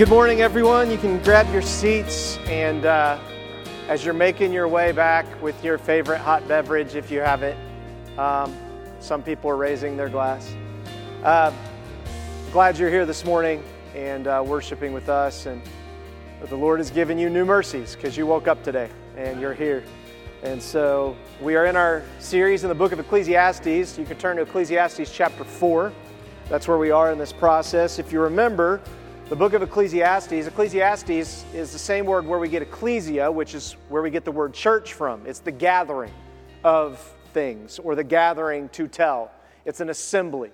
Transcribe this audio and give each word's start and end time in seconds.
Good 0.00 0.08
morning, 0.08 0.40
everyone. 0.40 0.90
You 0.90 0.96
can 0.96 1.22
grab 1.22 1.52
your 1.52 1.60
seats, 1.60 2.38
and 2.46 2.86
uh, 2.86 3.18
as 3.86 4.02
you're 4.02 4.14
making 4.14 4.50
your 4.50 4.66
way 4.66 4.92
back 4.92 5.26
with 5.42 5.62
your 5.62 5.76
favorite 5.76 6.20
hot 6.20 6.48
beverage, 6.48 6.94
if 6.94 7.10
you 7.10 7.20
have 7.20 7.42
it, 7.42 7.54
um, 8.18 8.56
some 8.98 9.22
people 9.22 9.50
are 9.50 9.58
raising 9.58 9.98
their 9.98 10.08
glass. 10.08 10.54
Uh, 11.22 11.52
glad 12.50 12.78
you're 12.78 12.88
here 12.88 13.04
this 13.04 13.26
morning 13.26 13.62
and 13.94 14.26
uh, 14.26 14.42
worshiping 14.42 14.94
with 14.94 15.10
us, 15.10 15.44
and 15.44 15.60
the 16.48 16.56
Lord 16.56 16.80
has 16.80 16.90
given 16.90 17.18
you 17.18 17.28
new 17.28 17.44
mercies 17.44 17.94
because 17.94 18.16
you 18.16 18.24
woke 18.24 18.48
up 18.48 18.64
today 18.64 18.88
and 19.18 19.38
you're 19.38 19.52
here. 19.52 19.84
And 20.42 20.62
so 20.62 21.14
we 21.42 21.56
are 21.56 21.66
in 21.66 21.76
our 21.76 22.02
series 22.20 22.62
in 22.62 22.70
the 22.70 22.74
book 22.74 22.92
of 22.92 23.00
Ecclesiastes. 23.00 23.98
You 23.98 24.06
can 24.06 24.16
turn 24.16 24.36
to 24.36 24.42
Ecclesiastes 24.44 25.12
chapter 25.12 25.44
4. 25.44 25.92
That's 26.48 26.66
where 26.66 26.78
we 26.78 26.90
are 26.90 27.12
in 27.12 27.18
this 27.18 27.34
process. 27.34 27.98
If 27.98 28.14
you 28.14 28.22
remember, 28.22 28.80
the 29.30 29.36
book 29.36 29.52
of 29.52 29.62
Ecclesiastes, 29.62 30.48
Ecclesiastes 30.48 31.44
is 31.54 31.72
the 31.72 31.78
same 31.78 32.04
word 32.04 32.26
where 32.26 32.40
we 32.40 32.48
get 32.48 32.62
ecclesia, 32.62 33.30
which 33.30 33.54
is 33.54 33.76
where 33.88 34.02
we 34.02 34.10
get 34.10 34.24
the 34.24 34.32
word 34.32 34.52
church 34.52 34.92
from. 34.92 35.24
It's 35.24 35.38
the 35.38 35.52
gathering 35.52 36.12
of 36.64 36.98
things 37.32 37.78
or 37.78 37.94
the 37.94 38.02
gathering 38.02 38.68
to 38.70 38.88
tell. 38.88 39.30
It's 39.64 39.78
an 39.78 39.88
assembly. 39.88 40.50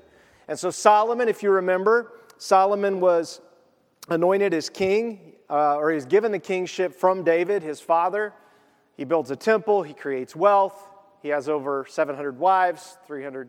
And 0.46 0.58
so, 0.58 0.70
Solomon, 0.70 1.26
if 1.26 1.42
you 1.42 1.52
remember, 1.52 2.12
Solomon 2.36 3.00
was 3.00 3.40
anointed 4.10 4.52
as 4.52 4.68
king, 4.68 5.32
uh, 5.48 5.76
or 5.76 5.90
he's 5.90 6.04
given 6.04 6.30
the 6.30 6.38
kingship 6.38 6.94
from 6.94 7.24
David, 7.24 7.62
his 7.62 7.80
father. 7.80 8.34
He 8.98 9.04
builds 9.04 9.30
a 9.30 9.36
temple, 9.36 9.84
he 9.84 9.94
creates 9.94 10.36
wealth, 10.36 10.90
he 11.22 11.30
has 11.30 11.48
over 11.48 11.86
700 11.88 12.38
wives, 12.38 12.98
300 13.06 13.48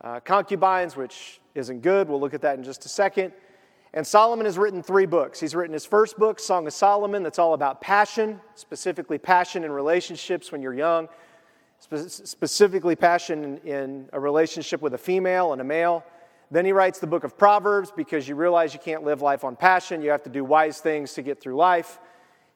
uh, 0.00 0.18
concubines, 0.18 0.96
which 0.96 1.40
isn't 1.54 1.80
good. 1.80 2.08
We'll 2.08 2.18
look 2.18 2.34
at 2.34 2.40
that 2.40 2.58
in 2.58 2.64
just 2.64 2.84
a 2.86 2.88
second. 2.88 3.32
And 3.94 4.06
Solomon 4.06 4.44
has 4.44 4.58
written 4.58 4.82
three 4.82 5.06
books. 5.06 5.40
He's 5.40 5.54
written 5.54 5.72
his 5.72 5.86
first 5.86 6.18
book, 6.18 6.38
Song 6.38 6.66
of 6.66 6.72
Solomon, 6.72 7.22
that's 7.22 7.38
all 7.38 7.54
about 7.54 7.80
passion, 7.80 8.40
specifically 8.54 9.18
passion 9.18 9.64
in 9.64 9.72
relationships 9.72 10.52
when 10.52 10.60
you're 10.60 10.74
young, 10.74 11.08
spe- 11.78 12.26
specifically 12.26 12.96
passion 12.96 13.58
in 13.64 14.08
a 14.12 14.20
relationship 14.20 14.82
with 14.82 14.94
a 14.94 14.98
female 14.98 15.52
and 15.52 15.60
a 15.60 15.64
male. 15.64 16.04
Then 16.50 16.64
he 16.64 16.72
writes 16.72 16.98
the 16.98 17.06
book 17.06 17.24
of 17.24 17.36
Proverbs 17.36 17.90
because 17.94 18.28
you 18.28 18.34
realize 18.34 18.72
you 18.72 18.80
can't 18.80 19.04
live 19.04 19.22
life 19.22 19.44
on 19.44 19.56
passion. 19.56 20.02
You 20.02 20.10
have 20.10 20.22
to 20.22 20.30
do 20.30 20.44
wise 20.44 20.80
things 20.80 21.12
to 21.14 21.22
get 21.22 21.40
through 21.40 21.56
life. 21.56 21.98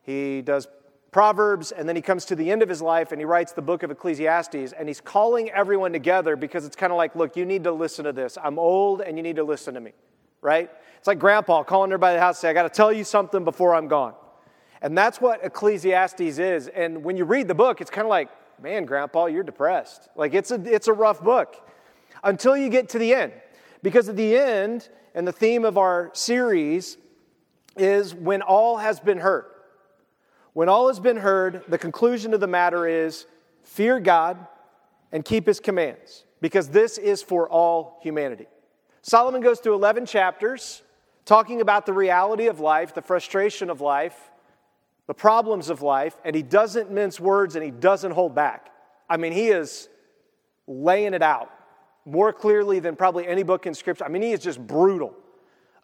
He 0.03 0.43
does 0.43 0.67
Proverbs, 1.13 1.73
and 1.73 1.87
then 1.87 1.95
he 1.95 2.01
comes 2.01 2.25
to 2.25 2.35
the 2.35 2.51
end 2.51 2.63
of 2.63 2.71
his 2.71 2.81
life 2.81 3.13
and 3.13 3.21
he 3.21 3.27
writes 3.27 3.53
the 3.53 3.61
book 3.61 3.83
of 3.83 3.91
Ecclesiastes, 3.91 4.73
and 4.73 4.89
he's 4.89 5.01
calling 5.01 5.51
everyone 5.51 5.93
together 5.93 6.37
because 6.37 6.65
it's 6.65 6.75
kind 6.75 6.91
of 6.91 6.97
like, 6.97 7.15
look, 7.15 7.37
you 7.37 7.45
need 7.45 7.65
to 7.65 7.73
listen 7.73 8.07
to 8.07 8.13
this. 8.13 8.39
I'm 8.43 8.59
old 8.59 9.03
and 9.03 9.19
you 9.19 9.23
need 9.23 9.37
to 9.37 9.45
listen 9.45 9.75
to 9.75 9.81
me, 9.81 9.93
right? 10.43 10.71
It's 10.98 11.07
like 11.07 11.19
grandpa 11.19 11.62
calling 11.62 11.91
everybody 11.91 12.15
in 12.15 12.17
the 12.19 12.25
house 12.25 12.39
say, 12.39 12.51
I 12.51 12.53
got 12.53 12.65
to 12.65 12.69
tell 12.69 12.93
you 12.93 13.05
something 13.05 13.45
before 13.45 13.75
I'm 13.75 13.89
gone. 13.89 14.15
And 14.83 14.98
that's 14.98 15.21
what 15.21 15.45
Ecclesiastes 15.45 16.21
is. 16.21 16.69
And 16.69 17.03
when 17.03 17.17
you 17.17 17.25
read 17.25 17.48
the 17.48 17.55
book, 17.55 17.81
it's 17.81 17.91
kind 17.91 18.05
of 18.05 18.11
like, 18.11 18.29
man, 18.61 18.85
grandpa, 18.85 19.27
you're 19.27 19.43
depressed. 19.43 20.09
Like 20.15 20.35
it's 20.35 20.51
a, 20.51 20.61
it's 20.63 20.89
a 20.89 20.93
rough 20.93 21.23
book 21.23 21.69
until 22.23 22.57
you 22.57 22.69
get 22.69 22.91
to 22.91 22.98
the 22.98 23.15
end. 23.15 23.33
Because 23.83 24.09
at 24.09 24.17
the 24.17 24.37
end, 24.37 24.89
and 25.15 25.27
the 25.27 25.33
theme 25.33 25.65
of 25.65 25.79
our 25.79 26.11
series 26.15 26.98
is 27.77 28.15
when 28.15 28.43
all 28.43 28.77
has 28.77 29.01
been 29.01 29.19
heard. 29.19 29.47
When 30.53 30.69
all 30.69 30.89
has 30.89 31.01
been 31.01 31.17
heard, 31.17 31.65
the 31.69 31.79
conclusion 31.79 32.35
of 32.35 32.41
the 32.41 32.47
matter 32.47 32.87
is 32.87 33.27
fear 33.63 33.98
God 34.01 34.47
and 35.11 35.24
keep 35.24 35.47
his 35.47 35.61
commands, 35.61 36.24
because 36.41 36.69
this 36.69 36.98
is 36.98 37.23
for 37.23 37.48
all 37.48 37.98
humanity. 38.03 38.47
Solomon 39.02 39.40
goes 39.40 39.58
through 39.58 39.74
11 39.74 40.07
chapters 40.07 40.83
talking 41.24 41.61
about 41.61 41.86
the 41.86 41.92
reality 41.92 42.46
of 42.46 42.61
life, 42.61 42.95
the 42.95 43.02
frustration 43.02 43.68
of 43.68 43.80
life, 43.80 44.30
the 45.07 45.14
problems 45.14 45.70
of 45.70 45.83
life, 45.83 46.17
and 46.24 46.35
he 46.35 46.42
doesn't 46.42 46.90
mince 46.90 47.18
words 47.18 47.57
and 47.57 47.64
he 47.64 47.70
doesn't 47.70 48.12
hold 48.12 48.35
back. 48.35 48.70
I 49.08 49.17
mean, 49.17 49.33
he 49.33 49.48
is 49.48 49.89
laying 50.67 51.14
it 51.14 51.23
out 51.23 51.51
more 52.05 52.33
clearly 52.33 52.80
than 52.80 52.96
probably 52.96 53.27
any 53.27 53.42
book 53.42 53.67
in 53.67 53.74
Scripture. 53.74 54.05
I 54.05 54.08
mean, 54.08 54.23
he 54.23 54.33
is 54.33 54.41
just 54.41 54.64
brutal 54.64 55.14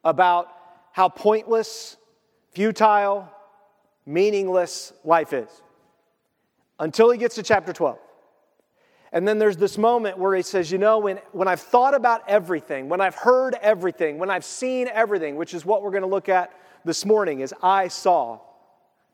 about 0.04 0.48
how 0.92 1.08
pointless, 1.08 1.96
futile, 2.52 3.28
meaningless 4.06 4.92
life 5.04 5.32
is 5.32 5.48
until 6.78 7.10
he 7.10 7.18
gets 7.18 7.34
to 7.34 7.42
chapter 7.42 7.72
12. 7.72 7.98
And 9.12 9.26
then 9.26 9.38
there's 9.38 9.56
this 9.56 9.78
moment 9.78 10.19
where 10.19 10.34
he 10.34 10.42
says, 10.42 10.70
You 10.70 10.78
know, 10.78 10.98
when, 10.98 11.19
when 11.32 11.48
I've 11.48 11.60
thought 11.60 11.94
about 11.94 12.28
everything, 12.28 12.88
when 12.88 13.00
I've 13.00 13.14
heard 13.14 13.56
everything, 13.60 14.19
when 14.19 14.30
I've 14.30 14.44
seen 14.44 14.88
everything, 14.92 15.36
which 15.36 15.54
is 15.54 15.64
what 15.64 15.82
we're 15.82 15.91
going 15.91 16.02
to 16.02 16.08
look 16.08 16.28
at 16.28 16.52
this 16.84 17.04
morning, 17.04 17.41
is 17.41 17.54
I 17.62 17.88
saw. 17.88 18.41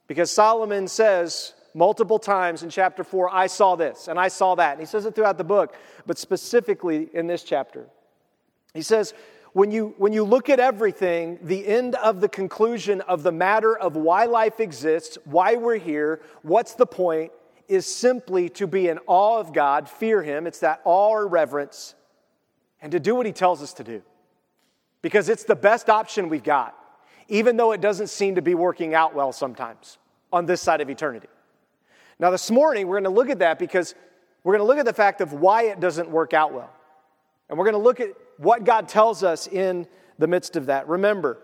Because 0.06 0.30
Solomon 0.30 0.88
says 0.88 1.54
multiple 1.74 2.18
times 2.18 2.62
in 2.62 2.70
chapter 2.70 3.04
4, 3.04 3.34
I 3.34 3.46
saw 3.46 3.76
this 3.76 4.08
and 4.08 4.18
I 4.18 4.28
saw 4.28 4.54
that. 4.56 4.72
And 4.72 4.80
he 4.80 4.86
says 4.86 5.06
it 5.06 5.14
throughout 5.14 5.38
the 5.38 5.44
book, 5.44 5.74
but 6.06 6.18
specifically 6.18 7.08
in 7.14 7.26
this 7.26 7.42
chapter. 7.42 7.86
He 8.74 8.82
says, 8.82 9.14
when 9.52 9.70
you, 9.70 9.94
when 9.98 10.12
you 10.12 10.24
look 10.24 10.48
at 10.50 10.58
everything, 10.58 11.38
the 11.40 11.66
end 11.66 11.94
of 11.96 12.20
the 12.20 12.28
conclusion 12.28 13.00
of 13.02 13.22
the 13.22 13.30
matter 13.30 13.76
of 13.78 13.94
why 13.94 14.24
life 14.24 14.58
exists, 14.58 15.16
why 15.24 15.54
we're 15.54 15.78
here, 15.78 16.20
what's 16.42 16.74
the 16.74 16.86
point, 16.86 17.30
is 17.68 17.86
simply 17.86 18.48
to 18.50 18.66
be 18.66 18.88
in 18.88 18.98
awe 19.06 19.38
of 19.38 19.52
God, 19.52 19.88
fear 19.88 20.22
Him. 20.22 20.46
It's 20.46 20.60
that 20.60 20.80
awe 20.84 21.10
or 21.10 21.26
reverence, 21.26 21.94
and 22.82 22.92
to 22.92 23.00
do 23.00 23.14
what 23.14 23.26
He 23.26 23.32
tells 23.32 23.62
us 23.62 23.72
to 23.74 23.84
do. 23.84 24.02
Because 25.02 25.28
it's 25.28 25.44
the 25.44 25.56
best 25.56 25.90
option 25.90 26.28
we've 26.28 26.42
got, 26.42 26.74
even 27.28 27.56
though 27.56 27.72
it 27.72 27.80
doesn't 27.80 28.08
seem 28.08 28.36
to 28.36 28.42
be 28.42 28.54
working 28.54 28.94
out 28.94 29.14
well 29.14 29.32
sometimes 29.32 29.98
on 30.32 30.46
this 30.46 30.60
side 30.60 30.80
of 30.80 30.88
eternity. 30.88 31.28
Now, 32.18 32.30
this 32.30 32.50
morning, 32.50 32.86
we're 32.86 33.00
going 33.00 33.04
to 33.04 33.10
look 33.10 33.28
at 33.28 33.40
that 33.40 33.58
because 33.58 33.94
we're 34.44 34.56
going 34.56 34.66
to 34.66 34.66
look 34.66 34.78
at 34.78 34.84
the 34.84 34.92
fact 34.92 35.20
of 35.20 35.32
why 35.32 35.64
it 35.64 35.80
doesn't 35.80 36.08
work 36.08 36.32
out 36.32 36.52
well. 36.52 36.72
And 37.48 37.58
we're 37.58 37.64
going 37.64 37.74
to 37.74 37.82
look 37.82 38.00
at 38.00 38.10
what 38.36 38.64
God 38.64 38.88
tells 38.88 39.22
us 39.22 39.46
in 39.46 39.86
the 40.18 40.26
midst 40.26 40.56
of 40.56 40.66
that. 40.66 40.88
Remember, 40.88 41.38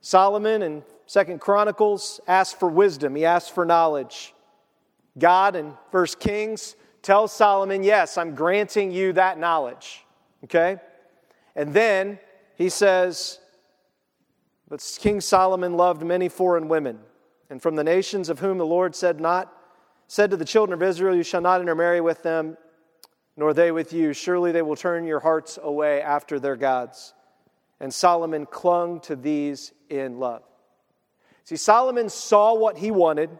Solomon 0.00 0.62
in 0.62 0.82
Second 1.06 1.40
Chronicles 1.40 2.20
asked 2.26 2.58
for 2.58 2.68
wisdom, 2.68 3.14
he 3.14 3.24
asked 3.24 3.54
for 3.54 3.64
knowledge. 3.64 4.34
God 5.18 5.56
in 5.56 5.74
First 5.90 6.18
Kings 6.18 6.76
tells 7.02 7.32
Solomon, 7.32 7.82
Yes, 7.82 8.18
I'm 8.18 8.34
granting 8.34 8.90
you 8.90 9.12
that 9.12 9.38
knowledge. 9.38 10.04
Okay? 10.44 10.78
And 11.54 11.72
then 11.72 12.18
he 12.56 12.68
says, 12.68 13.38
But 14.68 14.98
King 15.00 15.20
Solomon 15.20 15.76
loved 15.76 16.02
many 16.02 16.28
foreign 16.28 16.68
women, 16.68 16.98
and 17.50 17.62
from 17.62 17.76
the 17.76 17.84
nations 17.84 18.28
of 18.28 18.40
whom 18.40 18.58
the 18.58 18.66
Lord 18.66 18.96
said 18.96 19.20
not, 19.20 19.52
said 20.08 20.30
to 20.30 20.36
the 20.36 20.44
children 20.44 20.74
of 20.74 20.82
Israel, 20.82 21.14
You 21.14 21.22
shall 21.22 21.40
not 21.40 21.60
intermarry 21.60 22.00
with 22.00 22.22
them, 22.22 22.56
nor 23.36 23.54
they 23.54 23.70
with 23.70 23.92
you. 23.92 24.12
Surely 24.12 24.52
they 24.52 24.62
will 24.62 24.76
turn 24.76 25.04
your 25.04 25.20
hearts 25.20 25.58
away 25.62 26.02
after 26.02 26.40
their 26.40 26.56
gods. 26.56 27.14
And 27.80 27.92
Solomon 27.92 28.46
clung 28.46 29.00
to 29.00 29.16
these 29.16 29.72
in 29.90 30.18
love. 30.18 30.42
See, 31.44 31.56
Solomon 31.56 32.08
saw 32.08 32.54
what 32.54 32.78
he 32.78 32.90
wanted, 32.90 33.30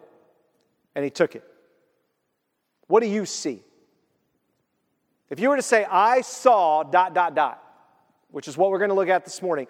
and 0.94 1.04
he 1.04 1.10
took 1.10 1.34
it. 1.34 1.44
What 2.86 3.02
do 3.02 3.08
you 3.08 3.26
see? 3.26 3.62
If 5.30 5.40
you 5.40 5.48
were 5.48 5.56
to 5.56 5.62
say, 5.62 5.84
I 5.84 6.20
saw 6.20 6.82
dot, 6.82 7.14
dot, 7.14 7.34
dot, 7.34 7.62
which 8.30 8.48
is 8.48 8.56
what 8.56 8.70
we're 8.70 8.78
going 8.78 8.90
to 8.90 8.94
look 8.94 9.08
at 9.08 9.24
this 9.24 9.42
morning, 9.42 9.66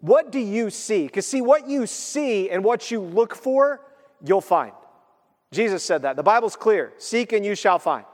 what 0.00 0.30
do 0.30 0.38
you 0.38 0.70
see? 0.70 1.06
Because, 1.06 1.26
see, 1.26 1.40
what 1.40 1.68
you 1.68 1.86
see 1.86 2.48
and 2.50 2.62
what 2.62 2.90
you 2.90 3.00
look 3.00 3.34
for, 3.34 3.80
you'll 4.24 4.40
find. 4.40 4.72
Jesus 5.50 5.84
said 5.84 6.02
that. 6.02 6.16
The 6.16 6.22
Bible's 6.22 6.56
clear 6.56 6.92
seek 6.98 7.32
and 7.32 7.44
you 7.44 7.54
shall 7.54 7.78
find. 7.78 8.04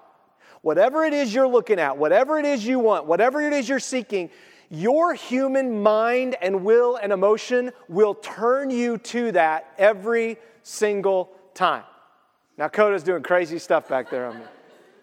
Whatever 0.62 1.04
it 1.04 1.12
is 1.12 1.32
you're 1.32 1.46
looking 1.46 1.78
at, 1.78 1.96
whatever 1.96 2.38
it 2.38 2.44
is 2.44 2.66
you 2.66 2.78
want, 2.78 3.06
whatever 3.06 3.40
it 3.40 3.52
is 3.52 3.69
you're 3.69 3.78
seeking, 3.78 4.31
your 4.70 5.14
human 5.14 5.82
mind 5.82 6.37
and 6.43 6.64
will 6.64 6.96
and 6.96 7.12
emotion 7.12 7.70
will 7.88 8.14
turn 8.14 8.70
you 8.70 8.99
to 8.99 9.32
that 9.32 9.72
every 9.78 10.37
single 10.62 11.31
time. 11.54 11.84
Now, 12.58 12.66
Coda's 12.66 13.05
doing 13.05 13.22
crazy 13.22 13.60
stuff 13.60 13.88
back 13.88 14.10
there 14.10 14.26
on 14.26 14.38
me. 14.38 14.44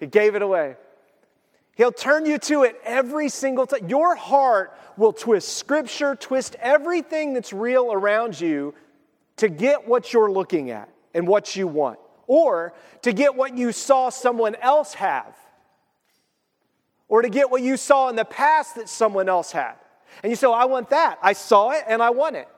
He 0.01 0.07
gave 0.07 0.35
it 0.35 0.41
away. 0.41 0.75
He'll 1.75 1.91
turn 1.91 2.25
you 2.25 2.37
to 2.39 2.63
it 2.63 2.79
every 2.83 3.29
single 3.29 3.65
time. 3.65 3.87
Your 3.87 4.15
heart 4.15 4.77
will 4.97 5.13
twist 5.13 5.57
scripture, 5.57 6.15
twist 6.15 6.57
everything 6.59 7.33
that's 7.33 7.53
real 7.53 7.91
around 7.91 8.39
you 8.39 8.73
to 9.37 9.47
get 9.49 9.87
what 9.87 10.11
you're 10.11 10.31
looking 10.31 10.69
at 10.69 10.89
and 11.13 11.27
what 11.27 11.55
you 11.55 11.67
want, 11.67 11.97
or 12.27 12.73
to 13.01 13.13
get 13.13 13.35
what 13.35 13.57
you 13.57 13.71
saw 13.71 14.09
someone 14.09 14.55
else 14.55 14.93
have, 14.93 15.35
or 17.07 17.21
to 17.21 17.29
get 17.29 17.49
what 17.49 17.61
you 17.61 17.77
saw 17.77 18.09
in 18.09 18.17
the 18.17 18.25
past 18.25 18.75
that 18.75 18.89
someone 18.89 19.29
else 19.29 19.51
had. 19.51 19.75
And 20.23 20.29
you 20.29 20.35
say, 20.35 20.47
well, 20.47 20.55
I 20.55 20.65
want 20.65 20.89
that. 20.89 21.19
I 21.21 21.33
saw 21.33 21.71
it 21.71 21.83
and 21.87 22.01
I 22.01 22.09
want 22.09 22.35
it. 22.35 22.49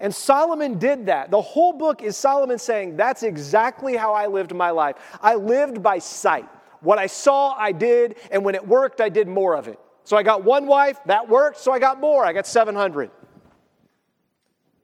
And 0.00 0.14
Solomon 0.14 0.78
did 0.78 1.06
that. 1.06 1.30
The 1.30 1.40
whole 1.40 1.72
book 1.72 2.02
is 2.02 2.16
Solomon 2.16 2.58
saying, 2.58 2.96
That's 2.96 3.22
exactly 3.22 3.96
how 3.96 4.12
I 4.12 4.26
lived 4.26 4.54
my 4.54 4.70
life. 4.70 4.96
I 5.20 5.34
lived 5.34 5.82
by 5.82 5.98
sight. 5.98 6.48
What 6.80 6.98
I 6.98 7.06
saw, 7.06 7.54
I 7.54 7.72
did, 7.72 8.16
and 8.30 8.44
when 8.44 8.54
it 8.54 8.66
worked, 8.66 9.00
I 9.00 9.08
did 9.08 9.26
more 9.26 9.56
of 9.56 9.68
it. 9.68 9.78
So 10.04 10.18
I 10.18 10.22
got 10.22 10.44
one 10.44 10.66
wife, 10.66 10.98
that 11.06 11.28
worked, 11.28 11.58
so 11.58 11.72
I 11.72 11.78
got 11.78 11.98
more. 11.98 12.24
I 12.24 12.34
got 12.34 12.46
700. 12.46 13.10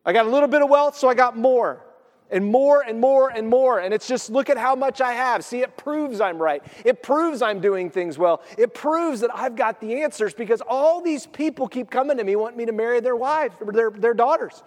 I 0.06 0.12
got 0.14 0.24
a 0.24 0.30
little 0.30 0.48
bit 0.48 0.62
of 0.62 0.70
wealth, 0.70 0.96
so 0.96 1.08
I 1.08 1.14
got 1.14 1.36
more 1.36 1.84
and 2.30 2.46
more 2.46 2.82
and 2.82 3.00
more 3.00 3.28
and 3.28 3.48
more. 3.48 3.80
And 3.80 3.92
it's 3.92 4.08
just 4.08 4.30
look 4.30 4.48
at 4.48 4.56
how 4.56 4.74
much 4.74 5.00
I 5.00 5.12
have. 5.12 5.44
See, 5.44 5.60
it 5.60 5.76
proves 5.76 6.20
I'm 6.20 6.40
right. 6.40 6.62
It 6.84 7.02
proves 7.02 7.42
I'm 7.42 7.60
doing 7.60 7.90
things 7.90 8.16
well. 8.16 8.42
It 8.56 8.72
proves 8.72 9.20
that 9.20 9.30
I've 9.34 9.56
got 9.56 9.80
the 9.80 10.02
answers 10.02 10.32
because 10.32 10.62
all 10.66 11.02
these 11.02 11.26
people 11.26 11.68
keep 11.68 11.90
coming 11.90 12.16
to 12.16 12.24
me, 12.24 12.36
wanting 12.36 12.58
me 12.58 12.66
to 12.66 12.72
marry 12.72 13.00
their 13.00 13.16
wives 13.16 13.54
their, 13.72 13.90
their 13.90 14.14
daughters 14.14 14.62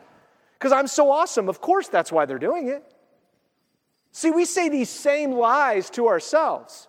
because 0.64 0.72
I'm 0.72 0.88
so 0.88 1.12
awesome. 1.12 1.50
Of 1.50 1.60
course, 1.60 1.90
that's 1.90 2.10
why 2.10 2.26
they're 2.26 2.40
doing 2.40 2.70
it. 2.70 2.86
See, 4.14 4.32
we 4.32 4.46
say 4.46 4.70
these 4.70 4.88
same 4.88 5.34
lies 5.34 5.90
to 5.90 6.08
ourselves. 6.08 6.88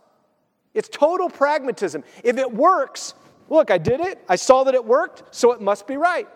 It's 0.74 0.88
total 0.88 1.28
pragmatism. 1.28 2.04
If 2.22 2.38
it 2.38 2.52
works, 2.52 3.14
look, 3.48 3.72
I 3.72 3.78
did 3.78 3.98
it, 3.98 4.22
I 4.28 4.36
saw 4.36 4.62
that 4.62 4.74
it 4.74 4.84
worked, 4.84 5.34
so 5.34 5.50
it 5.50 5.60
must 5.60 5.88
be 5.88 5.96
right. 5.96 6.28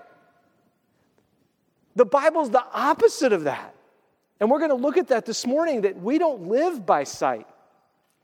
The 1.94 2.05
Bible's 2.05 2.50
the 2.50 2.64
opposite 2.73 3.32
of 3.32 3.44
that. 3.44 3.73
And 4.40 4.50
we're 4.50 4.58
going 4.58 4.70
to 4.70 4.75
look 4.75 4.96
at 4.96 5.06
that 5.08 5.25
this 5.25 5.46
morning 5.46 5.82
that 5.82 5.96
we 5.96 6.19
don't 6.19 6.49
live 6.49 6.85
by 6.85 7.05
sight, 7.05 7.46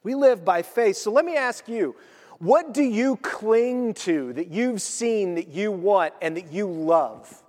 we 0.02 0.16
live 0.16 0.44
by 0.44 0.62
faith. 0.62 0.96
So 0.96 1.12
let 1.12 1.24
me 1.24 1.36
ask 1.36 1.68
you 1.68 1.94
what 2.40 2.74
do 2.74 2.82
you 2.82 3.16
cling 3.18 3.94
to 3.94 4.32
that 4.32 4.48
you've 4.48 4.82
seen, 4.82 5.36
that 5.36 5.46
you 5.46 5.70
want, 5.70 6.14
and 6.20 6.36
that 6.36 6.52
you 6.52 6.66
love? 6.66 7.43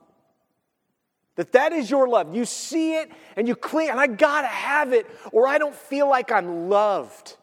That 1.35 1.51
that 1.51 1.73
is 1.73 1.89
your 1.89 2.07
love. 2.07 2.33
You 2.33 2.45
see 2.45 2.95
it 2.95 3.11
and 3.35 3.47
you 3.47 3.55
cling, 3.55 3.89
and 3.89 3.99
I 3.99 4.07
gotta 4.07 4.47
have 4.47 4.93
it, 4.93 5.05
or 5.31 5.47
I 5.47 5.57
don't 5.57 5.75
feel 5.75 6.09
like 6.09 6.31
I'm 6.31 6.69
loved. 6.69 7.35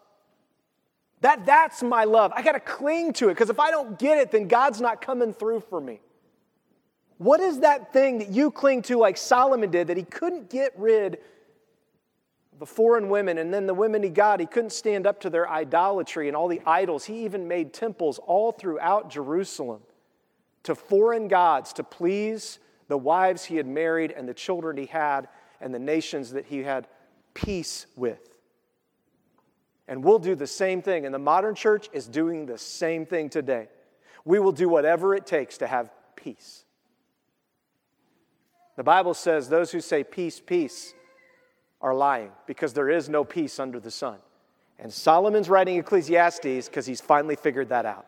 That, 1.20 1.46
that's 1.46 1.82
my 1.82 2.04
love. 2.04 2.32
I 2.34 2.42
gotta 2.42 2.60
cling 2.60 3.12
to 3.14 3.28
it, 3.28 3.34
because 3.34 3.50
if 3.50 3.60
I 3.60 3.70
don't 3.70 3.98
get 3.98 4.18
it, 4.18 4.30
then 4.30 4.48
God's 4.48 4.80
not 4.80 5.00
coming 5.00 5.32
through 5.32 5.60
for 5.60 5.80
me. 5.80 6.00
What 7.18 7.38
is 7.40 7.60
that 7.60 7.92
thing 7.92 8.18
that 8.18 8.30
you 8.30 8.50
cling 8.50 8.82
to 8.82 8.98
like 8.98 9.16
Solomon 9.16 9.70
did 9.70 9.86
that 9.86 9.96
he 9.96 10.02
couldn't 10.02 10.50
get 10.50 10.72
rid 10.76 11.18
of 12.52 12.58
the 12.58 12.66
foreign 12.66 13.08
women 13.08 13.38
and 13.38 13.54
then 13.54 13.66
the 13.66 13.74
women 13.74 14.02
he 14.02 14.08
got, 14.08 14.40
he 14.40 14.46
couldn't 14.46 14.72
stand 14.72 15.06
up 15.06 15.20
to 15.20 15.30
their 15.30 15.48
idolatry 15.48 16.26
and 16.26 16.36
all 16.36 16.48
the 16.48 16.60
idols. 16.66 17.04
He 17.04 17.24
even 17.24 17.46
made 17.46 17.72
temples 17.72 18.18
all 18.26 18.50
throughout 18.50 19.08
Jerusalem 19.08 19.82
to 20.64 20.74
foreign 20.74 21.28
gods 21.28 21.72
to 21.74 21.84
please 21.84 22.58
the 22.92 22.98
wives 22.98 23.46
he 23.46 23.56
had 23.56 23.66
married 23.66 24.10
and 24.10 24.28
the 24.28 24.34
children 24.34 24.76
he 24.76 24.84
had 24.84 25.26
and 25.62 25.72
the 25.72 25.78
nations 25.78 26.32
that 26.32 26.44
he 26.44 26.62
had 26.62 26.86
peace 27.32 27.86
with. 27.96 28.20
And 29.88 30.04
we'll 30.04 30.18
do 30.18 30.34
the 30.34 30.46
same 30.46 30.82
thing. 30.82 31.06
And 31.06 31.14
the 31.14 31.18
modern 31.18 31.54
church 31.54 31.88
is 31.94 32.06
doing 32.06 32.44
the 32.44 32.58
same 32.58 33.06
thing 33.06 33.30
today. 33.30 33.68
We 34.26 34.40
will 34.40 34.52
do 34.52 34.68
whatever 34.68 35.14
it 35.14 35.24
takes 35.24 35.56
to 35.58 35.66
have 35.66 35.90
peace. 36.16 36.66
The 38.76 38.84
Bible 38.84 39.14
says 39.14 39.48
those 39.48 39.72
who 39.72 39.80
say 39.80 40.04
peace, 40.04 40.38
peace 40.38 40.92
are 41.80 41.94
lying 41.94 42.32
because 42.46 42.74
there 42.74 42.90
is 42.90 43.08
no 43.08 43.24
peace 43.24 43.58
under 43.58 43.80
the 43.80 43.90
sun. 43.90 44.18
And 44.78 44.92
Solomon's 44.92 45.48
writing 45.48 45.78
Ecclesiastes 45.78 46.68
because 46.68 46.84
he's 46.84 47.00
finally 47.00 47.36
figured 47.36 47.70
that 47.70 47.86
out. 47.86 48.04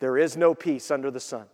There 0.00 0.18
is 0.18 0.36
no 0.36 0.52
peace 0.52 0.90
under 0.90 1.12
the 1.12 1.20
sun. 1.20 1.46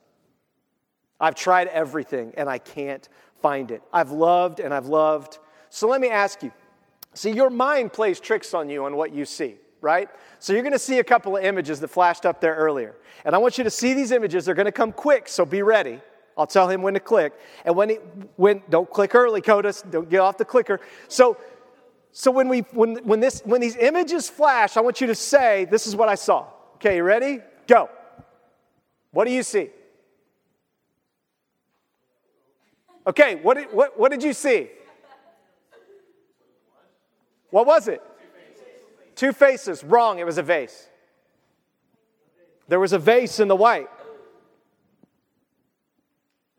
I've 1.22 1.36
tried 1.36 1.68
everything 1.68 2.34
and 2.36 2.50
I 2.50 2.58
can't 2.58 3.08
find 3.40 3.70
it. 3.70 3.80
I've 3.92 4.10
loved 4.10 4.58
and 4.58 4.74
I've 4.74 4.86
loved. 4.86 5.38
So 5.70 5.88
let 5.88 6.00
me 6.00 6.10
ask 6.10 6.42
you 6.42 6.52
see, 7.14 7.30
your 7.30 7.50
mind 7.50 7.92
plays 7.92 8.18
tricks 8.18 8.54
on 8.54 8.68
you 8.68 8.84
on 8.84 8.96
what 8.96 9.12
you 9.12 9.24
see, 9.24 9.56
right? 9.80 10.08
So 10.38 10.52
you're 10.52 10.62
going 10.62 10.72
to 10.72 10.78
see 10.78 10.98
a 10.98 11.04
couple 11.04 11.36
of 11.36 11.44
images 11.44 11.78
that 11.80 11.88
flashed 11.88 12.26
up 12.26 12.40
there 12.40 12.54
earlier. 12.54 12.96
And 13.24 13.34
I 13.34 13.38
want 13.38 13.58
you 13.58 13.64
to 13.64 13.70
see 13.70 13.94
these 13.94 14.12
images. 14.12 14.46
They're 14.46 14.54
going 14.54 14.66
to 14.66 14.72
come 14.72 14.92
quick, 14.92 15.28
so 15.28 15.44
be 15.44 15.62
ready. 15.62 16.00
I'll 16.36 16.46
tell 16.46 16.68
him 16.68 16.80
when 16.80 16.94
to 16.94 17.00
click. 17.00 17.34
And 17.64 17.76
when, 17.76 17.90
he, 17.90 17.96
when 18.36 18.62
don't 18.70 18.90
click 18.90 19.14
early, 19.14 19.42
CODIS, 19.42 19.90
don't 19.90 20.08
get 20.08 20.20
off 20.20 20.38
the 20.38 20.46
clicker. 20.46 20.80
So, 21.08 21.36
so 22.12 22.30
when, 22.30 22.48
we, 22.48 22.60
when, 22.72 22.96
when, 23.04 23.20
this, 23.20 23.42
when 23.44 23.60
these 23.60 23.76
images 23.76 24.28
flash, 24.30 24.78
I 24.78 24.80
want 24.80 25.00
you 25.00 25.06
to 25.08 25.14
say, 25.14 25.66
This 25.66 25.86
is 25.86 25.94
what 25.94 26.08
I 26.08 26.14
saw. 26.14 26.46
Okay, 26.76 26.96
you 26.96 27.02
ready? 27.02 27.40
Go. 27.66 27.90
What 29.10 29.26
do 29.26 29.32
you 29.32 29.42
see? 29.42 29.68
Okay, 33.06 33.34
what 33.36 33.56
did, 33.56 33.72
what, 33.72 33.98
what 33.98 34.10
did 34.10 34.22
you 34.22 34.32
see? 34.32 34.68
What 37.50 37.66
was 37.66 37.88
it? 37.88 38.02
Two 39.14 39.32
faces. 39.32 39.84
Wrong, 39.84 40.18
it 40.18 40.26
was 40.26 40.38
a 40.38 40.42
vase. 40.42 40.88
There 42.68 42.80
was 42.80 42.92
a 42.92 42.98
vase 42.98 43.40
in 43.40 43.48
the 43.48 43.56
white. 43.56 43.88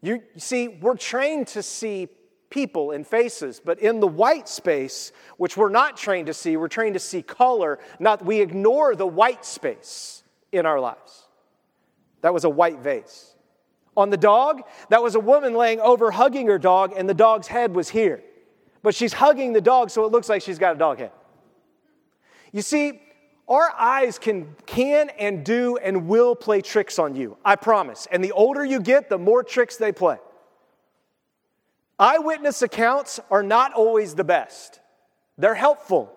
You, 0.02 0.22
see, 0.38 0.68
we're 0.68 0.98
trained 0.98 1.48
to 1.48 1.64
see 1.64 2.10
people 2.50 2.92
and 2.92 3.08
faces, 3.08 3.62
but 3.64 3.80
in 3.80 4.00
the 4.00 4.08
white 4.08 4.48
space, 4.48 5.12
which 5.38 5.58
we're 5.58 5.70
not 5.70 5.98
trained 5.98 6.28
to 6.28 6.34
see, 6.34 6.56
we're 6.58 6.68
trained 6.68 6.94
to 6.94 7.00
see 7.00 7.24
color. 7.24 7.80
Not 8.00 8.24
we 8.24 8.42
ignore 8.42 8.96
the 8.96 9.08
white 9.08 9.46
space 9.46 10.24
in 10.52 10.66
our 10.66 10.80
lives. 10.80 11.24
That 12.22 12.34
was 12.34 12.44
a 12.44 12.50
white 12.50 12.80
vase. 12.80 13.33
On 13.96 14.10
the 14.10 14.18
dog, 14.18 14.64
that 14.90 15.04
was 15.04 15.16
a 15.16 15.20
woman 15.20 15.54
laying 15.54 15.80
over 15.80 16.12
hugging 16.12 16.48
her 16.48 16.58
dog, 16.58 16.94
and 16.96 17.08
the 17.08 17.14
dog's 17.14 17.48
head 17.48 17.76
was 17.76 17.90
here. 17.90 18.24
But 18.82 18.96
she's 18.96 19.14
hugging 19.14 19.54
the 19.54 19.62
dog, 19.62 19.90
so 19.90 20.06
it 20.06 20.12
looks 20.12 20.30
like 20.30 20.42
she's 20.42 20.60
got 20.60 20.76
a 20.76 20.80
dog 20.80 21.00
head. 21.00 21.12
You 22.52 22.62
see, 22.62 23.02
our 23.48 23.72
eyes 23.78 24.20
can, 24.20 24.56
can 24.66 25.10
and 25.12 25.44
do 25.46 25.78
and 25.78 26.08
will 26.08 26.36
play 26.36 26.62
tricks 26.62 26.98
on 26.98 27.16
you, 27.16 27.38
I 27.44 27.56
promise. 27.56 28.08
And 28.12 28.24
the 28.24 28.32
older 28.32 28.64
you 28.64 28.80
get, 28.80 29.10
the 29.10 29.18
more 29.18 29.44
tricks 29.44 29.78
they 29.78 29.92
play. 29.92 30.18
Eyewitness 32.00 32.62
accounts 32.62 33.20
are 33.30 33.44
not 33.44 33.74
always 33.74 34.16
the 34.16 34.24
best, 34.24 34.80
they're 35.38 35.56
helpful. 35.56 36.12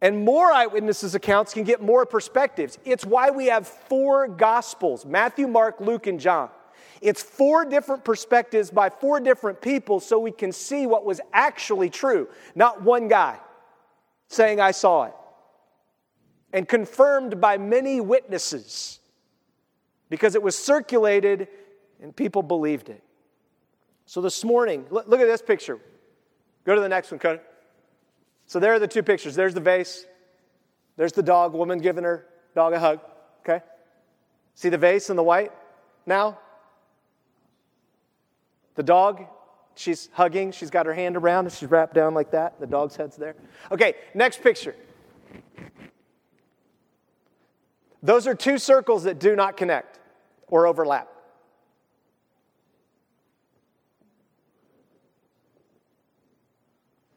And 0.00 0.22
more 0.22 0.52
eyewitnesses 0.52 1.14
accounts 1.14 1.54
can 1.54 1.64
get 1.64 1.80
more 1.80 2.04
perspectives. 2.04 2.78
It's 2.84 3.06
why 3.06 3.30
we 3.30 3.46
have 3.46 3.66
four 3.66 4.28
gospels 4.28 5.06
Matthew, 5.06 5.46
Mark, 5.46 5.80
Luke, 5.80 6.06
and 6.06 6.20
John. 6.20 6.50
It's 7.00 7.22
four 7.22 7.64
different 7.64 8.04
perspectives 8.04 8.70
by 8.70 8.90
four 8.90 9.20
different 9.20 9.60
people 9.60 10.00
so 10.00 10.18
we 10.18 10.32
can 10.32 10.52
see 10.52 10.86
what 10.86 11.04
was 11.04 11.20
actually 11.32 11.90
true, 11.90 12.28
not 12.54 12.82
one 12.82 13.08
guy 13.08 13.38
saying, 14.28 14.60
I 14.60 14.72
saw 14.72 15.04
it 15.04 15.14
and 16.52 16.68
confirmed 16.68 17.40
by 17.40 17.58
many 17.58 18.00
witnesses 18.00 19.00
because 20.08 20.34
it 20.34 20.42
was 20.42 20.56
circulated 20.56 21.48
and 22.00 22.14
people 22.14 22.42
believed 22.42 22.88
it. 22.88 23.02
So 24.06 24.20
this 24.20 24.44
morning, 24.44 24.86
look 24.90 25.06
at 25.08 25.26
this 25.26 25.42
picture. 25.42 25.80
Go 26.64 26.74
to 26.74 26.80
the 26.80 26.88
next 26.88 27.10
one, 27.10 27.18
Cody. 27.18 27.40
So 28.46 28.60
there 28.60 28.72
are 28.72 28.78
the 28.78 28.86
two 28.86 29.02
pictures. 29.02 29.34
There's 29.34 29.54
the 29.54 29.60
vase. 29.60 30.06
There's 30.96 31.12
the 31.12 31.22
dog, 31.22 31.54
woman 31.54 31.78
giving 31.78 32.04
her 32.04 32.26
dog 32.54 32.72
a 32.72 32.78
hug. 32.78 33.00
Okay? 33.40 33.64
See 34.54 34.68
the 34.68 34.78
vase 34.78 35.10
and 35.10 35.18
the 35.18 35.22
white 35.22 35.50
now? 36.06 36.38
The 38.74 38.82
dog, 38.82 39.24
she's 39.74 40.08
hugging. 40.12 40.52
She's 40.52 40.70
got 40.70 40.86
her 40.86 40.94
hand 40.94 41.16
around 41.16 41.46
and 41.46 41.52
she's 41.52 41.70
wrapped 41.70 41.94
down 41.94 42.14
like 42.14 42.30
that. 42.32 42.58
The 42.60 42.66
dog's 42.66 42.96
head's 42.96 43.16
there. 43.16 43.36
Okay, 43.70 43.94
next 44.14 44.42
picture. 44.42 44.74
Those 48.02 48.26
are 48.26 48.34
two 48.34 48.58
circles 48.58 49.04
that 49.04 49.18
do 49.18 49.34
not 49.34 49.56
connect 49.56 49.98
or 50.48 50.66
overlap. 50.66 51.08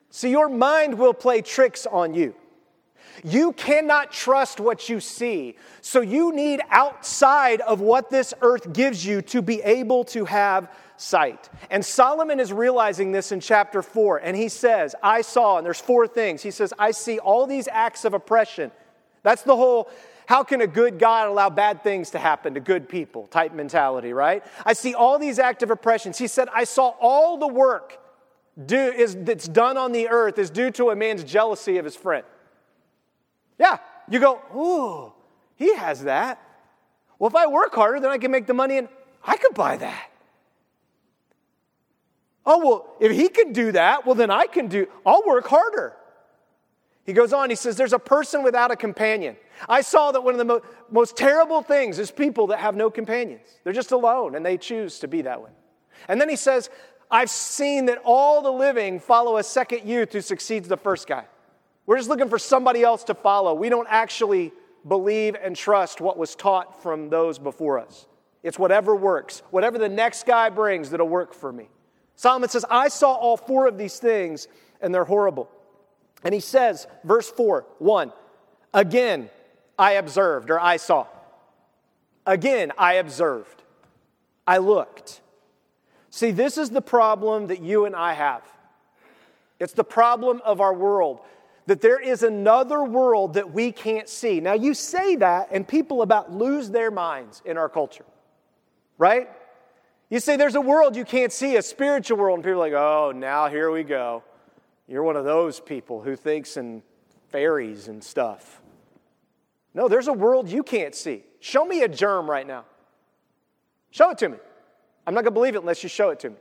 See, 0.09 0.31
your 0.31 0.49
mind 0.49 0.97
will 0.97 1.13
play 1.13 1.41
tricks 1.41 1.85
on 1.85 2.13
you. 2.15 2.33
You 3.23 3.51
cannot 3.53 4.11
trust 4.11 4.59
what 4.59 4.89
you 4.89 4.99
see. 4.99 5.57
So 5.81 6.01
you 6.01 6.33
need 6.33 6.61
outside 6.69 7.61
of 7.61 7.81
what 7.81 8.09
this 8.09 8.33
earth 8.41 8.73
gives 8.73 9.05
you 9.05 9.21
to 9.23 9.41
be 9.41 9.61
able 9.61 10.03
to 10.05 10.25
have 10.25 10.71
sight. 10.97 11.49
And 11.69 11.85
Solomon 11.85 12.39
is 12.39 12.51
realizing 12.51 13.11
this 13.11 13.31
in 13.31 13.39
chapter 13.39 13.81
4. 13.81 14.17
And 14.17 14.35
he 14.35 14.49
says, 14.49 14.95
I 15.01 15.21
saw, 15.21 15.57
and 15.57 15.65
there's 15.65 15.79
four 15.79 16.07
things. 16.07 16.41
He 16.41 16.51
says, 16.51 16.73
I 16.77 16.91
see 16.91 17.19
all 17.19 17.47
these 17.47 17.67
acts 17.71 18.03
of 18.03 18.13
oppression. 18.13 18.71
That's 19.23 19.43
the 19.43 19.55
whole 19.55 19.89
how 20.27 20.43
can 20.43 20.59
a 20.59 20.67
good 20.67 20.99
God 20.99 21.29
allow 21.29 21.49
bad 21.49 21.83
things 21.83 22.09
to 22.11 22.19
happen 22.19 22.55
to 22.55 22.59
good 22.59 22.89
people 22.89 23.27
type 23.27 23.53
mentality, 23.53 24.11
right? 24.11 24.43
I 24.65 24.73
see 24.73 24.93
all 24.93 25.17
these 25.17 25.39
active 25.39 25.71
oppressions. 25.71 26.17
He 26.17 26.27
said, 26.27 26.49
I 26.53 26.65
saw 26.65 26.93
all 26.99 27.37
the 27.37 27.47
work 27.47 27.97
do, 28.65 28.77
is, 28.77 29.15
that's 29.21 29.47
done 29.47 29.77
on 29.77 29.93
the 29.93 30.09
earth 30.09 30.37
is 30.37 30.49
due 30.49 30.69
to 30.71 30.89
a 30.89 30.97
man's 30.97 31.23
jealousy 31.23 31.77
of 31.77 31.85
his 31.85 31.95
friend. 31.95 32.25
Yeah, 33.57 33.77
you 34.09 34.19
go, 34.19 34.41
ooh, 34.53 35.13
he 35.55 35.73
has 35.75 36.03
that. 36.03 36.41
Well, 37.19 37.29
if 37.29 37.35
I 37.35 37.47
work 37.47 37.73
harder, 37.73 38.01
then 38.01 38.11
I 38.11 38.17
can 38.17 38.29
make 38.29 38.47
the 38.47 38.53
money 38.53 38.77
and 38.77 38.89
I 39.23 39.37
could 39.37 39.53
buy 39.53 39.77
that. 39.77 40.09
Oh, 42.49 42.59
well, 42.59 42.95
if 43.01 43.11
he 43.11 43.27
can 43.27 43.51
do 43.51 43.73
that, 43.73 44.05
well, 44.05 44.15
then 44.15 44.31
I 44.31 44.47
can 44.47 44.67
do, 44.67 44.87
I'll 45.05 45.21
work 45.27 45.47
harder. 45.47 45.93
He 47.05 47.11
goes 47.11 47.33
on, 47.33 47.49
he 47.49 47.57
says, 47.57 47.75
There's 47.75 47.91
a 47.91 47.99
person 47.99 48.41
without 48.41 48.71
a 48.71 48.77
companion. 48.77 49.35
I 49.67 49.81
saw 49.81 50.13
that 50.13 50.21
one 50.21 50.33
of 50.33 50.37
the 50.37 50.45
mo- 50.45 50.61
most 50.89 51.17
terrible 51.17 51.61
things 51.61 51.99
is 51.99 52.09
people 52.09 52.47
that 52.47 52.59
have 52.59 52.73
no 52.73 52.89
companions. 52.89 53.47
They're 53.63 53.73
just 53.73 53.91
alone 53.91 54.33
and 54.33 54.45
they 54.45 54.57
choose 54.57 54.99
to 54.99 55.09
be 55.09 55.23
that 55.23 55.41
way. 55.41 55.49
And 56.07 56.21
then 56.21 56.29
he 56.29 56.37
says, 56.37 56.69
I've 57.11 57.29
seen 57.29 57.85
that 57.87 58.01
all 58.05 58.41
the 58.41 58.51
living 58.51 59.01
follow 59.01 59.37
a 59.37 59.43
second 59.43 59.87
youth 59.87 60.13
who 60.13 60.21
succeeds 60.21 60.69
the 60.69 60.77
first 60.77 61.05
guy. 61.05 61.25
We're 61.85 61.97
just 61.97 62.09
looking 62.09 62.29
for 62.29 62.39
somebody 62.39 62.81
else 62.81 63.03
to 63.05 63.13
follow. 63.13 63.53
We 63.53 63.67
don't 63.67 63.87
actually 63.89 64.53
believe 64.87 65.35
and 65.35 65.53
trust 65.53 65.99
what 65.99 66.17
was 66.17 66.33
taught 66.33 66.81
from 66.81 67.09
those 67.09 67.39
before 67.39 67.79
us. 67.79 68.05
It's 68.41 68.57
whatever 68.57 68.95
works, 68.95 69.43
whatever 69.51 69.77
the 69.77 69.89
next 69.89 70.25
guy 70.25 70.49
brings 70.49 70.91
that'll 70.91 71.09
work 71.09 71.33
for 71.33 71.51
me. 71.51 71.67
Solomon 72.17 72.49
says, 72.49 72.65
I 72.69 72.89
saw 72.89 73.13
all 73.13 73.37
four 73.37 73.67
of 73.67 73.77
these 73.77 73.99
things 73.99 74.47
and 74.81 74.93
they're 74.93 75.05
horrible. 75.05 75.49
And 76.23 76.33
he 76.33 76.39
says, 76.39 76.87
verse 77.03 77.29
4, 77.29 77.65
1, 77.79 78.11
again 78.73 79.29
I 79.79 79.93
observed 79.93 80.49
or 80.49 80.59
I 80.59 80.77
saw. 80.77 81.07
Again 82.25 82.73
I 82.77 82.95
observed. 82.95 83.63
I 84.45 84.57
looked. 84.57 85.21
See, 86.09 86.31
this 86.31 86.57
is 86.57 86.71
the 86.71 86.81
problem 86.81 87.47
that 87.47 87.61
you 87.61 87.85
and 87.85 87.95
I 87.95 88.13
have. 88.13 88.41
It's 89.59 89.73
the 89.73 89.83
problem 89.83 90.41
of 90.43 90.59
our 90.59 90.73
world 90.73 91.21
that 91.67 91.81
there 91.81 91.99
is 91.99 92.23
another 92.23 92.83
world 92.83 93.35
that 93.35 93.51
we 93.53 93.71
can't 93.71 94.09
see. 94.09 94.39
Now, 94.39 94.53
you 94.53 94.73
say 94.73 95.17
that, 95.17 95.49
and 95.51 95.67
people 95.67 96.01
about 96.01 96.31
lose 96.31 96.71
their 96.71 96.89
minds 96.89 97.41
in 97.45 97.57
our 97.57 97.67
culture, 97.69 98.05
right? 98.97 99.29
You 100.09 100.19
say 100.19 100.37
there's 100.37 100.55
a 100.55 100.61
world 100.61 100.95
you 100.95 101.03
can't 101.03 101.33
see, 101.33 101.57
a 101.57 101.61
spiritual 101.61 102.17
world, 102.17 102.37
and 102.37 102.43
people 102.43 102.63
are 102.63 102.69
like, 102.69 102.73
oh, 102.73 103.11
now 103.13 103.49
here 103.49 103.69
we 103.71 103.83
go. 103.83 104.23
You're 104.87 105.03
one 105.03 105.17
of 105.17 105.25
those 105.25 105.59
people 105.59 106.01
who 106.01 106.15
thinks 106.15 106.55
in 106.55 106.81
fairies 107.29 107.89
and 107.89 108.01
stuff. 108.01 108.61
No, 109.73 109.87
there's 109.87 110.07
a 110.07 110.13
world 110.13 110.49
you 110.49 110.63
can't 110.63 110.95
see. 110.95 111.23
Show 111.41 111.65
me 111.65 111.81
a 111.81 111.89
germ 111.89 112.29
right 112.29 112.47
now. 112.47 112.65
Show 113.91 114.11
it 114.11 114.17
to 114.19 114.29
me. 114.29 114.37
I'm 115.05 115.13
not 115.13 115.21
going 115.21 115.33
to 115.33 115.39
believe 115.39 115.55
it 115.55 115.59
unless 115.59 115.83
you 115.83 115.89
show 115.89 116.09
it 116.09 116.19
to 116.21 116.29
me. 116.29 116.35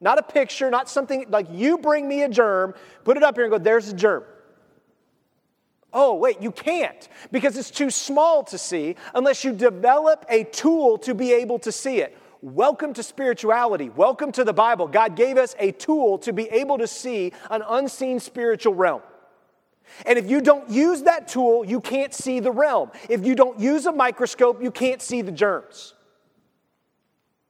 Not 0.00 0.18
a 0.18 0.22
picture, 0.22 0.70
not 0.70 0.88
something 0.88 1.26
like 1.28 1.46
you 1.50 1.78
bring 1.78 2.08
me 2.08 2.22
a 2.22 2.28
germ, 2.28 2.74
put 3.04 3.16
it 3.16 3.22
up 3.22 3.36
here 3.36 3.44
and 3.44 3.50
go, 3.50 3.58
there's 3.58 3.88
a 3.88 3.94
germ. 3.94 4.24
Oh, 5.92 6.14
wait, 6.14 6.40
you 6.40 6.50
can't 6.50 7.08
because 7.30 7.56
it's 7.56 7.70
too 7.70 7.90
small 7.90 8.42
to 8.44 8.58
see 8.58 8.96
unless 9.14 9.44
you 9.44 9.52
develop 9.52 10.24
a 10.28 10.44
tool 10.44 10.98
to 10.98 11.14
be 11.14 11.32
able 11.32 11.58
to 11.60 11.70
see 11.70 11.98
it. 12.00 12.16
Welcome 12.42 12.92
to 12.94 13.04
spirituality. 13.04 13.88
Welcome 13.88 14.32
to 14.32 14.42
the 14.42 14.52
Bible. 14.52 14.88
God 14.88 15.14
gave 15.14 15.38
us 15.38 15.54
a 15.60 15.70
tool 15.70 16.18
to 16.18 16.32
be 16.32 16.48
able 16.48 16.76
to 16.78 16.88
see 16.88 17.32
an 17.48 17.62
unseen 17.68 18.18
spiritual 18.18 18.74
realm. 18.74 19.00
And 20.06 20.18
if 20.18 20.28
you 20.28 20.40
don't 20.40 20.68
use 20.68 21.02
that 21.02 21.28
tool, 21.28 21.64
you 21.64 21.80
can't 21.80 22.12
see 22.12 22.40
the 22.40 22.50
realm. 22.50 22.90
If 23.08 23.24
you 23.24 23.36
don't 23.36 23.60
use 23.60 23.86
a 23.86 23.92
microscope, 23.92 24.60
you 24.60 24.72
can't 24.72 25.00
see 25.00 25.22
the 25.22 25.30
germs. 25.30 25.94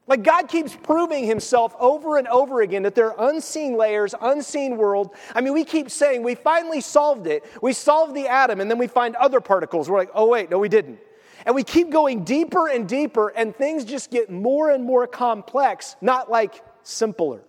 Like 0.06 0.24
God 0.24 0.48
keeps 0.48 0.76
proving 0.76 1.24
himself 1.24 1.74
over 1.80 2.18
and 2.18 2.28
over 2.28 2.60
again 2.60 2.82
that 2.82 2.94
there 2.94 3.18
are 3.18 3.30
unseen 3.30 3.78
layers, 3.78 4.14
unseen 4.20 4.76
world. 4.76 5.14
I 5.34 5.40
mean, 5.40 5.54
we 5.54 5.64
keep 5.64 5.90
saying 5.90 6.22
we 6.22 6.34
finally 6.34 6.82
solved 6.82 7.26
it. 7.26 7.44
We 7.62 7.72
solved 7.72 8.14
the 8.14 8.28
atom, 8.28 8.60
and 8.60 8.70
then 8.70 8.76
we 8.76 8.88
find 8.88 9.16
other 9.16 9.40
particles. 9.40 9.88
We're 9.88 9.96
like, 9.96 10.10
oh, 10.12 10.26
wait, 10.26 10.50
no, 10.50 10.58
we 10.58 10.68
didn't. 10.68 10.98
And 11.44 11.54
we 11.54 11.64
keep 11.64 11.90
going 11.90 12.24
deeper 12.24 12.68
and 12.68 12.88
deeper, 12.88 13.28
and 13.28 13.54
things 13.54 13.84
just 13.84 14.10
get 14.10 14.30
more 14.30 14.70
and 14.70 14.84
more 14.84 15.06
complex, 15.06 15.96
not 16.00 16.30
like 16.30 16.62
simpler. 16.82 17.42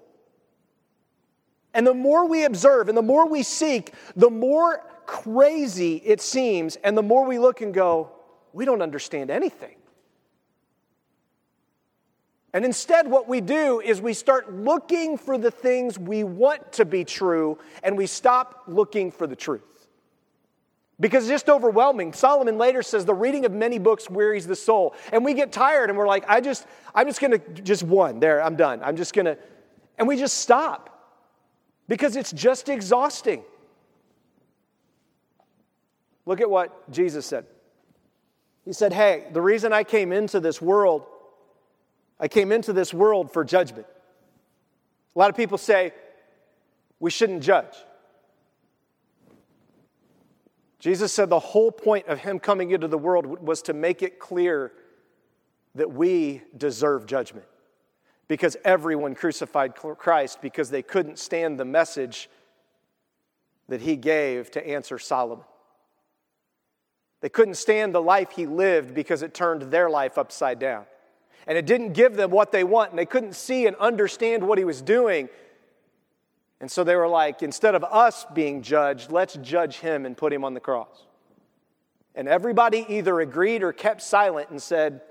And 1.73 1.85
the 1.85 1.93
more 1.93 2.27
we 2.27 2.43
observe 2.45 2.87
and 2.87 2.97
the 2.97 3.03
more 3.03 3.27
we 3.27 3.43
seek, 3.43 3.93
the 4.15 4.29
more 4.29 4.83
crazy 5.05 5.97
it 5.97 6.21
seems, 6.21 6.75
and 6.77 6.97
the 6.97 7.03
more 7.03 7.25
we 7.25 7.39
look 7.39 7.61
and 7.61 7.73
go, 7.73 8.11
we 8.53 8.65
don't 8.65 8.81
understand 8.81 9.29
anything. 9.29 9.75
And 12.53 12.63
instead, 12.63 13.09
what 13.09 13.27
we 13.27 13.41
do 13.41 13.81
is 13.81 13.99
we 13.99 14.13
start 14.13 14.53
looking 14.53 15.17
for 15.17 15.39
the 15.39 15.49
things 15.49 15.97
we 15.97 16.23
want 16.23 16.73
to 16.73 16.85
be 16.85 17.03
true, 17.03 17.57
and 17.81 17.97
we 17.97 18.05
stop 18.05 18.63
looking 18.67 19.11
for 19.11 19.25
the 19.25 19.35
truth. 19.35 19.72
Because 20.99 21.23
it's 21.23 21.31
just 21.31 21.49
overwhelming. 21.49 22.13
Solomon 22.13 22.57
later 22.57 22.83
says 22.83 23.05
the 23.05 23.13
reading 23.13 23.45
of 23.45 23.51
many 23.51 23.79
books 23.79 24.09
wearies 24.09 24.45
the 24.45 24.55
soul. 24.55 24.95
And 25.11 25.25
we 25.25 25.33
get 25.33 25.51
tired 25.51 25.89
and 25.89 25.97
we're 25.97 26.07
like, 26.07 26.23
I 26.29 26.39
just, 26.39 26.65
I'm 26.93 27.07
just 27.07 27.19
gonna, 27.19 27.39
just 27.39 27.83
one, 27.83 28.19
there, 28.19 28.41
I'm 28.41 28.55
done. 28.55 28.81
I'm 28.83 28.95
just 28.95 29.13
gonna, 29.13 29.37
and 29.97 30.07
we 30.07 30.17
just 30.17 30.37
stop 30.37 30.89
because 31.87 32.15
it's 32.15 32.31
just 32.31 32.69
exhausting. 32.69 33.43
Look 36.25 36.41
at 36.41 36.49
what 36.49 36.89
Jesus 36.91 37.25
said. 37.25 37.45
He 38.63 38.71
said, 38.71 38.93
Hey, 38.93 39.25
the 39.33 39.41
reason 39.41 39.73
I 39.73 39.83
came 39.83 40.13
into 40.13 40.39
this 40.39 40.61
world 40.61 41.05
I 42.23 42.29
came 42.29 42.53
into 42.53 42.71
this 42.71 42.93
world 42.93 43.31
for 43.33 43.43
judgment. 43.43 43.85
A 45.13 45.19
lot 45.19 45.29
of 45.29 45.35
people 45.35 45.57
say 45.57 45.93
we 46.99 47.11
shouldn't 47.11 47.43
judge. 47.43 47.75
Jesus 50.83 51.13
said 51.13 51.29
the 51.29 51.39
whole 51.39 51.71
point 51.71 52.07
of 52.07 52.19
him 52.19 52.39
coming 52.39 52.71
into 52.71 52.89
the 52.89 52.97
world 52.97 53.25
was 53.41 53.61
to 53.61 53.73
make 53.73 54.01
it 54.01 54.19
clear 54.19 54.73
that 55.75 55.89
we 55.89 56.41
deserve 56.57 57.05
judgment 57.05 57.45
because 58.27 58.57
everyone 58.65 59.15
crucified 59.15 59.75
Christ 59.75 60.41
because 60.41 60.69
they 60.69 60.81
couldn't 60.81 61.19
stand 61.19 61.57
the 61.57 61.63
message 61.63 62.29
that 63.69 63.79
he 63.79 63.95
gave 63.95 64.51
to 64.51 64.67
answer 64.67 64.99
Solomon. 64.99 65.45
They 67.21 67.29
couldn't 67.29 67.55
stand 67.55 67.95
the 67.95 68.01
life 68.01 68.31
he 68.31 68.45
lived 68.45 68.93
because 68.93 69.21
it 69.21 69.33
turned 69.33 69.61
their 69.71 69.89
life 69.89 70.17
upside 70.17 70.59
down 70.59 70.83
and 71.47 71.57
it 71.57 71.65
didn't 71.65 71.93
give 71.93 72.15
them 72.15 72.31
what 72.31 72.51
they 72.51 72.63
want, 72.63 72.91
and 72.91 72.99
they 72.99 73.05
couldn't 73.05 73.35
see 73.35 73.67
and 73.67 73.75
understand 73.77 74.45
what 74.45 74.57
he 74.57 74.63
was 74.63 74.81
doing. 74.81 75.29
And 76.63 76.71
so 76.71 76.85
they 76.85 76.95
were 76.95 77.09
like, 77.09 77.43
instead 77.43 77.75
of 77.75 77.83
us 77.83 78.25
being 78.33 78.61
judged, 78.61 79.11
let's 79.11 79.35
judge 79.35 79.79
him 79.79 80.05
and 80.05 80.15
put 80.15 80.31
him 80.31 80.45
on 80.45 80.53
the 80.53 80.61
cross. 80.61 81.03
And 82.15 82.25
everybody 82.25 82.85
either 82.87 83.19
agreed 83.19 83.63
or 83.63 83.73
kept 83.73 84.01
silent 84.01 84.49
and 84.49 84.61
said, 84.61 85.01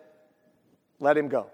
let 0.98 1.14
him 1.14 1.28
go. 1.28 1.50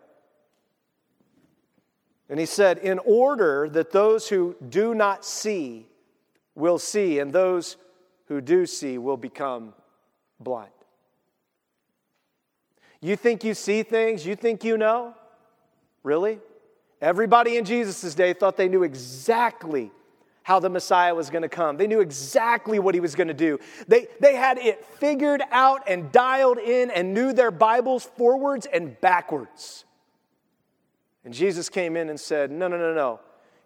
And 2.29 2.39
he 2.39 2.47
said, 2.47 2.79
in 2.79 3.01
order 3.01 3.69
that 3.71 3.91
those 3.91 4.29
who 4.29 4.55
do 4.69 4.95
not 4.95 5.25
see 5.25 5.85
will 6.55 6.79
see, 6.79 7.19
and 7.19 7.33
those 7.33 7.77
who 8.27 8.41
do 8.41 8.67
see 8.67 8.99
will 8.99 9.17
become 9.17 9.75
blind. 10.39 10.71
You 13.01 13.17
think 13.17 13.43
you 13.43 13.55
see 13.55 13.83
things? 13.83 14.25
You 14.25 14.37
think 14.37 14.63
you 14.63 14.79
know? 14.79 15.17
Really? 16.05 16.39
Everybody 17.01 17.57
in 17.57 17.65
Jesus' 17.65 18.15
day 18.15 18.33
thought 18.33 18.57
they 18.57 18.69
knew 18.69 18.83
exactly 18.83 19.93
how 20.43 20.59
the 20.59 20.71
Messiah 20.71 21.15
was 21.15 21.29
going 21.31 21.43
to 21.43 21.49
come. 21.49 21.77
They 21.77 21.87
knew 21.87 22.01
exactly 22.01 22.79
what 22.79 22.95
he 22.95 23.01
was 23.01 23.15
going 23.15 23.29
to 23.29 23.35
do. 23.35 23.59
They, 23.87 24.09
they 24.19 24.35
had 24.35 24.57
it 24.59 24.85
figured 24.85 25.43
out 25.51 25.83
and 25.87 26.11
dialed 26.11 26.59
in 26.59 26.91
and 26.91 27.13
knew 27.13 27.33
their 27.33 27.51
Bibles 27.51 28.05
forwards 28.05 28.67
and 28.67 28.99
backwards. 29.01 29.85
And 31.25 31.35
Jesus 31.35 31.69
came 31.69 31.97
in 31.97 32.09
and 32.09 32.19
said, 32.19 32.51
No, 32.51 32.67
no, 32.67 32.79
no, 32.79 32.95
no. 32.95 33.21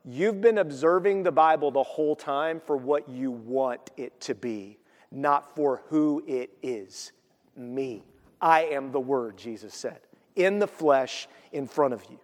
You've 0.04 0.40
been 0.40 0.58
observing 0.58 1.22
the 1.22 1.30
Bible 1.30 1.70
the 1.70 1.84
whole 1.84 2.16
time 2.16 2.60
for 2.66 2.76
what 2.76 3.08
you 3.08 3.30
want 3.30 3.92
it 3.96 4.20
to 4.22 4.34
be, 4.34 4.78
not 5.12 5.54
for 5.54 5.82
who 5.88 6.24
it 6.26 6.50
is 6.62 7.12
me. 7.56 8.02
I 8.40 8.64
am 8.64 8.90
the 8.90 8.98
Word, 8.98 9.36
Jesus 9.36 9.72
said, 9.72 10.00
in 10.34 10.58
the 10.58 10.66
flesh 10.66 11.28
in 11.52 11.68
front 11.68 11.94
of 11.94 12.04
you. 12.10 12.18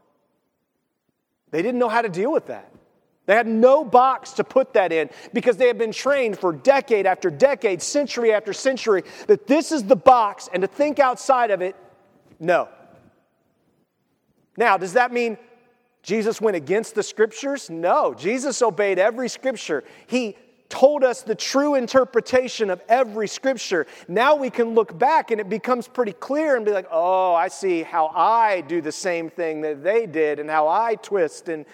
They 1.50 1.62
didn't 1.62 1.78
know 1.78 1.88
how 1.88 2.02
to 2.02 2.08
deal 2.08 2.32
with 2.32 2.46
that. 2.46 2.72
They 3.26 3.34
had 3.34 3.46
no 3.46 3.84
box 3.84 4.32
to 4.32 4.44
put 4.44 4.72
that 4.72 4.90
in 4.90 5.10
because 5.34 5.58
they 5.58 5.66
had 5.66 5.76
been 5.76 5.92
trained 5.92 6.38
for 6.38 6.50
decade 6.52 7.04
after 7.04 7.30
decade, 7.30 7.82
century 7.82 8.32
after 8.32 8.54
century, 8.54 9.02
that 9.26 9.46
this 9.46 9.70
is 9.70 9.84
the 9.84 9.96
box 9.96 10.48
and 10.50 10.62
to 10.62 10.66
think 10.66 10.98
outside 10.98 11.50
of 11.50 11.60
it, 11.60 11.76
no. 12.40 12.68
Now, 14.56 14.78
does 14.78 14.94
that 14.94 15.12
mean 15.12 15.36
Jesus 16.02 16.40
went 16.40 16.56
against 16.56 16.94
the 16.94 17.02
scriptures? 17.02 17.68
No. 17.68 18.14
Jesus 18.14 18.62
obeyed 18.62 18.98
every 18.98 19.28
scripture. 19.28 19.84
He 20.06 20.36
told 20.68 21.02
us 21.02 21.22
the 21.22 21.34
true 21.34 21.74
interpretation 21.74 22.70
of 22.70 22.82
every 22.88 23.26
scripture. 23.28 23.86
Now 24.06 24.34
we 24.34 24.50
can 24.50 24.74
look 24.74 24.98
back 24.98 25.30
and 25.30 25.40
it 25.40 25.48
becomes 25.48 25.88
pretty 25.88 26.12
clear 26.12 26.56
and 26.56 26.64
be 26.64 26.72
like, 26.72 26.86
oh, 26.90 27.34
I 27.34 27.48
see 27.48 27.82
how 27.82 28.08
I 28.08 28.60
do 28.62 28.80
the 28.80 28.92
same 28.92 29.30
thing 29.30 29.62
that 29.62 29.82
they 29.82 30.06
did 30.06 30.38
and 30.38 30.50
how 30.50 30.68
I 30.68 30.96
twist. 30.96 31.48
And, 31.48 31.64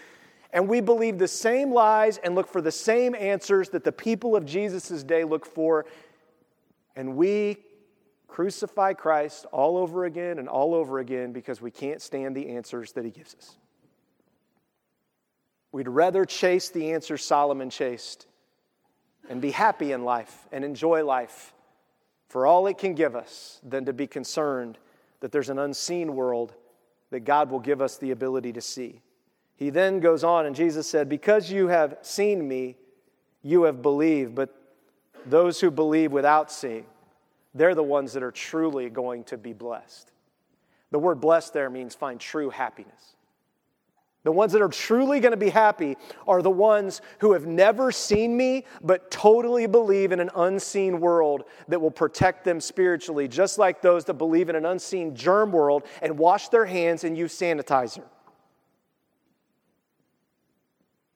and 0.53 0.69
we 0.69 0.81
believe 0.81 1.19
the 1.19 1.29
same 1.29 1.73
lies 1.73 2.19
and 2.19 2.35
look 2.35 2.49
for 2.49 2.61
the 2.61 2.73
same 2.73 3.15
answers 3.15 3.69
that 3.71 3.85
the 3.85 3.93
people 3.93 4.37
of 4.37 4.47
Jesus' 4.47 5.03
day 5.03 5.25
look 5.25 5.45
for. 5.45 5.87
And 6.95 7.17
we 7.17 7.59
crucify 8.29 8.93
Christ 8.93 9.47
all 9.53 9.77
over 9.77 10.05
again 10.05 10.39
and 10.39 10.49
all 10.49 10.75
over 10.75 11.01
again 11.01 11.33
because 11.33 11.61
we 11.61 11.71
can't 11.71 12.01
stand 12.01 12.37
the 12.37 12.51
answers 12.51 12.93
that 12.93 13.05
he 13.05 13.11
gives 13.11 13.35
us. 13.35 13.57
We'd 15.73 15.89
rather 15.89 16.25
chase 16.25 16.69
the 16.69 16.93
answers 16.93 17.25
Solomon 17.25 17.69
chased 17.69 18.29
and 19.29 19.41
be 19.41 19.51
happy 19.51 19.93
in 19.93 20.05
life 20.05 20.47
and 20.53 20.65
enjoy 20.65 21.05
life 21.05 21.55
for 22.29 22.47
all 22.47 22.67
it 22.67 22.79
can 22.79 22.95
give 22.95 23.15
us 23.15 23.61
than 23.63 23.85
to 23.85 23.93
be 23.93 24.07
concerned 24.07 24.77
that 25.21 25.31
there's 25.31 25.51
an 25.51 25.59
unseen 25.61 26.17
world 26.17 26.53
that 27.11 27.21
God 27.21 27.49
will 27.49 27.61
give 27.61 27.81
us 27.81 27.97
the 27.97 28.11
ability 28.11 28.53
to 28.55 28.61
see. 28.61 29.01
He 29.57 29.71
then 29.71 30.01
goes 30.01 30.25
on, 30.25 30.47
and 30.47 30.57
Jesus 30.57 30.89
said, 30.89 31.09
Because 31.09 31.51
you 31.51 31.69
have 31.69 31.97
seen 32.03 32.49
me, 32.49 32.77
you 33.43 33.63
have 33.63 33.83
believed. 33.83 34.35
But 34.35 34.53
those 35.25 35.61
who 35.61 35.71
believe 35.71 36.11
without 36.11 36.51
seeing, 36.51 36.87
they're 37.55 37.77
the 37.77 37.85
ones 37.85 38.15
that 38.15 38.25
are 38.25 38.33
truly 38.33 38.91
going 38.91 39.23
to 39.25 39.39
be 39.39 39.53
blessed. 39.53 40.11
The 40.91 40.99
word 40.99 41.21
blessed 41.21 41.53
there 41.53 41.71
means 41.71 41.95
find 41.95 42.19
true 42.19 42.51
happiness. 42.51 43.14
The 44.25 44.33
ones 44.33 44.53
that 44.53 44.63
are 44.63 44.69
truly 44.69 45.21
going 45.21 45.33
to 45.33 45.37
be 45.37 45.51
happy 45.51 45.97
are 46.27 46.41
the 46.41 46.51
ones 46.51 47.03
who 47.21 47.33
have 47.33 47.47
never 47.47 47.93
seen 47.93 48.37
me, 48.37 48.65
but 48.83 49.11
totally 49.11 49.67
believe 49.67 50.13
in 50.13 50.21
an 50.21 50.31
unseen 50.35 50.99
world 50.99 51.45
that 51.69 51.81
will 51.81 51.91
protect 51.91 52.43
them 52.43 52.59
spiritually, 52.59 53.29
just 53.29 53.59
like 53.59 53.83
those 53.83 54.07
that 54.07 54.15
believe 54.15 54.49
in 54.49 54.57
an 54.57 54.65
unseen 54.65 55.15
germ 55.15 55.53
world 55.53 55.85
and 56.01 56.19
wash 56.19 56.49
their 56.49 56.65
hands 56.65 57.05
and 57.05 57.19
use 57.19 57.39
sanitizer. 57.39 58.05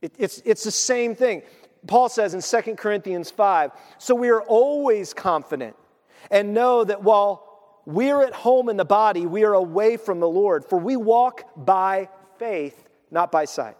It, 0.03 0.15
it's, 0.19 0.43
it's 0.45 0.65
the 0.65 0.71
same 0.71 1.15
thing. 1.15 1.43
Paul 1.87 2.09
says 2.09 2.35
in 2.35 2.63
2 2.63 2.75
Corinthians 2.75 3.31
5 3.31 3.71
So 3.99 4.15
we 4.15 4.29
are 4.29 4.43
always 4.43 5.15
confident 5.15 5.77
and 6.31 6.53
know 6.53 6.85
that 6.85 7.03
while 7.03 7.81
we're 7.87 8.23
at 8.23 8.35
home 8.35 8.69
in 8.69 8.77
the 8.77 8.85
body, 8.85 9.25
we 9.25 9.45
are 9.45 9.55
away 9.55 9.97
from 9.97 10.21
the 10.21 10.29
Lord, 10.29 10.65
for 10.65 10.79
we 10.79 10.97
walk 10.97 11.45
by 11.57 12.09
faith, 12.39 12.88
not 13.11 13.31
by 13.33 13.45
sight. 13.45 13.77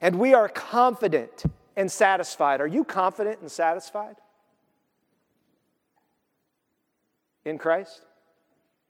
And 0.00 0.18
we 0.18 0.34
are 0.34 0.48
confident 0.48 1.44
and 1.76 1.90
satisfied. 1.90 2.60
Are 2.60 2.66
you 2.66 2.84
confident 2.84 3.40
and 3.40 3.50
satisfied? 3.50 4.16
In 7.44 7.58
Christ? 7.58 8.02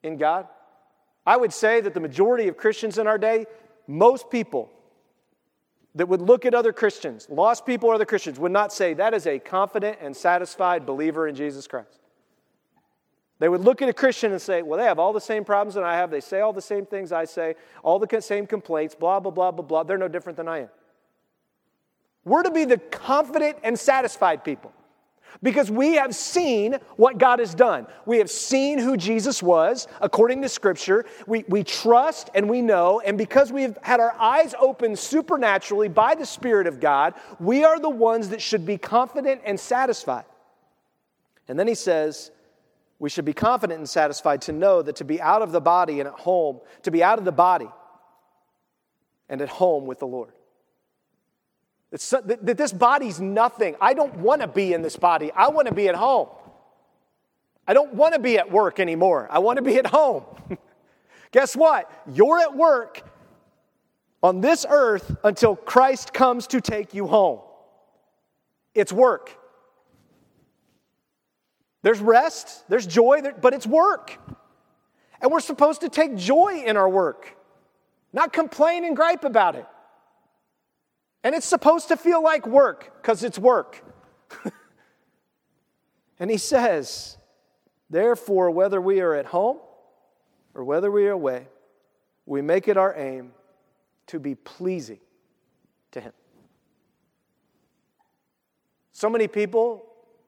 In 0.02 0.16
God? 0.16 0.46
I 1.26 1.36
would 1.36 1.52
say 1.52 1.80
that 1.80 1.94
the 1.94 2.00
majority 2.00 2.48
of 2.48 2.56
Christians 2.56 2.98
in 2.98 3.06
our 3.06 3.18
day, 3.18 3.46
most 3.86 4.30
people 4.30 4.70
that 5.94 6.08
would 6.08 6.20
look 6.20 6.44
at 6.44 6.54
other 6.54 6.72
Christians, 6.72 7.26
lost 7.30 7.66
people 7.66 7.88
or 7.88 7.94
other 7.94 8.04
Christians, 8.04 8.38
would 8.38 8.52
not 8.52 8.72
say, 8.72 8.94
that 8.94 9.14
is 9.14 9.26
a 9.26 9.38
confident 9.38 9.98
and 10.00 10.16
satisfied 10.16 10.86
believer 10.86 11.26
in 11.26 11.34
Jesus 11.34 11.66
Christ. 11.66 12.00
They 13.38 13.48
would 13.48 13.60
look 13.60 13.82
at 13.82 13.88
a 13.88 13.92
Christian 13.92 14.32
and 14.32 14.40
say, 14.40 14.62
well, 14.62 14.78
they 14.78 14.86
have 14.86 14.98
all 14.98 15.12
the 15.12 15.20
same 15.20 15.44
problems 15.44 15.74
that 15.74 15.84
I 15.84 15.96
have. 15.96 16.10
They 16.10 16.20
say 16.20 16.40
all 16.40 16.54
the 16.54 16.62
same 16.62 16.86
things 16.86 17.12
I 17.12 17.26
say, 17.26 17.54
all 17.82 17.98
the 17.98 18.20
same 18.20 18.46
complaints, 18.46 18.94
blah, 18.94 19.20
blah, 19.20 19.30
blah, 19.30 19.50
blah, 19.50 19.64
blah. 19.64 19.82
They're 19.82 19.98
no 19.98 20.08
different 20.08 20.38
than 20.38 20.48
I 20.48 20.60
am. 20.60 20.68
We're 22.24 22.42
to 22.42 22.50
be 22.50 22.64
the 22.64 22.78
confident 22.78 23.58
and 23.62 23.78
satisfied 23.78 24.42
people 24.42 24.72
because 25.42 25.70
we 25.70 25.94
have 25.94 26.14
seen 26.14 26.78
what 26.96 27.18
God 27.18 27.38
has 27.38 27.54
done. 27.54 27.86
We 28.06 28.18
have 28.18 28.30
seen 28.30 28.78
who 28.78 28.96
Jesus 28.96 29.42
was 29.42 29.86
according 30.00 30.42
to 30.42 30.48
Scripture. 30.48 31.04
We, 31.26 31.44
we 31.48 31.62
trust 31.62 32.30
and 32.34 32.48
we 32.48 32.62
know, 32.62 33.00
and 33.00 33.18
because 33.18 33.52
we've 33.52 33.76
had 33.82 34.00
our 34.00 34.14
eyes 34.18 34.54
opened 34.58 34.98
supernaturally 34.98 35.88
by 35.88 36.14
the 36.14 36.26
Spirit 36.26 36.66
of 36.66 36.80
God, 36.80 37.14
we 37.38 37.64
are 37.64 37.78
the 37.78 37.90
ones 37.90 38.30
that 38.30 38.40
should 38.40 38.64
be 38.64 38.78
confident 38.78 39.42
and 39.44 39.60
satisfied. 39.60 40.24
And 41.48 41.58
then 41.58 41.68
he 41.68 41.74
says, 41.74 42.30
we 42.98 43.10
should 43.10 43.24
be 43.24 43.32
confident 43.32 43.78
and 43.78 43.88
satisfied 43.88 44.42
to 44.42 44.52
know 44.52 44.82
that 44.82 44.96
to 44.96 45.04
be 45.04 45.20
out 45.20 45.42
of 45.42 45.52
the 45.52 45.60
body 45.60 46.00
and 46.00 46.08
at 46.08 46.14
home, 46.14 46.60
to 46.82 46.90
be 46.90 47.02
out 47.02 47.18
of 47.18 47.24
the 47.24 47.32
body 47.32 47.68
and 49.28 49.40
at 49.42 49.48
home 49.48 49.86
with 49.86 49.98
the 49.98 50.06
Lord. 50.06 50.32
It's, 51.92 52.10
that 52.10 52.56
this 52.56 52.72
body's 52.72 53.20
nothing. 53.20 53.76
I 53.80 53.94
don't 53.94 54.16
want 54.16 54.42
to 54.42 54.48
be 54.48 54.72
in 54.72 54.82
this 54.82 54.96
body. 54.96 55.30
I 55.32 55.48
want 55.48 55.68
to 55.68 55.74
be 55.74 55.88
at 55.88 55.94
home. 55.94 56.28
I 57.66 57.74
don't 57.74 57.94
want 57.94 58.14
to 58.14 58.20
be 58.20 58.38
at 58.38 58.50
work 58.50 58.80
anymore. 58.80 59.28
I 59.30 59.40
want 59.40 59.56
to 59.56 59.62
be 59.62 59.76
at 59.76 59.86
home. 59.86 60.24
Guess 61.32 61.56
what? 61.56 61.90
You're 62.12 62.38
at 62.38 62.56
work 62.56 63.02
on 64.22 64.40
this 64.40 64.64
earth 64.68 65.16
until 65.22 65.56
Christ 65.56 66.12
comes 66.12 66.46
to 66.48 66.60
take 66.60 66.94
you 66.94 67.06
home. 67.06 67.40
It's 68.74 68.92
work. 68.92 69.36
There's 71.86 72.00
rest, 72.00 72.68
there's 72.68 72.84
joy, 72.84 73.20
but 73.40 73.54
it's 73.54 73.64
work. 73.64 74.18
And 75.20 75.30
we're 75.30 75.38
supposed 75.38 75.82
to 75.82 75.88
take 75.88 76.16
joy 76.16 76.64
in 76.66 76.76
our 76.76 76.88
work, 76.88 77.36
not 78.12 78.32
complain 78.32 78.84
and 78.84 78.96
gripe 78.96 79.22
about 79.22 79.54
it. 79.54 79.66
And 81.22 81.32
it's 81.32 81.46
supposed 81.46 81.86
to 81.86 81.96
feel 81.96 82.20
like 82.20 82.44
work 82.44 83.00
because 83.00 83.22
it's 83.22 83.38
work. 83.38 83.84
and 86.18 86.28
he 86.28 86.38
says, 86.38 87.18
Therefore, 87.88 88.50
whether 88.50 88.80
we 88.80 89.00
are 89.00 89.14
at 89.14 89.26
home 89.26 89.58
or 90.54 90.64
whether 90.64 90.90
we 90.90 91.06
are 91.06 91.12
away, 91.12 91.46
we 92.26 92.42
make 92.42 92.66
it 92.66 92.76
our 92.76 92.96
aim 92.98 93.30
to 94.08 94.18
be 94.18 94.34
pleasing 94.34 94.98
to 95.92 96.00
him. 96.00 96.12
So 98.90 99.08
many 99.08 99.28
people 99.28 99.85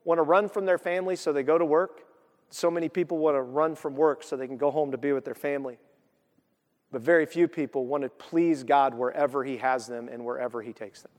want 0.09 0.18
to 0.18 0.23
run 0.23 0.49
from 0.49 0.64
their 0.64 0.79
family 0.79 1.14
so 1.14 1.35
they 1.35 1.42
go 1.42 1.59
to 1.59 1.66
work. 1.66 2.01
So 2.49 2.71
many 2.71 2.88
people 2.88 3.18
want 3.18 3.37
to 3.37 3.42
run 3.42 3.75
from 3.75 3.94
work 3.94 4.23
so 4.23 4.38
they 4.38 4.47
can 4.47 4.57
go 4.57 4.71
home 4.71 4.90
to 4.92 4.97
be 4.97 5.12
with 5.12 5.27
their 5.27 5.35
family. 5.35 5.77
But 6.90 7.03
very 7.03 7.27
few 7.27 7.47
people 7.47 7.85
want 7.85 8.05
to 8.05 8.09
please 8.09 8.64
God 8.64 8.94
wherever 8.94 9.44
He 9.44 9.59
has 9.59 9.87
them 9.87 10.09
and 10.09 10.25
wherever 10.25 10.62
He 10.62 10.73
takes 10.73 11.03
them. 11.03 11.12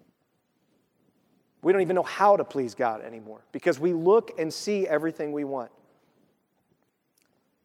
We 1.62 1.72
don't 1.72 1.84
even 1.84 1.96
know 1.96 2.02
how 2.02 2.36
to 2.36 2.44
please 2.44 2.74
God 2.74 3.04
anymore 3.04 3.46
because 3.52 3.80
we 3.80 3.94
look 3.94 4.32
and 4.40 4.52
see 4.52 4.88
everything 4.88 5.34
we 5.34 5.44
want. 5.44 5.70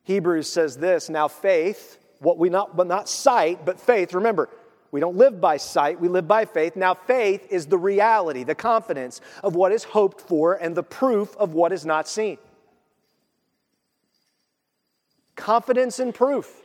Hebrews 0.03 0.53
says 0.53 0.77
this 0.77 1.09
now 1.09 1.29
faith, 1.29 1.97
what 2.19 2.37
we 2.37 2.51
not, 2.51 2.77
but 2.77 2.87
not 2.87 3.09
sight, 3.09 3.65
but 3.65 3.81
faith. 3.81 4.13
Remember, 4.13 4.51
we 4.95 5.01
don't 5.01 5.17
live 5.17 5.41
by 5.41 5.57
sight, 5.57 6.01
we 6.01 6.07
live 6.07 6.29
by 6.29 6.45
faith. 6.45 6.77
Now, 6.77 6.95
faith 6.95 7.49
is 7.51 7.67
the 7.67 7.77
reality, 7.77 8.45
the 8.45 8.55
confidence 8.55 9.21
of 9.43 9.57
what 9.57 9.73
is 9.73 9.83
hoped 9.83 10.21
for, 10.21 10.55
and 10.55 10.73
the 10.77 10.85
proof 10.85 11.37
of 11.37 11.53
what 11.53 11.73
is 11.73 11.85
not 11.85 12.07
seen. 12.07 12.39
Confidence 15.35 15.99
and 15.99 16.15
proof. 16.15 16.63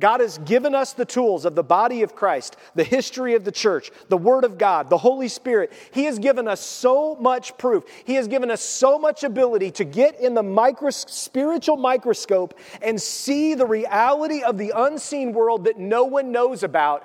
God 0.00 0.20
has 0.20 0.38
given 0.38 0.76
us 0.76 0.92
the 0.92 1.04
tools 1.04 1.44
of 1.44 1.56
the 1.56 1.64
body 1.64 2.02
of 2.02 2.14
Christ, 2.14 2.56
the 2.76 2.84
history 2.84 3.34
of 3.34 3.44
the 3.44 3.50
church, 3.50 3.90
the 4.08 4.16
Word 4.16 4.44
of 4.44 4.56
God, 4.56 4.90
the 4.90 4.98
Holy 4.98 5.26
Spirit. 5.26 5.72
He 5.90 6.04
has 6.04 6.20
given 6.20 6.46
us 6.46 6.60
so 6.60 7.16
much 7.16 7.58
proof. 7.58 7.84
He 8.04 8.14
has 8.14 8.28
given 8.28 8.48
us 8.48 8.62
so 8.62 8.96
much 8.96 9.24
ability 9.24 9.72
to 9.72 9.84
get 9.84 10.20
in 10.20 10.34
the 10.34 10.42
micros- 10.42 11.08
spiritual 11.08 11.76
microscope 11.76 12.56
and 12.80 13.00
see 13.02 13.54
the 13.54 13.66
reality 13.66 14.42
of 14.42 14.56
the 14.56 14.72
unseen 14.74 15.32
world 15.32 15.64
that 15.64 15.78
no 15.78 16.04
one 16.04 16.30
knows 16.30 16.62
about, 16.62 17.04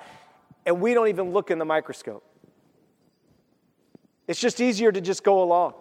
and 0.64 0.80
we 0.80 0.94
don't 0.94 1.08
even 1.08 1.32
look 1.32 1.50
in 1.50 1.58
the 1.58 1.64
microscope. 1.64 2.24
It's 4.28 4.40
just 4.40 4.60
easier 4.60 4.92
to 4.92 5.00
just 5.00 5.24
go 5.24 5.42
along. 5.42 5.74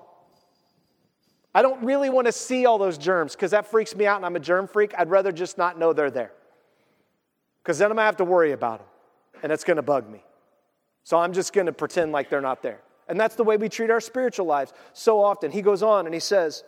I 1.53 1.61
don't 1.61 1.83
really 1.83 2.09
want 2.09 2.25
to 2.25 2.31
see 2.31 2.65
all 2.65 2.79
those 2.79 2.97
germs 2.97 3.33
because 3.33 3.51
that 3.51 3.67
freaks 3.67 3.95
me 3.95 4.07
out 4.07 4.17
and 4.17 4.25
I'm 4.25 4.35
a 4.35 4.39
germ 4.39 4.67
freak. 4.67 4.95
I'd 4.97 5.11
rather 5.11 5.31
just 5.31 5.59
not 5.59 5.77
know 5.77 5.93
they're 5.93 6.09
there 6.09 6.31
because 7.63 7.77
then 7.77 7.89
I'm 7.89 7.95
to 8.03 8.07
have 8.07 8.17
to 8.17 8.25
worry 8.25 8.51
about 8.51 8.79
them 8.79 8.87
and 9.41 9.51
it's 9.51 9.63
to 9.77 9.81
bug 9.81 10.09
me. 10.09 10.23
So 11.03 11.17
I'm 11.17 11.33
just 11.33 11.53
to 11.65 11.73
pretend 11.73 12.11
like 12.11 12.29
they're 12.29 12.41
not 12.41 12.61
there. 12.61 12.81
And 13.07 13.19
that's 13.19 13.35
the 13.35 13.43
way 13.43 13.57
we 13.57 13.69
treat 13.69 13.89
our 13.89 14.01
spiritual 14.01 14.45
lives 14.45 14.73
so 14.93 15.21
often. 15.21 15.51
He 15.51 15.61
goes 15.61 15.83
on 15.83 16.05
and 16.05 16.13
he 16.13 16.19
says, 16.19 16.63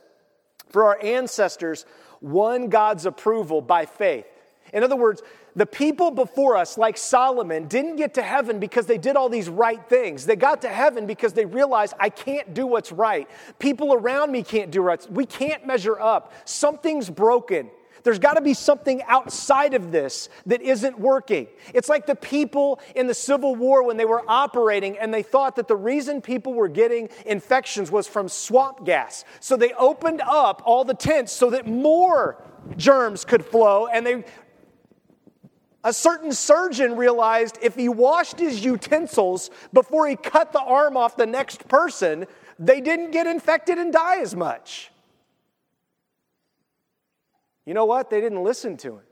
For 0.70 0.86
our 0.86 1.02
ancestors 1.02 1.86
won 2.22 2.70
God's 2.70 3.06
approval 3.06 3.62
by 3.62 3.86
faith. 3.86 4.26
In 4.74 4.84
other 4.84 4.96
words, 4.96 5.22
the 5.56 5.66
people 5.66 6.12
before 6.12 6.58
us, 6.58 6.78
like 6.78 6.98
Solomon, 6.98 7.68
didn't 7.68 7.96
get 7.96 8.16
to 8.16 8.22
heaven 8.22 8.60
because 8.60 8.88
they 8.88 8.98
did 8.98 9.16
all 9.16 9.30
these 9.30 9.48
right 9.48 9.88
things. 9.88 10.26
They 10.26 10.36
got 10.36 10.64
to 10.64 10.70
heaven 10.70 11.06
because 11.06 11.32
they 11.32 11.46
realized, 11.46 11.94
I 11.98 12.10
can't 12.10 12.54
do 12.54 12.68
what's 12.68 12.92
right. 12.92 13.30
People 13.58 13.94
around 13.94 14.32
me 14.32 14.44
can't 14.44 14.72
do 14.72 14.82
right. 14.82 15.10
We 15.10 15.26
can't 15.26 15.66
measure 15.66 15.98
up. 15.98 16.34
Something's 16.44 17.10
broken. 17.10 17.70
There's 18.06 18.20
got 18.20 18.36
to 18.36 18.42
be 18.42 18.54
something 18.54 19.02
outside 19.08 19.74
of 19.74 19.92
this 19.92 20.30
that 20.46 20.62
isn't 20.62 21.00
working. 21.00 21.48
It's 21.74 21.90
like 21.90 22.06
the 22.06 22.14
people 22.14 22.80
in 22.96 23.08
the 23.08 23.16
Civil 23.16 23.56
War 23.56 23.84
when 23.84 23.98
they 23.98 24.06
were 24.06 24.22
operating 24.28 24.96
and 25.00 25.12
they 25.12 25.24
thought 25.24 25.56
that 25.56 25.68
the 25.68 25.76
reason 25.76 26.22
people 26.22 26.54
were 26.54 26.68
getting 26.68 27.10
infections 27.26 27.90
was 27.90 28.08
from 28.08 28.30
swamp 28.30 28.86
gas. 28.86 29.26
So 29.40 29.58
they 29.58 29.74
opened 29.74 30.22
up 30.22 30.62
all 30.66 30.86
the 30.86 30.94
tents 30.94 31.32
so 31.32 31.50
that 31.50 31.66
more 31.66 32.44
germs 32.78 33.26
could 33.26 33.44
flow 33.44 33.88
and 33.88 34.06
they 34.06 34.24
a 35.84 35.94
certain 35.94 36.32
surgeon 36.32 36.96
realized 36.98 37.58
if 37.62 37.76
he 37.76 37.90
washed 37.90 38.40
his 38.40 38.64
utensils 38.64 39.50
before 39.74 40.08
he 40.08 40.16
cut 40.16 40.52
the 40.52 40.62
arm 40.62 40.96
off 40.96 41.18
the 41.18 41.26
next 41.26 41.68
person, 41.68 42.28
they 42.60 42.82
didn't 42.82 43.12
get 43.12 43.26
infected 43.26 43.80
and 43.80 43.92
die 43.92 44.20
as 44.20 44.36
much. 44.36 44.92
You 47.66 47.74
know 47.74 47.86
what? 47.86 48.10
They 48.10 48.22
didn't 48.22 48.44
listen 48.44 48.78
to 48.78 48.94
him. 48.96 49.04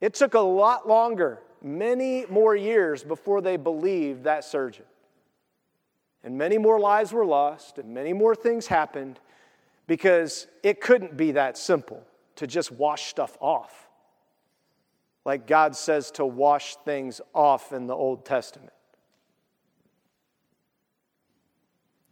It 0.00 0.14
took 0.14 0.34
a 0.34 0.40
lot 0.40 0.88
longer, 0.88 1.42
many 1.62 2.26
more 2.26 2.56
years 2.56 3.04
before 3.04 3.40
they 3.40 3.56
believed 3.56 4.24
that 4.24 4.44
surgeon. 4.44 4.86
And 6.24 6.36
many 6.36 6.58
more 6.58 6.80
lives 6.80 7.12
were 7.12 7.24
lost, 7.24 7.78
and 7.78 7.94
many 7.94 8.12
more 8.12 8.34
things 8.34 8.66
happened 8.66 9.20
because 9.86 10.46
it 10.62 10.80
couldn't 10.80 11.16
be 11.16 11.32
that 11.32 11.56
simple 11.58 12.02
to 12.36 12.46
just 12.46 12.70
wash 12.72 13.08
stuff 13.08 13.36
off. 13.40 13.88
like 15.24 15.46
God 15.46 15.76
says 15.76 16.10
to 16.12 16.24
wash 16.24 16.76
things 16.76 17.20
off 17.34 17.72
in 17.72 17.86
the 17.86 17.94
Old 17.94 18.24
Testament. 18.24 18.72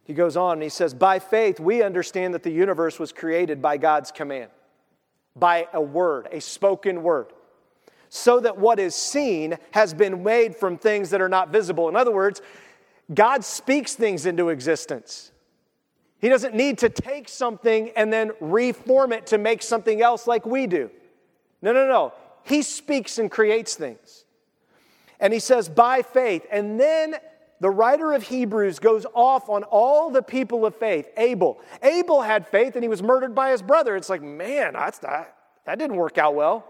He 0.03 0.13
goes 0.13 0.37
on 0.37 0.53
and 0.53 0.63
he 0.63 0.69
says, 0.69 0.93
By 0.93 1.19
faith, 1.19 1.59
we 1.59 1.83
understand 1.83 2.33
that 2.33 2.43
the 2.43 2.51
universe 2.51 2.99
was 2.99 3.11
created 3.11 3.61
by 3.61 3.77
God's 3.77 4.11
command, 4.11 4.51
by 5.35 5.67
a 5.73 5.81
word, 5.81 6.27
a 6.31 6.41
spoken 6.41 7.03
word, 7.03 7.27
so 8.09 8.39
that 8.39 8.57
what 8.57 8.79
is 8.79 8.95
seen 8.95 9.57
has 9.71 9.93
been 9.93 10.23
made 10.23 10.55
from 10.55 10.77
things 10.77 11.11
that 11.11 11.21
are 11.21 11.29
not 11.29 11.49
visible. 11.49 11.89
In 11.89 11.95
other 11.95 12.11
words, 12.11 12.41
God 13.13 13.43
speaks 13.43 13.95
things 13.95 14.25
into 14.25 14.49
existence. 14.49 15.31
He 16.19 16.27
doesn't 16.29 16.53
need 16.53 16.79
to 16.79 16.89
take 16.89 17.29
something 17.29 17.91
and 17.95 18.11
then 18.11 18.31
reform 18.39 19.13
it 19.13 19.27
to 19.27 19.37
make 19.37 19.61
something 19.61 20.01
else 20.01 20.27
like 20.27 20.45
we 20.45 20.67
do. 20.67 20.91
No, 21.61 21.71
no, 21.71 21.87
no. 21.87 22.13
He 22.43 22.61
speaks 22.61 23.19
and 23.19 23.31
creates 23.31 23.75
things. 23.75 24.25
And 25.19 25.33
he 25.33 25.39
says, 25.39 25.69
by 25.69 26.01
faith. 26.01 26.45
And 26.51 26.79
then 26.79 27.15
the 27.59 27.69
writer 27.69 28.13
of 28.13 28.23
Hebrews 28.23 28.79
goes 28.79 29.05
off 29.13 29.49
on 29.49 29.63
all 29.63 30.09
the 30.09 30.21
people 30.21 30.65
of 30.65 30.75
faith. 30.75 31.09
Abel. 31.17 31.59
Abel 31.83 32.21
had 32.21 32.47
faith 32.47 32.75
and 32.75 32.83
he 32.83 32.89
was 32.89 33.03
murdered 33.03 33.35
by 33.35 33.51
his 33.51 33.61
brother. 33.61 33.95
It's 33.95 34.09
like, 34.09 34.21
man, 34.21 34.73
that's 34.73 34.99
that, 34.99 35.35
that 35.65 35.77
didn't 35.77 35.97
work 35.97 36.17
out 36.17 36.35
well. 36.35 36.65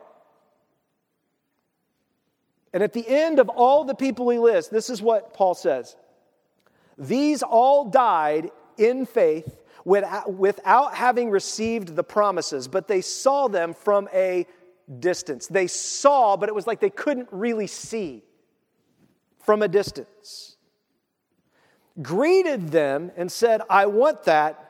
And 2.74 2.84
at 2.84 2.94
the 2.94 3.08
end 3.08 3.40
of 3.40 3.50
all 3.50 3.84
the 3.84 3.96
people 3.96 4.30
he 4.30 4.40
lists, 4.40 4.72
this 4.72 4.90
is 4.90 5.02
what 5.02 5.34
Paul 5.34 5.54
says 5.54 5.96
These 6.98 7.44
all 7.44 7.86
died 7.90 8.50
in 8.78 9.06
faith 9.06 9.58
without 9.86 10.96
having 10.96 11.30
received 11.30 11.96
the 11.96 12.04
promises, 12.04 12.68
but 12.68 12.88
they 12.88 13.02
saw 13.02 13.48
them 13.48 13.74
from 13.74 14.08
a 14.14 14.46
distance. 15.00 15.48
They 15.48 15.68
saw, 15.68 16.36
but 16.36 16.50
it 16.50 16.56
was 16.56 16.68
like 16.68 16.80
they 16.80 16.90
couldn't 16.90 17.28
really 17.32 17.68
see 17.68 18.24
from 19.40 19.62
a 19.62 19.68
distance 19.68 20.49
greeted 22.02 22.70
them 22.70 23.12
and 23.16 23.32
said, 23.32 23.62
I 23.70 23.86
want 23.86 24.24
that, 24.24 24.70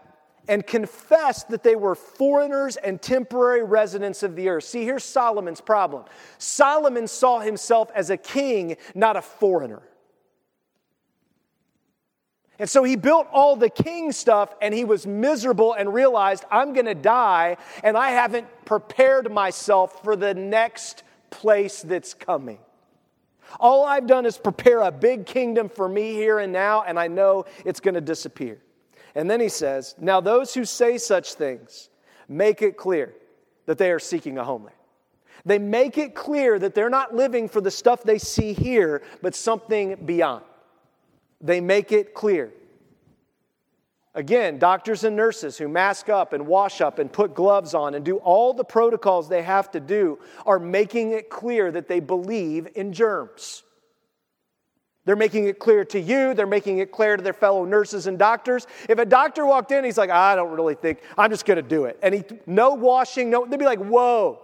and 0.49 0.65
confessed 0.65 1.49
that 1.49 1.61
they 1.61 1.75
were 1.75 1.93
foreigners 1.93 2.75
and 2.75 2.99
temporary 2.99 3.63
residents 3.63 4.23
of 4.23 4.35
the 4.35 4.49
earth. 4.49 4.63
See, 4.63 4.83
here's 4.83 5.03
Solomon's 5.03 5.61
problem 5.61 6.05
Solomon 6.39 7.07
saw 7.07 7.39
himself 7.39 7.91
as 7.95 8.09
a 8.09 8.17
king, 8.17 8.75
not 8.95 9.15
a 9.15 9.21
foreigner. 9.21 9.83
And 12.57 12.69
so 12.69 12.83
he 12.83 12.97
built 12.97 13.27
all 13.31 13.55
the 13.55 13.69
king 13.69 14.11
stuff 14.11 14.53
and 14.61 14.73
he 14.73 14.83
was 14.83 15.07
miserable 15.07 15.73
and 15.73 15.93
realized, 15.93 16.43
I'm 16.51 16.73
to 16.87 16.95
die 16.95 17.55
and 17.83 17.95
I 17.95 18.09
haven't 18.09 18.47
prepared 18.65 19.31
myself 19.31 20.03
for 20.03 20.17
the 20.17 20.33
next 20.33 21.03
place 21.29 21.81
that's 21.81 22.13
coming. 22.13 22.59
All 23.59 23.85
I've 23.85 24.07
done 24.07 24.25
is 24.25 24.37
prepare 24.37 24.81
a 24.81 24.91
big 24.91 25.25
kingdom 25.25 25.69
for 25.69 25.87
me 25.87 26.13
here 26.13 26.39
and 26.39 26.51
now, 26.51 26.83
and 26.83 26.99
I 26.99 27.07
know 27.07 27.45
it's 27.65 27.79
going 27.79 27.95
to 27.95 28.01
disappear. 28.01 28.59
And 29.15 29.29
then 29.29 29.39
he 29.39 29.49
says, 29.49 29.95
Now 29.99 30.21
those 30.21 30.53
who 30.53 30.65
say 30.65 30.97
such 30.97 31.33
things 31.33 31.89
make 32.27 32.61
it 32.61 32.77
clear 32.77 33.13
that 33.65 33.77
they 33.77 33.91
are 33.91 33.99
seeking 33.99 34.37
a 34.37 34.43
homeland. 34.43 34.75
They 35.45 35.57
make 35.57 35.97
it 35.97 36.15
clear 36.15 36.59
that 36.59 36.75
they're 36.75 36.89
not 36.89 37.15
living 37.15 37.47
for 37.47 37.61
the 37.61 37.71
stuff 37.71 38.03
they 38.03 38.17
see 38.17 38.53
here, 38.53 39.01
but 39.21 39.33
something 39.33 39.95
beyond. 40.05 40.43
They 41.41 41.61
make 41.61 41.91
it 41.91 42.13
clear. 42.13 42.51
Again, 44.15 44.57
doctors 44.57 45.03
and 45.03 45.15
nurses 45.15 45.57
who 45.57 45.67
mask 45.67 46.09
up 46.09 46.33
and 46.33 46.47
wash 46.47 46.81
up 46.81 46.97
and 46.97 47.11
put 47.11 47.35
gloves 47.35 47.75
on 47.75 47.93
and 47.93 48.03
do 48.03 48.17
all 48.17 48.53
the 48.53 48.63
protocols 48.63 49.29
they 49.29 49.43
have 49.43 49.69
to 49.71 49.79
do 49.79 50.17
are 50.47 50.57
making 50.57 51.11
it 51.11 51.29
clear 51.29 51.71
that 51.71 51.87
they 51.87 51.99
believe 51.99 52.67
in 52.75 52.91
germs. 52.91 53.63
They're 55.05 55.15
making 55.15 55.45
it 55.45 55.59
clear 55.59 55.85
to 55.85 55.99
you, 55.99 56.33
they're 56.33 56.47
making 56.47 56.79
it 56.79 56.91
clear 56.91 57.17
to 57.17 57.23
their 57.23 57.33
fellow 57.33 57.65
nurses 57.65 58.07
and 58.07 58.17
doctors. 58.17 58.67
If 58.87 58.99
a 58.99 59.05
doctor 59.05 59.45
walked 59.45 59.71
in, 59.71 59.83
he's 59.83 59.97
like, 59.97 60.09
I 60.09 60.35
don't 60.35 60.51
really 60.51 60.75
think, 60.75 60.99
I'm 61.17 61.29
just 61.29 61.45
gonna 61.45 61.61
do 61.61 61.85
it. 61.85 61.97
And 62.01 62.15
he, 62.15 62.23
no 62.45 62.73
washing, 62.73 63.29
no, 63.29 63.45
they'd 63.45 63.57
be 63.57 63.65
like, 63.65 63.79
whoa. 63.79 64.39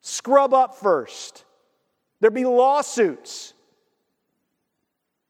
Scrub 0.00 0.54
up 0.54 0.76
first. 0.76 1.44
There'd 2.20 2.34
be 2.34 2.44
lawsuits. 2.44 3.52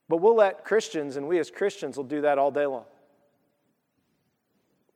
But 0.09 0.19
we'll 0.19 0.37
let 0.37 0.65
Christians, 0.65 1.17
and 1.17 1.27
we 1.27 1.39
as 1.39 1.51
Christians 1.51 1.97
will 1.97 2.05
do 2.05 2.21
that 2.23 2.39
all 2.39 2.51
day 2.51 2.67
long. 2.67 2.85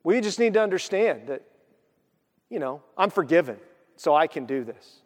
We 0.03 0.19
just 0.21 0.39
need 0.39 0.53
to 0.53 0.61
understand 0.61 1.27
that, 1.27 1.43
you 2.49 2.59
know, 2.59 2.81
I'm 2.97 3.09
forgiven, 3.09 3.57
so 3.97 4.15
I 4.15 4.27
can 4.27 4.45
do 4.45 4.63
this. 4.63 5.01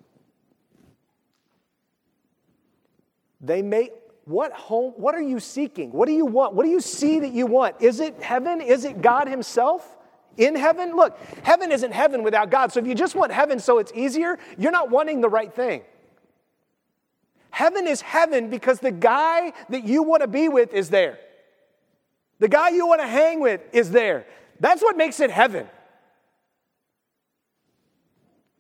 They 3.42 3.62
may, 3.62 3.90
what 4.26 4.54
home, 4.54 4.94
what 4.96 5.16
are 5.16 5.22
you 5.22 5.40
seeking? 5.40 5.92
What 5.92 6.08
do 6.08 6.14
you 6.14 6.26
want? 6.26 6.54
What 6.54 6.66
do 6.66 6.70
you 6.70 6.80
see 6.80 7.20
that 7.20 7.32
you 7.32 7.46
want? 7.46 7.82
Is 7.82 8.00
it 8.00 8.22
heaven? 8.22 8.62
Is 8.62 8.86
it 8.86 9.02
God 9.02 9.28
Himself? 9.28 9.98
In 10.38 10.56
heaven? 10.56 10.96
Look, 10.96 11.18
heaven 11.44 11.72
isn't 11.72 11.92
heaven 11.92 12.24
without 12.24 12.50
God. 12.50 12.72
So 12.72 12.80
if 12.80 12.88
you 12.88 12.96
just 12.96 13.16
want 13.16 13.32
heaven 13.32 13.60
so 13.60 13.80
it's 13.80 13.92
easier, 13.96 14.38
you're 14.58 14.72
not 14.72 14.90
wanting 14.90 15.22
the 15.22 15.30
right 15.30 15.54
thing. 15.54 15.84
Heaven 17.56 17.88
is 17.88 18.02
heaven 18.02 18.50
because 18.50 18.82
the 18.82 18.92
guy 18.92 19.54
that 19.70 19.86
you 19.86 20.04
want 20.04 20.22
to 20.24 20.28
be 20.28 20.50
with 20.50 20.74
is 20.74 20.90
there. 20.90 21.18
The 22.40 22.50
guy 22.50 22.72
you 22.72 22.86
want 22.86 23.00
to 23.00 23.08
hang 23.08 23.40
with 23.40 23.62
is 23.72 23.92
there. 23.92 24.26
That's 24.60 24.82
what 24.82 24.98
makes 24.98 25.22
it 25.22 25.32
heaven. 25.32 25.66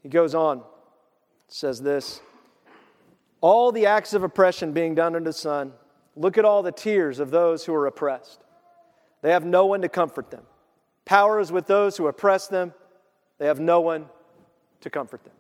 He 0.02 0.08
goes 0.08 0.34
on, 0.34 0.64
says 1.50 1.82
this 1.82 2.22
All 3.42 3.74
the 3.74 3.86
acts 3.86 4.14
of 4.14 4.24
oppression 4.24 4.72
being 4.72 4.96
done 4.96 5.14
under 5.14 5.30
the 5.30 5.34
sun, 5.34 5.74
look 6.16 6.38
at 6.38 6.46
all 6.46 6.64
the 6.64 6.72
tears 6.72 7.20
of 7.20 7.32
those 7.32 7.66
who 7.66 7.74
are 7.74 7.88
oppressed. 7.88 8.46
They 9.22 9.32
have 9.32 9.44
no 9.44 9.66
one 9.66 9.82
to 9.82 9.90
comfort 9.90 10.32
them. 10.32 10.44
Power 11.04 11.42
is 11.42 11.52
with 11.52 11.68
those 11.68 11.98
who 11.98 12.08
oppress 12.08 12.48
them, 12.48 12.74
they 13.40 13.48
have 13.48 13.60
no 13.60 13.82
one 13.82 14.06
to 14.80 14.90
comfort 14.90 15.26
them. 15.26 15.34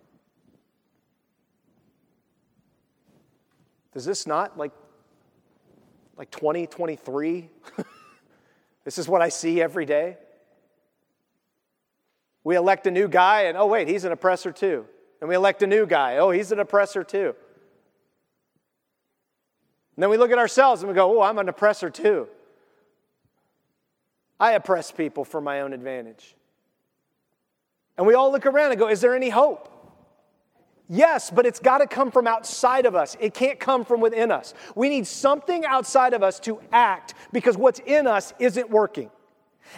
Does 3.95 4.05
this 4.05 4.27
not 4.27 4.57
like 4.57 4.73
like 6.17 6.29
2023? 6.29 7.49
this 8.83 8.99
is 8.99 9.07
what 9.07 9.23
I 9.23 9.29
see 9.29 9.59
every 9.59 9.85
day. 9.85 10.17
We 12.43 12.55
elect 12.55 12.85
a 12.85 12.91
new 12.91 13.07
guy 13.07 13.43
and 13.43 13.57
oh 13.57 13.65
wait, 13.65 13.87
he's 13.87 14.03
an 14.03 14.11
oppressor 14.11 14.51
too. 14.51 14.85
And 15.19 15.27
we 15.27 15.35
elect 15.35 15.63
a 15.63 15.67
new 15.67 15.87
guy. 15.87 16.17
Oh, 16.17 16.29
he's 16.29 16.51
an 16.51 16.59
oppressor 16.59 17.03
too. 17.03 17.33
And 19.95 20.03
then 20.03 20.11
we 20.11 20.17
look 20.17 20.29
at 20.29 20.37
ourselves 20.37 20.83
and 20.83 20.89
we 20.89 20.93
go, 20.93 21.17
"Oh, 21.17 21.21
I'm 21.23 21.39
an 21.39 21.49
oppressor 21.49 21.89
too." 21.89 22.27
I 24.39 24.51
oppress 24.51 24.91
people 24.91 25.23
for 25.23 25.39
my 25.39 25.61
own 25.61 25.73
advantage. 25.73 26.35
And 27.97 28.05
we 28.05 28.13
all 28.13 28.31
look 28.31 28.45
around 28.45 28.71
and 28.71 28.79
go, 28.79 28.89
Is 28.89 29.01
there 29.01 29.15
any 29.15 29.29
hope? 29.29 29.71
Yes, 30.87 31.31
but 31.31 31.45
it's 31.45 31.59
got 31.59 31.79
to 31.79 31.87
come 31.87 32.11
from 32.11 32.27
outside 32.27 32.85
of 32.85 32.95
us. 32.95 33.17
It 33.19 33.33
can't 33.33 33.59
come 33.59 33.85
from 33.85 34.01
within 34.01 34.31
us. 34.31 34.53
We 34.75 34.89
need 34.89 35.07
something 35.07 35.65
outside 35.65 36.13
of 36.13 36.21
us 36.21 36.39
to 36.41 36.59
act 36.71 37.15
because 37.33 37.57
what's 37.57 37.79
in 37.79 38.05
us 38.05 38.33
isn't 38.39 38.69
working. 38.69 39.09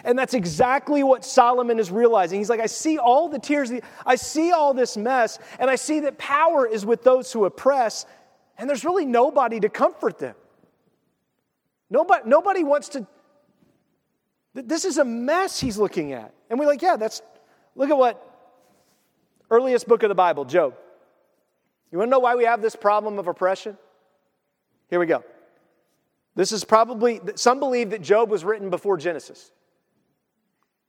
And 0.04 0.18
that's 0.18 0.34
exactly 0.34 1.02
what 1.02 1.24
Solomon 1.24 1.78
is 1.78 1.90
realizing. 1.90 2.38
He's 2.38 2.50
like, 2.50 2.60
I 2.60 2.66
see 2.66 2.98
all 2.98 3.28
the 3.30 3.38
tears, 3.38 3.72
I 4.04 4.16
see 4.16 4.52
all 4.52 4.74
this 4.74 4.98
mess, 4.98 5.38
and 5.58 5.70
I 5.70 5.76
see 5.76 6.00
that 6.00 6.18
power 6.18 6.66
is 6.66 6.84
with 6.84 7.02
those 7.02 7.32
who 7.32 7.46
oppress, 7.46 8.04
and 8.58 8.68
there's 8.68 8.84
really 8.84 9.06
nobody 9.06 9.60
to 9.60 9.70
comfort 9.70 10.18
them. 10.18 10.34
Nobody, 11.88 12.28
nobody 12.28 12.64
wants 12.64 12.90
to. 12.90 13.06
This 14.52 14.84
is 14.84 14.98
a 14.98 15.04
mess 15.04 15.58
he's 15.58 15.78
looking 15.78 16.12
at. 16.12 16.34
And 16.50 16.58
we're 16.58 16.66
like, 16.66 16.82
yeah, 16.82 16.96
that's, 16.96 17.22
look 17.74 17.88
at 17.88 17.96
what 17.96 18.24
earliest 19.50 19.88
book 19.88 20.02
of 20.02 20.10
the 20.10 20.14
Bible, 20.14 20.44
Job. 20.44 20.74
You 21.90 21.98
want 21.98 22.08
to 22.08 22.10
know 22.10 22.18
why 22.18 22.34
we 22.34 22.44
have 22.44 22.60
this 22.60 22.76
problem 22.76 23.18
of 23.18 23.28
oppression? 23.28 23.76
Here 24.90 25.00
we 25.00 25.06
go. 25.06 25.24
This 26.34 26.52
is 26.52 26.64
probably, 26.64 27.20
some 27.34 27.58
believe 27.58 27.90
that 27.90 28.02
Job 28.02 28.30
was 28.30 28.44
written 28.44 28.70
before 28.70 28.96
Genesis. 28.96 29.50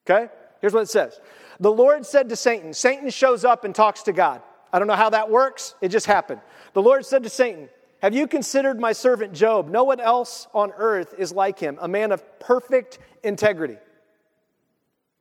Okay? 0.08 0.32
Here's 0.62 0.74
what 0.74 0.84
it 0.84 0.90
says 0.90 1.20
The 1.60 1.72
Lord 1.72 2.06
said 2.06 2.30
to 2.30 2.36
Satan, 2.36 2.74
Satan 2.74 3.10
shows 3.10 3.46
up 3.46 3.64
and 3.64 3.74
talks 3.74 4.04
to 4.04 4.14
God. 4.14 4.42
I 4.72 4.78
don't 4.78 4.88
know 4.88 4.96
how 4.96 5.10
that 5.10 5.30
works, 5.32 5.76
it 5.82 5.90
just 5.90 6.06
happened. 6.06 6.42
The 6.74 6.82
Lord 6.82 7.06
said 7.06 7.24
to 7.24 7.30
Satan, 7.30 7.70
Have 8.02 8.14
you 8.14 8.28
considered 8.28 8.80
my 8.80 8.92
servant 8.92 9.34
Job? 9.34 9.70
No 9.70 9.84
one 9.84 10.00
else 10.00 10.48
on 10.54 10.72
earth 10.78 11.16
is 11.18 11.32
like 11.32 11.58
him, 11.58 11.78
a 11.82 11.88
man 11.88 12.12
of 12.12 12.40
perfect 12.40 13.00
integrity. 13.24 13.78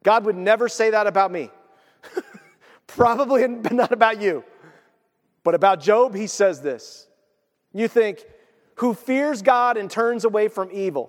God 0.03 0.25
would 0.27 0.37
never 0.37 0.69
say 0.69 0.91
that 0.91 1.07
about 1.07 1.33
me. 1.33 1.51
Probably 2.87 3.47
not 3.49 3.93
about 3.93 4.21
you. 4.21 4.45
But 5.49 5.55
about 5.55 5.81
Job, 5.81 6.15
he 6.15 6.27
says 6.27 6.61
this. 6.61 7.09
You 7.73 7.89
think, 7.89 8.23
who 8.75 8.93
fears 8.93 9.41
God 9.41 9.79
and 9.79 9.91
turns 9.91 10.27
away 10.27 10.49
from 10.49 10.69
evil? 10.71 11.09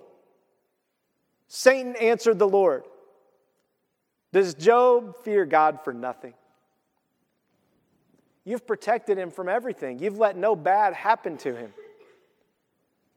Satan 1.46 1.94
answered 1.96 2.38
the 2.38 2.48
Lord, 2.48 2.84
Does 4.32 4.54
Job 4.54 5.14
fear 5.24 5.44
God 5.44 5.80
for 5.84 5.92
nothing? 5.92 6.32
You've 8.46 8.66
protected 8.66 9.18
him 9.18 9.30
from 9.30 9.46
everything. 9.46 9.98
You've 9.98 10.16
let 10.16 10.38
no 10.38 10.56
bad 10.56 10.94
happen 10.94 11.36
to 11.36 11.54
him. 11.54 11.74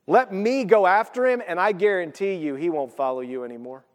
Let 0.06 0.34
me 0.34 0.66
go 0.66 0.86
after 0.86 1.26
him, 1.26 1.42
and 1.48 1.58
I 1.58 1.72
guarantee 1.72 2.34
you 2.34 2.56
he 2.56 2.70
won't 2.70 2.92
follow 2.92 3.22
you 3.22 3.46
anymore. 3.46 3.86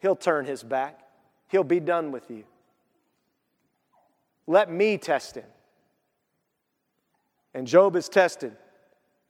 He'll 0.00 0.16
turn 0.16 0.46
his 0.46 0.64
back, 0.64 0.98
he'll 1.46 1.62
be 1.62 1.78
done 1.78 2.10
with 2.10 2.28
you. 2.28 2.42
Let 4.48 4.68
me 4.68 4.98
test 4.98 5.36
him. 5.36 5.44
And 7.56 7.66
Job 7.66 7.96
is 7.96 8.10
tested 8.10 8.54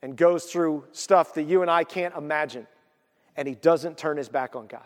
and 0.01 0.17
goes 0.17 0.43
through 0.43 0.83
stuff 0.91 1.33
that 1.35 1.43
you 1.43 1.61
and 1.61 1.71
I 1.71 1.85
can't 1.85 2.13
imagine, 2.13 2.67
and 3.37 3.47
he 3.47 3.55
doesn't 3.55 3.97
turn 3.97 4.17
his 4.17 4.27
back 4.27 4.53
on 4.53 4.67
God. 4.67 4.85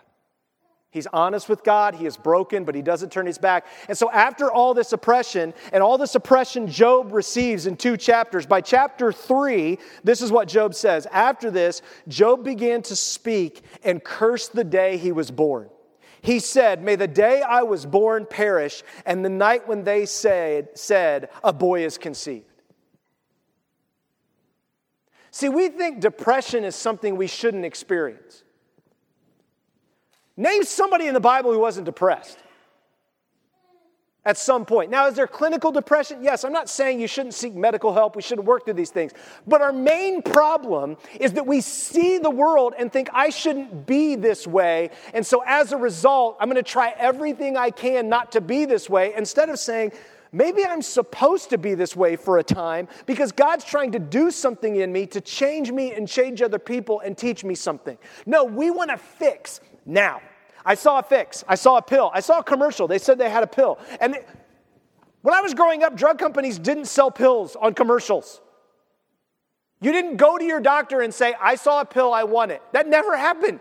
He's 0.92 1.08
honest 1.08 1.50
with 1.50 1.64
God. 1.64 1.96
He 1.96 2.06
is 2.06 2.18
broken, 2.18 2.66
but 2.66 2.76
he 2.76 2.84
doesn't 2.84 3.12
turn 3.12 3.26
his 3.26 3.40
back. 3.40 3.66
And 3.88 3.98
so, 3.98 4.12
after 4.12 4.52
all 4.52 4.76
this 4.76 4.94
oppression 4.94 5.56
and 5.74 5.82
all 5.82 5.98
this 5.98 6.14
oppression 6.14 6.68
Job 6.68 7.14
receives 7.14 7.66
in 7.66 7.78
two 7.78 7.98
chapters, 7.98 8.46
by 8.46 8.62
chapter 8.62 9.12
three, 9.12 9.80
this 10.04 10.22
is 10.22 10.32
what 10.32 10.48
Job 10.48 10.76
says. 10.76 11.08
After 11.12 11.50
this, 11.50 11.82
Job 12.08 12.44
began 12.44 12.84
to 12.84 12.96
speak 12.96 13.64
and 13.84 14.04
curse 14.04 14.50
the 14.50 14.64
day 14.64 14.98
he 14.98 15.12
was 15.12 15.32
born. 15.32 15.68
He 16.22 16.38
said, 16.38 16.84
May 16.84 16.96
the 16.96 17.08
day 17.08 17.42
I 17.42 17.64
was 17.64 17.88
born 17.88 18.28
perish, 18.28 18.84
and 19.04 19.26
the 19.26 19.30
night 19.30 19.68
when 19.68 19.84
they 19.84 20.06
said, 20.06 20.78
said 20.78 21.30
A 21.44 21.52
boy 21.52 21.84
is 21.84 21.98
conceived. 21.98 22.51
See, 25.32 25.48
we 25.48 25.70
think 25.70 26.02
depression 26.02 26.66
is 26.66 26.76
something 26.76 27.16
we 27.16 27.28
shouldn't 27.28 27.66
experience. 27.66 28.44
Name 30.36 30.64
somebody 30.64 31.08
in 31.08 31.14
the 31.14 31.22
Bible 31.22 31.54
who 31.54 31.60
wasn't 31.60 31.86
depressed 31.86 32.38
at 34.24 34.38
some 34.38 34.66
point. 34.66 34.92
Now, 34.92 35.08
is 35.08 35.16
there 35.16 35.26
clinical 35.26 35.72
depression? 35.72 36.22
Yes, 36.22 36.44
I'm 36.44 36.52
not 36.52 36.70
saying 36.70 37.00
you 37.00 37.08
shouldn't 37.08 37.34
seek 37.34 37.56
medical 37.56 37.94
help, 37.94 38.16
we 38.16 38.22
shouldn't 38.22 38.46
work 38.46 38.66
through 38.66 38.76
these 38.76 38.92
things. 38.92 39.14
But 39.48 39.62
our 39.62 39.74
main 39.74 40.22
problem 40.22 40.98
is 41.20 41.34
that 41.34 41.48
we 41.48 41.62
see 41.62 42.18
the 42.18 42.30
world 42.30 42.74
and 42.78 42.92
think, 42.92 43.10
I 43.14 43.30
shouldn't 43.30 43.88
be 43.88 44.16
this 44.16 44.46
way. 44.46 44.92
And 45.14 45.26
so 45.26 45.44
as 45.46 45.72
a 45.72 45.78
result, 45.78 46.38
I'm 46.40 46.50
going 46.50 46.64
to 46.64 46.70
try 46.70 46.94
everything 46.98 47.58
I 47.58 47.72
can 47.72 48.10
not 48.10 48.34
to 48.34 48.42
be 48.42 48.66
this 48.66 48.90
way 48.90 49.14
instead 49.16 49.50
of 49.50 49.58
saying, 49.58 49.94
Maybe 50.34 50.66
I'm 50.66 50.82
supposed 50.82 51.50
to 51.50 51.58
be 51.58 51.74
this 51.74 51.96
way 51.96 52.16
for 52.16 52.38
a 52.38 52.44
time 52.44 52.88
because 53.06 53.34
God's 53.34 53.66
trying 53.66 53.92
to 53.92 54.00
do 54.00 54.32
something 54.32 54.78
in 54.78 54.92
me 54.92 55.06
to 55.08 55.20
change 55.20 55.72
me 55.72 55.94
and 55.94 56.08
change 56.08 56.42
other 56.42 56.60
people 56.60 57.02
and 57.02 57.18
teach 57.18 57.44
me 57.44 57.54
something. 57.54 57.98
No, 58.26 58.46
we 58.46 58.72
want 58.72 58.92
to 58.92 58.98
fix 58.98 59.60
now. 59.86 60.22
I 60.64 60.76
saw 60.76 61.00
a 61.00 61.04
fix. 61.04 61.44
I 61.48 61.56
saw 61.56 61.78
a 61.78 61.82
pill. 61.82 62.12
I 62.14 62.22
saw 62.22 62.40
a 62.40 62.44
commercial. 62.44 62.88
They 62.88 63.00
said 63.00 63.18
they 63.18 63.30
had 63.30 63.44
a 63.44 63.48
pill. 63.48 63.78
And 64.00 64.18
when 65.22 65.34
I 65.34 65.42
was 65.42 65.54
growing 65.54 65.84
up, 65.84 65.98
drug 65.98 66.18
companies 66.18 66.60
didn't 66.60 66.86
sell 66.86 67.12
pills 67.12 67.58
on 67.58 67.74
commercials. 67.74 68.40
You 69.82 69.92
didn't 69.92 70.16
go 70.18 70.38
to 70.38 70.46
your 70.46 70.62
doctor 70.62 71.02
and 71.02 71.14
say, 71.14 71.34
I 71.42 71.56
saw 71.56 71.82
a 71.82 71.86
pill, 71.86 72.14
I 72.14 72.24
want 72.24 72.52
it. 72.52 72.62
That 72.72 72.88
never 72.88 73.18
happened. 73.18 73.60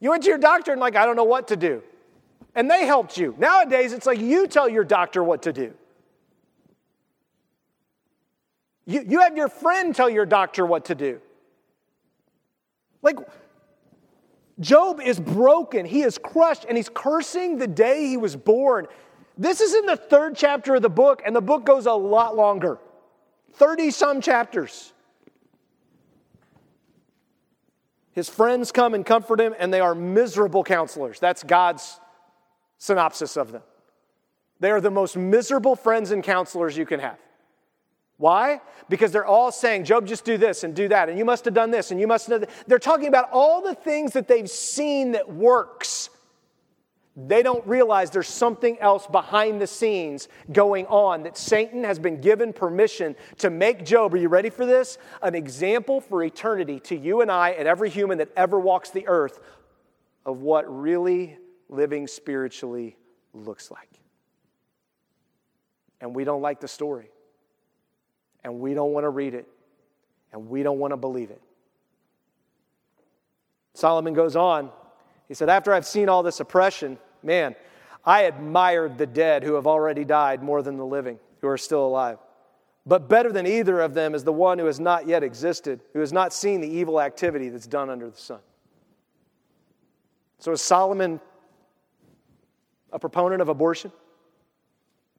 You 0.00 0.10
went 0.10 0.24
to 0.24 0.28
your 0.28 0.38
doctor 0.38 0.72
and, 0.72 0.80
like, 0.80 0.96
I 0.96 1.06
don't 1.06 1.16
know 1.16 1.24
what 1.24 1.48
to 1.48 1.56
do. 1.56 1.82
And 2.54 2.70
they 2.70 2.84
helped 2.86 3.16
you. 3.16 3.34
Nowadays, 3.38 3.92
it's 3.92 4.06
like 4.06 4.18
you 4.18 4.46
tell 4.46 4.68
your 4.68 4.84
doctor 4.84 5.22
what 5.22 5.42
to 5.42 5.52
do. 5.52 5.74
You, 8.86 9.04
you 9.06 9.20
have 9.20 9.36
your 9.36 9.48
friend 9.48 9.94
tell 9.94 10.10
your 10.10 10.26
doctor 10.26 10.66
what 10.66 10.86
to 10.86 10.94
do. 10.94 11.20
Like, 13.02 13.16
Job 14.60 15.00
is 15.00 15.18
broken, 15.18 15.84
he 15.84 16.02
is 16.02 16.18
crushed, 16.18 16.64
and 16.68 16.76
he's 16.76 16.88
cursing 16.88 17.58
the 17.58 17.66
day 17.66 18.06
he 18.06 18.16
was 18.16 18.36
born. 18.36 18.86
This 19.36 19.60
is 19.60 19.74
in 19.74 19.86
the 19.86 19.96
third 19.96 20.36
chapter 20.36 20.76
of 20.76 20.82
the 20.82 20.88
book, 20.88 21.22
and 21.26 21.34
the 21.34 21.40
book 21.40 21.64
goes 21.64 21.86
a 21.86 21.92
lot 21.92 22.36
longer 22.36 22.78
30 23.54 23.90
some 23.90 24.20
chapters. 24.20 24.92
His 28.12 28.28
friends 28.28 28.70
come 28.70 28.94
and 28.94 29.04
comfort 29.04 29.40
him, 29.40 29.54
and 29.58 29.74
they 29.74 29.80
are 29.80 29.94
miserable 29.94 30.62
counselors. 30.62 31.18
That's 31.18 31.42
God's 31.42 31.98
synopsis 32.78 33.36
of 33.36 33.50
them. 33.50 33.62
They 34.60 34.70
are 34.70 34.80
the 34.80 34.90
most 34.90 35.16
miserable 35.16 35.74
friends 35.74 36.12
and 36.12 36.22
counselors 36.22 36.76
you 36.76 36.86
can 36.86 37.00
have. 37.00 37.18
Why? 38.16 38.60
Because 38.88 39.10
they're 39.12 39.26
all 39.26 39.50
saying, 39.50 39.84
Job, 39.84 40.06
just 40.06 40.24
do 40.24 40.38
this 40.38 40.62
and 40.62 40.74
do 40.74 40.88
that, 40.88 41.08
and 41.08 41.18
you 41.18 41.24
must 41.24 41.44
have 41.46 41.54
done 41.54 41.70
this, 41.70 41.90
and 41.90 42.00
you 42.00 42.06
must 42.06 42.28
have. 42.28 42.48
They're 42.66 42.78
talking 42.78 43.08
about 43.08 43.28
all 43.32 43.60
the 43.60 43.74
things 43.74 44.12
that 44.12 44.28
they've 44.28 44.48
seen 44.48 45.12
that 45.12 45.28
works. 45.32 46.10
They 47.16 47.42
don't 47.42 47.64
realize 47.66 48.10
there's 48.10 48.28
something 48.28 48.78
else 48.80 49.06
behind 49.06 49.60
the 49.60 49.68
scenes 49.68 50.28
going 50.50 50.86
on, 50.86 51.22
that 51.24 51.36
Satan 51.36 51.84
has 51.84 51.98
been 51.98 52.20
given 52.20 52.52
permission 52.52 53.14
to 53.38 53.50
make 53.50 53.84
Job, 53.84 54.14
are 54.14 54.16
you 54.16 54.28
ready 54.28 54.50
for 54.50 54.66
this? 54.66 54.98
An 55.22 55.34
example 55.34 56.00
for 56.00 56.24
eternity 56.24 56.80
to 56.80 56.96
you 56.96 57.20
and 57.20 57.30
I 57.30 57.50
and 57.50 57.68
every 57.68 57.88
human 57.88 58.18
that 58.18 58.30
ever 58.36 58.58
walks 58.58 58.90
the 58.90 59.06
earth 59.06 59.40
of 60.26 60.40
what 60.40 60.64
really 60.68 61.38
living 61.68 62.08
spiritually 62.08 62.96
looks 63.32 63.70
like. 63.70 64.00
And 66.00 66.16
we 66.16 66.24
don't 66.24 66.42
like 66.42 66.60
the 66.60 66.68
story 66.68 67.10
and 68.44 68.60
we 68.60 68.74
don't 68.74 68.92
want 68.92 69.04
to 69.04 69.10
read 69.10 69.34
it, 69.34 69.48
and 70.32 70.48
we 70.48 70.62
don't 70.62 70.78
want 70.78 70.92
to 70.92 70.96
believe 70.96 71.30
it. 71.30 71.40
Solomon 73.72 74.14
goes 74.14 74.36
on. 74.36 74.70
He 75.26 75.34
said, 75.34 75.48
After 75.48 75.72
I've 75.72 75.86
seen 75.86 76.08
all 76.08 76.22
this 76.22 76.40
oppression, 76.40 76.98
man, 77.22 77.56
I 78.04 78.22
admired 78.22 78.98
the 78.98 79.06
dead 79.06 79.42
who 79.42 79.54
have 79.54 79.66
already 79.66 80.04
died 80.04 80.42
more 80.42 80.62
than 80.62 80.76
the 80.76 80.86
living 80.86 81.18
who 81.40 81.48
are 81.48 81.58
still 81.58 81.84
alive. 81.84 82.18
But 82.86 83.08
better 83.08 83.32
than 83.32 83.46
either 83.46 83.80
of 83.80 83.94
them 83.94 84.14
is 84.14 84.24
the 84.24 84.32
one 84.32 84.58
who 84.58 84.66
has 84.66 84.78
not 84.78 85.08
yet 85.08 85.22
existed, 85.22 85.80
who 85.94 86.00
has 86.00 86.12
not 86.12 86.34
seen 86.34 86.60
the 86.60 86.68
evil 86.68 87.00
activity 87.00 87.48
that's 87.48 87.66
done 87.66 87.88
under 87.88 88.10
the 88.10 88.16
sun. 88.16 88.40
So 90.38 90.52
is 90.52 90.60
Solomon 90.60 91.20
a 92.92 92.98
proponent 92.98 93.40
of 93.40 93.48
abortion? 93.48 93.90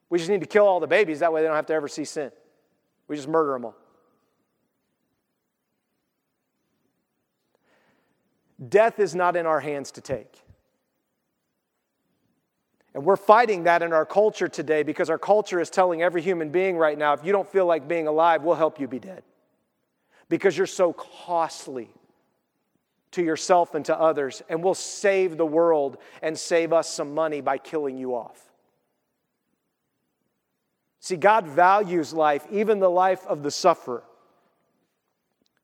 We 0.09 0.19
just 0.19 0.29
need 0.29 0.41
to 0.41 0.47
kill 0.47 0.67
all 0.67 0.79
the 0.79 0.87
babies, 0.87 1.19
that 1.19 1.33
way 1.33 1.41
they 1.41 1.47
don't 1.47 1.55
have 1.55 1.65
to 1.65 1.73
ever 1.73 1.87
see 1.87 2.05
sin. 2.05 2.31
We 3.07 3.15
just 3.15 3.27
murder 3.27 3.53
them 3.53 3.65
all. 3.65 3.75
Death 8.69 8.99
is 8.99 9.13
not 9.13 9.35
in 9.35 9.45
our 9.45 9.59
hands 9.59 9.91
to 9.91 10.01
take. 10.01 10.41
And 12.93 13.03
we're 13.03 13.17
fighting 13.17 13.63
that 13.63 13.83
in 13.83 13.91
our 13.91 14.05
culture 14.05 14.47
today 14.47 14.81
because 14.81 15.09
our 15.09 15.17
culture 15.17 15.59
is 15.59 15.69
telling 15.69 16.01
every 16.01 16.21
human 16.21 16.49
being 16.49 16.77
right 16.77 16.97
now 16.97 17.11
if 17.11 17.25
you 17.25 17.33
don't 17.33 17.47
feel 17.47 17.65
like 17.65 17.87
being 17.87 18.07
alive, 18.07 18.43
we'll 18.43 18.55
help 18.55 18.79
you 18.79 18.87
be 18.87 18.99
dead. 18.99 19.23
Because 20.29 20.57
you're 20.57 20.65
so 20.65 20.93
costly 20.93 21.89
to 23.11 23.23
yourself 23.23 23.75
and 23.75 23.85
to 23.85 23.97
others, 23.97 24.41
and 24.49 24.63
we'll 24.63 24.73
save 24.73 25.37
the 25.37 25.45
world 25.45 25.97
and 26.21 26.37
save 26.37 26.73
us 26.73 26.89
some 26.89 27.13
money 27.13 27.41
by 27.41 27.57
killing 27.57 27.97
you 27.97 28.15
off. 28.15 28.44
See, 31.05 31.17
God 31.17 31.45
values 31.45 32.13
life, 32.13 32.47
even 32.49 32.79
the 32.79 32.89
life 32.89 33.23
of 33.27 33.43
the 33.43 33.51
sufferer. 33.51 34.01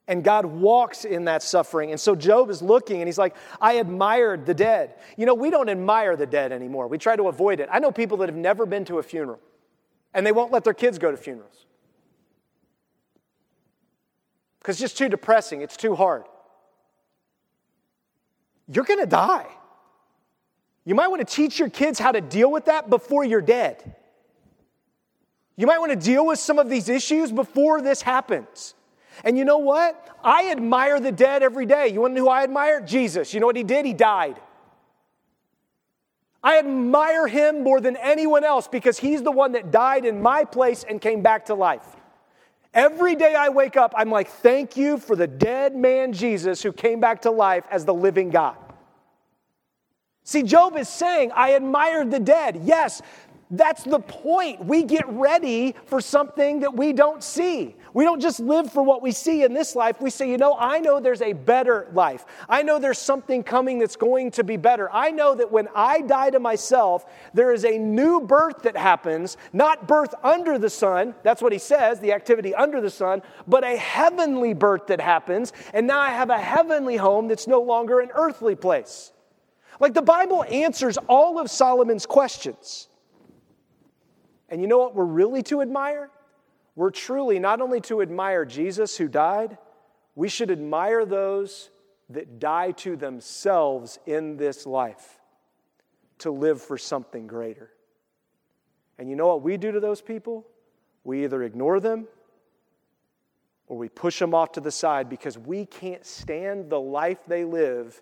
And 0.08 0.23
God 0.23 0.45
walks 0.45 1.04
in 1.04 1.25
that 1.25 1.41
suffering. 1.41 1.89
And 1.89 1.99
so 1.99 2.13
Job 2.13 2.51
is 2.51 2.62
looking 2.62 3.01
and 3.01 3.08
he's 3.08 3.17
like, 3.17 3.36
I 3.60 3.73
admired 3.73 4.45
the 4.45 4.54
dead. 4.54 4.93
You 5.17 5.25
know, 5.25 5.34
we 5.34 5.49
don't 5.49 5.67
admire 5.67 6.15
the 6.15 6.27
dead 6.27 6.51
anymore. 6.51 6.88
We 6.88 6.99
try 6.99 7.15
to 7.15 7.27
avoid 7.27 7.60
it. 7.60 7.69
I 7.71 7.80
know 7.80 7.91
people 7.91 8.17
that 8.17 8.30
have 8.30 8.36
never 8.36 8.67
been 8.67 8.86
to 8.86 8.99
a 8.99 9.04
funeral 9.04 9.39
and 10.13 10.27
they 10.27 10.32
won't 10.32 10.51
let 10.51 10.63
their 10.63 10.75
kids 10.75 10.99
go 10.99 11.10
to 11.10 11.17
funerals 11.17 11.65
because 14.60 14.75
it's 14.75 14.82
just 14.91 14.97
too 14.99 15.10
depressing, 15.10 15.63
it's 15.63 15.75
too 15.75 15.95
hard. 15.95 16.25
You're 18.67 18.86
going 18.86 18.99
to 18.99 19.08
die. 19.08 19.47
You 20.86 20.93
might 20.93 21.08
want 21.08 21.27
to 21.27 21.36
teach 21.36 21.58
your 21.58 21.71
kids 21.71 21.97
how 21.97 22.12
to 22.12 22.21
deal 22.21 22.51
with 22.51 22.65
that 22.65 22.91
before 22.91 23.23
you're 23.23 23.41
dead. 23.41 23.95
You 25.56 25.68
might 25.68 25.80
want 25.80 25.92
to 25.92 25.96
deal 25.98 26.26
with 26.26 26.40
some 26.40 26.60
of 26.60 26.70
these 26.70 26.90
issues 26.90 27.32
before 27.32 27.82
this 27.82 28.02
happens. 28.02 28.74
And 29.24 29.38
you 29.38 29.46
know 29.46 29.60
what? 29.60 30.08
I 30.24 30.52
admire 30.52 31.00
the 31.00 31.12
dead 31.12 31.44
every 31.44 31.66
day. 31.66 31.90
You 31.90 32.02
want 32.02 32.12
to 32.12 32.16
know 32.20 32.26
who 32.26 32.30
I 32.30 32.44
admire? 32.44 32.82
Jesus. 32.82 33.34
You 33.34 33.40
know 33.40 33.46
what 33.46 33.56
he 33.56 33.64
did? 33.64 33.86
He 33.86 33.94
died. 33.94 34.40
I 36.44 36.58
admire 36.58 37.28
him 37.28 37.64
more 37.64 37.80
than 37.80 37.98
anyone 37.98 38.44
else 38.44 38.68
because 38.68 38.98
he's 38.98 39.22
the 39.22 39.32
one 39.32 39.52
that 39.52 39.70
died 39.70 40.06
in 40.06 40.22
my 40.22 40.44
place 40.44 40.84
and 40.88 41.00
came 41.00 41.22
back 41.22 41.46
to 41.46 41.54
life. 41.54 41.86
Every 42.74 43.16
day 43.16 43.36
I 43.36 43.50
wake 43.50 43.76
up, 43.76 43.94
I'm 43.96 44.10
like, 44.10 44.30
thank 44.30 44.78
you 44.78 44.98
for 44.98 45.16
the 45.16 45.28
dead 45.28 45.76
man 45.76 46.14
Jesus 46.14 46.64
who 46.64 46.72
came 46.72 47.00
back 47.00 47.24
to 47.24 47.32
life 47.32 47.66
as 47.70 47.86
the 47.86 47.94
living 47.94 48.30
God. 48.30 48.56
See, 50.24 50.44
Job 50.44 50.78
is 50.78 50.88
saying, 50.88 51.32
I 51.36 51.50
admired 51.50 52.12
the 52.12 52.20
dead. 52.20 52.62
Yes, 52.64 53.02
That's 53.54 53.84
the 53.84 54.00
point. 54.00 54.64
We 54.64 54.84
get 54.84 55.08
ready 55.10 55.76
for 55.86 56.00
something 56.00 56.62
that 56.62 56.74
we 56.74 56.94
don't 56.94 57.22
see. 57.22 57.76
We 57.94 58.06
don't 58.06 58.22
just 58.22 58.40
live 58.40 58.72
for 58.72 58.82
what 58.82 59.02
we 59.02 59.12
see 59.12 59.44
in 59.44 59.54
this 59.54 59.76
life. 59.76 60.00
We 60.00 60.10
say, 60.10 60.32
you 60.32 60.38
know, 60.38 60.56
I 60.58 60.80
know 60.80 61.02
there's 61.02 61.22
a 61.22 61.34
better 61.34 61.90
life. 61.92 62.26
I 62.48 62.64
know 62.64 62.80
there's 62.80 62.98
something 62.98 63.44
coming 63.44 63.78
that's 63.78 63.98
going 63.98 64.32
to 64.32 64.46
be 64.46 64.56
better. 64.56 64.90
I 64.94 65.12
know 65.12 65.36
that 65.36 65.52
when 65.52 65.68
I 65.76 66.00
die 66.00 66.30
to 66.30 66.40
myself, 66.40 67.06
there 67.34 67.52
is 67.52 67.66
a 67.66 67.78
new 67.78 68.22
birth 68.22 68.62
that 68.64 68.78
happens, 68.78 69.36
not 69.52 69.86
birth 69.86 70.16
under 70.24 70.58
the 70.58 70.70
sun. 70.70 71.14
That's 71.22 71.42
what 71.42 71.52
he 71.52 71.60
says, 71.60 72.00
the 72.00 72.14
activity 72.14 72.56
under 72.56 72.80
the 72.80 72.90
sun, 72.90 73.22
but 73.50 73.66
a 73.66 73.76
heavenly 73.76 74.54
birth 74.54 74.88
that 74.88 75.02
happens. 75.02 75.52
And 75.74 75.88
now 75.88 76.00
I 76.00 76.12
have 76.12 76.30
a 76.30 76.40
heavenly 76.40 76.96
home 76.96 77.28
that's 77.28 77.48
no 77.48 77.60
longer 77.60 78.00
an 78.00 78.12
earthly 78.14 78.56
place. 78.56 79.12
Like 79.82 79.94
the 79.94 80.02
Bible 80.02 80.46
answers 80.46 80.98
all 81.10 81.38
of 81.38 81.52
Solomon's 81.52 82.06
questions. 82.06 82.88
And 84.52 84.62
you 84.62 84.68
know 84.68 84.78
what 84.78 84.94
we're 84.94 85.06
really 85.06 85.42
to 85.44 85.62
admire? 85.62 86.12
We're 86.76 86.92
truly 86.92 87.40
not 87.40 87.62
only 87.62 87.82
to 87.82 88.02
admire 88.02 88.46
Jesus 88.46 88.98
who 88.98 89.08
died, 89.08 89.58
we 90.14 90.28
should 90.30 90.52
admire 90.52 91.06
those 91.06 91.70
that 92.10 92.40
die 92.40 92.72
to 92.72 92.98
themselves 92.98 93.98
in 94.06 94.36
this 94.36 94.66
life 94.66 95.20
to 96.20 96.32
live 96.32 96.62
for 96.62 96.78
something 96.78 97.28
greater. 97.28 97.72
And 99.00 99.10
you 99.10 99.16
know 99.16 99.28
what 99.28 99.42
we 99.42 99.58
do 99.58 99.72
to 99.72 99.80
those 99.80 100.02
people? 100.02 100.46
We 101.04 101.24
either 101.24 101.42
ignore 101.44 101.80
them 101.80 102.08
or 103.68 103.78
we 103.78 103.88
push 103.88 104.20
them 104.20 104.36
off 104.36 104.52
to 104.54 104.60
the 104.60 104.70
side 104.70 105.10
because 105.10 105.38
we 105.38 105.66
can't 105.66 106.06
stand 106.06 106.70
the 106.70 106.80
life 106.80 107.20
they 107.26 107.46
live 107.46 108.00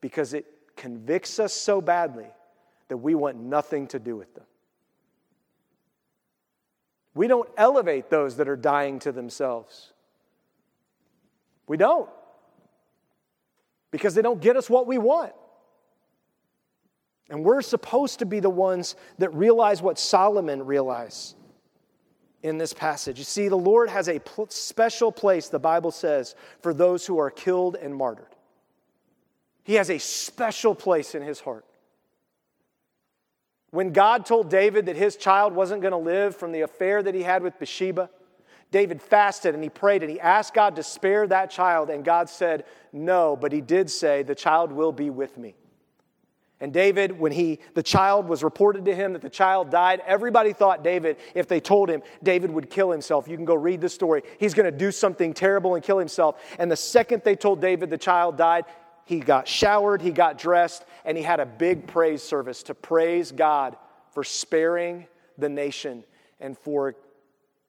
because 0.00 0.32
it 0.32 0.46
convicts 0.76 1.40
us 1.40 1.52
so 1.52 1.80
badly 1.80 2.28
that 2.86 2.96
we 2.96 3.16
want 3.16 3.36
nothing 3.36 3.88
to 3.88 3.98
do 3.98 4.16
with 4.16 4.32
them. 4.34 4.44
We 7.18 7.26
don't 7.26 7.48
elevate 7.56 8.10
those 8.10 8.36
that 8.36 8.48
are 8.48 8.54
dying 8.54 9.00
to 9.00 9.10
themselves. 9.10 9.92
We 11.66 11.76
don't. 11.76 12.08
Because 13.90 14.14
they 14.14 14.22
don't 14.22 14.40
get 14.40 14.56
us 14.56 14.70
what 14.70 14.86
we 14.86 14.98
want. 14.98 15.32
And 17.28 17.44
we're 17.44 17.60
supposed 17.62 18.20
to 18.20 18.24
be 18.24 18.38
the 18.38 18.48
ones 18.48 18.94
that 19.18 19.34
realize 19.34 19.82
what 19.82 19.98
Solomon 19.98 20.64
realized 20.64 21.34
in 22.44 22.56
this 22.56 22.72
passage. 22.72 23.18
You 23.18 23.24
see, 23.24 23.48
the 23.48 23.56
Lord 23.56 23.90
has 23.90 24.08
a 24.08 24.20
special 24.48 25.10
place, 25.10 25.48
the 25.48 25.58
Bible 25.58 25.90
says, 25.90 26.36
for 26.62 26.72
those 26.72 27.04
who 27.04 27.18
are 27.18 27.32
killed 27.32 27.74
and 27.74 27.92
martyred. 27.96 28.36
He 29.64 29.74
has 29.74 29.90
a 29.90 29.98
special 29.98 30.72
place 30.72 31.16
in 31.16 31.22
his 31.22 31.40
heart. 31.40 31.64
When 33.70 33.92
God 33.92 34.24
told 34.24 34.48
David 34.48 34.86
that 34.86 34.96
his 34.96 35.16
child 35.16 35.52
wasn't 35.52 35.82
going 35.82 35.92
to 35.92 35.98
live 35.98 36.34
from 36.34 36.52
the 36.52 36.62
affair 36.62 37.02
that 37.02 37.14
he 37.14 37.22
had 37.22 37.42
with 37.42 37.58
Bathsheba, 37.58 38.08
David 38.70 39.00
fasted 39.00 39.54
and 39.54 39.62
he 39.62 39.70
prayed 39.70 40.02
and 40.02 40.10
he 40.10 40.20
asked 40.20 40.54
God 40.54 40.76
to 40.76 40.82
spare 40.82 41.26
that 41.26 41.50
child, 41.50 41.90
and 41.90 42.04
God 42.04 42.28
said, 42.28 42.64
No, 42.92 43.36
but 43.36 43.52
he 43.52 43.60
did 43.60 43.90
say, 43.90 44.22
The 44.22 44.34
child 44.34 44.72
will 44.72 44.92
be 44.92 45.10
with 45.10 45.36
me. 45.36 45.54
And 46.60 46.72
David, 46.72 47.18
when 47.18 47.30
he 47.30 47.60
the 47.74 47.82
child 47.82 48.28
was 48.28 48.42
reported 48.42 48.84
to 48.86 48.94
him 48.94 49.12
that 49.12 49.22
the 49.22 49.30
child 49.30 49.70
died, 49.70 50.02
everybody 50.04 50.52
thought 50.52 50.82
David, 50.82 51.18
if 51.34 51.46
they 51.46 51.60
told 51.60 51.88
him, 51.88 52.02
David 52.22 52.50
would 52.50 52.68
kill 52.68 52.90
himself. 52.90 53.28
You 53.28 53.36
can 53.36 53.44
go 53.44 53.54
read 53.54 53.80
the 53.80 53.88
story. 53.88 54.22
He's 54.38 54.54
going 54.54 54.70
to 54.70 54.76
do 54.76 54.90
something 54.90 55.34
terrible 55.34 55.76
and 55.76 55.84
kill 55.84 55.98
himself. 55.98 56.40
And 56.58 56.70
the 56.70 56.76
second 56.76 57.22
they 57.24 57.36
told 57.36 57.60
David 57.60 57.90
the 57.90 57.98
child 57.98 58.36
died, 58.36 58.64
he 59.08 59.20
got 59.20 59.48
showered, 59.48 60.02
he 60.02 60.10
got 60.10 60.36
dressed, 60.36 60.84
and 61.06 61.16
he 61.16 61.22
had 61.22 61.40
a 61.40 61.46
big 61.46 61.86
praise 61.86 62.22
service 62.22 62.62
to 62.64 62.74
praise 62.74 63.32
God 63.32 63.74
for 64.12 64.22
sparing 64.22 65.06
the 65.38 65.48
nation 65.48 66.04
and 66.40 66.58
for 66.58 66.94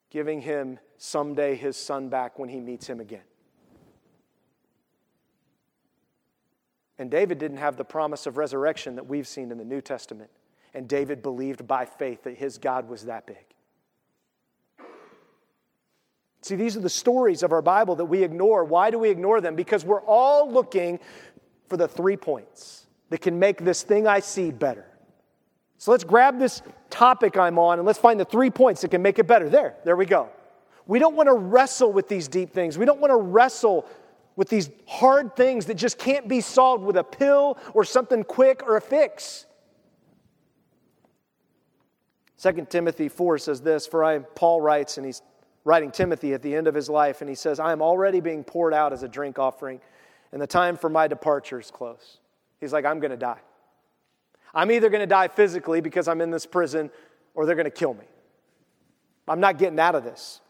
giving 0.10 0.42
him 0.42 0.80
someday 0.98 1.56
his 1.56 1.78
son 1.78 2.10
back 2.10 2.38
when 2.38 2.50
he 2.50 2.60
meets 2.60 2.88
him 2.88 3.00
again. 3.00 3.24
And 6.98 7.10
David 7.10 7.38
didn't 7.38 7.60
have 7.60 7.78
the 7.78 7.86
promise 7.86 8.26
of 8.26 8.36
resurrection 8.36 8.96
that 8.96 9.08
we've 9.08 9.26
seen 9.26 9.50
in 9.50 9.58
the 9.58 9.64
New 9.64 9.80
Testament. 9.80 10.30
And 10.74 10.90
David 10.90 11.24
believed 11.24 11.66
by 11.66 11.86
faith 11.86 12.24
that 12.24 12.36
his 12.36 12.58
God 12.58 12.90
was 12.90 13.06
that 13.06 13.26
big. 13.26 13.46
See, 16.42 16.56
these 16.56 16.78
are 16.78 16.82
the 16.82 16.90
stories 16.90 17.44
of 17.44 17.52
our 17.52 17.62
Bible 17.62 17.96
that 17.98 18.06
we 18.06 18.24
ignore. 18.24 18.64
Why 18.64 18.92
do 18.92 18.98
we 18.98 19.10
ignore 19.10 19.42
them? 19.42 19.56
Because 19.56 19.84
we're 19.84 20.02
all 20.02 20.50
looking 20.50 21.00
for 21.70 21.78
the 21.78 21.88
three 21.88 22.18
points 22.18 22.88
that 23.10 23.22
can 23.22 23.40
make 23.40 23.64
this 23.64 23.84
thing 23.84 24.08
I 24.08 24.20
see 24.20 24.52
better. 24.52 24.86
So 25.78 25.92
let's 25.92 26.04
grab 26.04 26.40
this 26.40 26.62
topic 26.90 27.38
I'm 27.38 27.58
on 27.58 27.80
and 27.80 27.86
let's 27.86 28.00
find 28.00 28.20
the 28.20 28.26
three 28.26 28.50
points 28.50 28.82
that 28.82 28.92
can 28.92 29.02
make 29.02 29.20
it 29.20 29.28
better. 29.28 29.50
There, 29.50 29.76
there 29.86 29.96
we 29.96 30.06
go. 30.06 30.30
We 30.88 31.00
don't 31.00 31.16
want 31.16 31.28
to 31.28 31.34
wrestle 31.34 31.94
with 31.94 32.08
these 32.08 32.28
deep 32.28 32.52
things. 32.52 32.78
We 32.78 32.86
don't 32.86 33.00
want 33.00 33.12
to 33.12 33.18
wrestle 33.18 33.86
with 34.36 34.50
these 34.50 34.70
hard 34.88 35.36
things 35.36 35.68
that 35.68 35.76
just 35.76 35.98
can't 35.98 36.28
be 36.28 36.42
solved 36.42 36.84
with 36.84 36.98
a 36.98 37.04
pill 37.04 37.58
or 37.74 37.84
something 37.84 38.24
quick 38.24 38.64
or 38.66 38.76
a 38.76 38.82
fix. 38.82 39.46
2 42.42 42.68
Timothy 42.70 43.10
4 43.10 43.38
says 43.38 43.62
this, 43.62 43.86
for 43.86 44.04
I, 44.04 44.20
Paul 44.20 44.62
writes, 44.62 44.98
and 44.98 45.06
he's 45.06 45.22
writing 45.66 45.92
Timothy 45.92 46.34
at 46.34 46.42
the 46.42 46.56
end 46.56 46.68
of 46.68 46.74
his 46.74 46.90
life, 46.90 47.22
and 47.22 47.30
he 47.30 47.36
says, 47.36 47.60
I 47.60 47.72
am 47.72 47.82
already 47.82 48.22
being 48.22 48.44
poured 48.44 48.74
out 48.74 48.94
as 48.94 49.04
a 49.04 49.10
drink 49.10 49.38
offering, 49.38 49.82
and 50.32 50.42
the 50.42 50.48
time 50.48 50.78
for 50.78 50.90
my 50.90 51.08
departure 51.08 51.60
is 51.60 51.72
close. 51.72 52.20
He's 52.60 52.74
like, 52.74 52.86
I'm 52.86 53.00
going 53.00 53.12
to 53.12 53.18
die. 53.18 53.40
I'm 54.54 54.72
either 54.72 54.90
going 54.90 55.02
to 55.02 55.08
die 55.08 55.28
physically 55.28 55.82
because 55.82 56.08
I'm 56.08 56.22
in 56.22 56.32
this 56.32 56.46
prison, 56.46 56.90
or 57.36 57.46
they're 57.46 57.56
going 57.56 57.66
to 57.66 57.72
kill 57.72 57.94
me. 57.94 58.06
I'm 59.28 59.40
not 59.40 59.58
getting 59.58 59.80
out 59.80 59.96
of 59.96 60.04
this. 60.04 60.42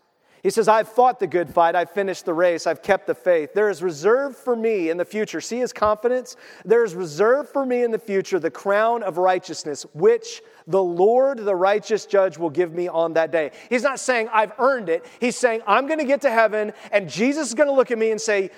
He 0.41 0.49
says, 0.49 0.69
I've 0.69 0.87
fought 0.87 1.19
the 1.19 1.27
good 1.27 1.49
fight. 1.49 1.75
I've 1.75 1.89
finished 1.91 2.23
the 2.23 2.33
race. 2.33 2.65
I've 2.65 2.81
kept 2.81 3.07
the 3.07 3.13
faith. 3.15 3.53
There 3.53 3.69
is 3.69 3.83
reserved 3.83 4.37
for 4.37 4.55
me 4.55 4.89
in 4.89 4.95
the 4.95 5.03
future. 5.03 5.41
See 5.41 5.59
his 5.59 5.73
confidence? 5.73 6.37
There 6.63 6.85
is 6.85 6.95
reserved 6.95 7.49
for 7.49 7.65
me 7.65 7.83
in 7.83 7.91
the 7.91 7.99
future 7.99 8.39
the 8.39 8.49
crown 8.49 9.03
of 9.03 9.17
righteousness, 9.17 9.85
which 9.93 10.41
the 10.65 10.81
Lord, 10.81 11.39
the 11.39 11.55
righteous 11.55 12.05
judge, 12.05 12.37
will 12.37 12.49
give 12.49 12.73
me 12.73 12.87
on 12.87 13.13
that 13.13 13.31
day. 13.31 13.51
He's 13.69 13.83
not 13.83 13.99
saying 13.99 14.29
I've 14.31 14.53
earned 14.59 14.87
it. 14.87 15.05
He's 15.19 15.35
saying 15.35 15.61
I'm 15.67 15.87
going 15.87 15.99
to 15.99 16.05
get 16.05 16.21
to 16.21 16.31
heaven 16.31 16.71
and 16.91 17.09
Jesus 17.09 17.49
is 17.49 17.53
going 17.53 17.67
to 17.67 17.75
look 17.75 17.91
at 17.91 17.97
me 17.97 18.11
and 18.11 18.21
say, 18.21 18.49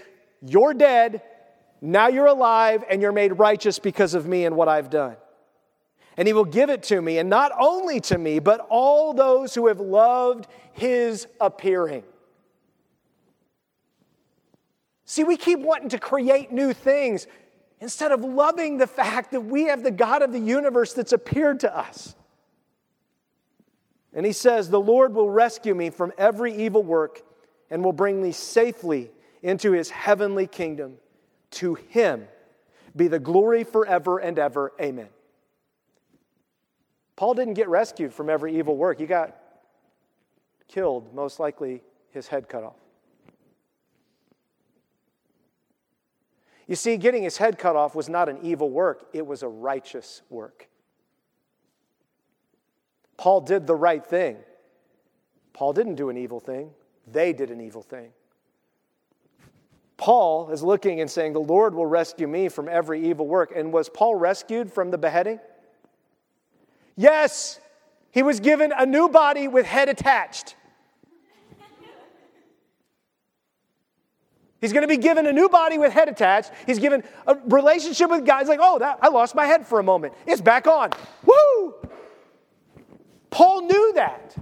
You're 0.42 0.74
dead. 0.74 1.22
Now 1.82 2.08
you're 2.08 2.28
alive 2.28 2.84
and 2.90 3.02
you're 3.02 3.12
made 3.12 3.40
righteous 3.40 3.80
because 3.80 4.14
of 4.14 4.28
me 4.28 4.46
and 4.46 4.56
what 4.56 4.68
I've 4.68 4.90
done 4.90 5.16
and 6.18 6.28
he 6.28 6.34
will 6.34 6.46
give 6.46 6.70
it 6.70 6.84
to 6.84 7.02
me, 7.02 7.18
and 7.18 7.30
not 7.30 7.52
only 7.60 8.00
to 8.02 8.18
me, 8.18 8.40
but 8.40 8.66
all 8.70 9.14
those 9.14 9.56
who 9.56 9.68
have 9.68 9.80
loved 9.80 10.48
his 10.74 11.28
appearing. 11.40 12.04
See, 15.06 15.24
we 15.24 15.38
keep 15.38 15.60
wanting 15.60 15.90
to 15.90 16.00
create 16.00 16.52
new 16.52 16.74
things 16.74 17.28
instead 17.80 18.12
of 18.12 18.24
loving 18.24 18.78
the 18.78 18.88
fact 18.88 19.32
that 19.32 19.42
we 19.42 19.64
have 19.64 19.84
the 19.84 19.92
God 19.92 20.22
of 20.22 20.32
the 20.32 20.40
universe 20.40 20.94
that's 20.94 21.14
appeared 21.14 21.62
to 21.62 21.76
us. 21.76 22.16
And 24.14 24.26
he 24.26 24.34
says, 24.34 24.70
The 24.70 24.80
Lord 24.80 25.14
will 25.14 25.30
rescue 25.30 25.74
me 25.74 25.90
from 25.90 26.12
every 26.18 26.54
evil 26.54 26.84
work 26.84 27.24
and 27.70 27.84
will 27.84 27.94
bring 27.94 28.22
me 28.22 28.32
safely 28.32 29.12
into 29.42 29.72
his 29.72 29.90
heavenly 29.90 30.48
kingdom. 30.48 30.98
To 31.52 31.76
him 31.76 32.28
be 32.96 33.08
the 33.08 33.20
glory 33.20 33.64
forever 33.64 34.18
and 34.18 34.38
ever. 34.40 34.72
Amen. 34.80 35.10
Paul 37.16 37.34
didn't 37.34 37.54
get 37.54 37.70
rescued 37.70 38.14
from 38.14 38.30
every 38.30 38.58
evil 38.58 38.76
work. 38.76 39.00
He 39.00 39.06
got 39.06 39.36
killed, 40.68 41.14
most 41.14 41.40
likely 41.40 41.82
his 42.12 42.28
head 42.28 42.50
cut 42.50 42.64
off. 42.64 42.76
You 46.68 46.76
see, 46.76 46.96
getting 46.98 47.24
his 47.24 47.38
head 47.38 47.58
cut 47.58 47.76
off 47.76 47.96
was 47.96 48.08
not 48.08 48.30
an 48.30 48.40
evil 48.42 48.70
work, 48.70 49.10
it 49.14 49.28
was 49.28 49.44
a 49.44 49.48
righteous 49.48 50.22
work. 50.30 50.70
Paul 53.18 53.42
did 53.42 53.68
the 53.68 53.76
right 53.76 54.04
thing. 54.04 54.38
Paul 55.54 55.74
didn't 55.74 55.96
do 55.96 56.10
an 56.10 56.18
evil 56.18 56.40
thing, 56.40 56.72
they 57.06 57.34
did 57.34 57.52
an 57.52 57.60
evil 57.60 57.82
thing. 57.82 58.14
Paul 60.02 60.50
is 60.50 60.64
looking 60.64 61.00
and 61.00 61.10
saying, 61.10 61.34
The 61.34 61.40
Lord 61.40 61.76
will 61.76 61.86
rescue 61.86 62.28
me 62.28 62.50
from 62.50 62.68
every 62.68 63.08
evil 63.08 63.28
work. 63.28 63.54
And 63.56 63.72
was 63.72 63.88
Paul 63.88 64.16
rescued 64.16 64.74
from 64.74 64.90
the 64.90 64.98
beheading? 64.98 65.40
Yes, 66.98 67.60
he 68.10 68.24
was 68.24 68.40
given 68.40 68.74
a 68.76 68.84
new 68.88 69.10
body 69.10 69.48
with 69.48 69.68
head 69.68 69.90
attached. 69.90 70.56
He's 74.60 74.74
going 74.74 74.82
to 74.82 74.88
be 74.88 74.98
given 74.98 75.28
a 75.28 75.32
new 75.32 75.50
body 75.50 75.78
with 75.78 75.94
head 75.94 76.10
attached. 76.10 76.52
He's 76.66 76.80
given 76.80 77.04
a 77.28 77.36
relationship 77.46 78.10
with 78.10 78.26
God. 78.26 78.40
He's 78.40 78.50
like, 78.50 78.60
oh, 78.60 78.80
that, 78.80 78.98
I 79.04 79.10
lost 79.10 79.36
my 79.36 79.46
head 79.46 79.68
for 79.68 79.80
a 79.80 79.84
moment. 79.84 80.16
It's 80.26 80.42
back 80.42 80.66
on. 80.66 80.90
Woo! 81.24 81.76
Paul 83.30 83.68
knew 83.68 83.94
that. 83.94 84.36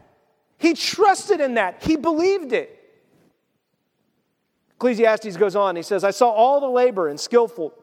He 0.58 0.74
trusted 0.74 1.42
in 1.42 1.56
that. 1.56 1.84
He 1.84 1.98
believed 1.98 2.54
it. 2.54 2.79
Ecclesiastes 4.80 5.36
goes 5.36 5.58
on. 5.58 5.76
He 5.76 5.82
says, 5.84 6.06
I 6.06 6.12
saw 6.12 6.30
all 6.30 6.62
the 6.62 6.70
labor 6.70 7.10
and 7.10 7.20
skillful 7.20 7.74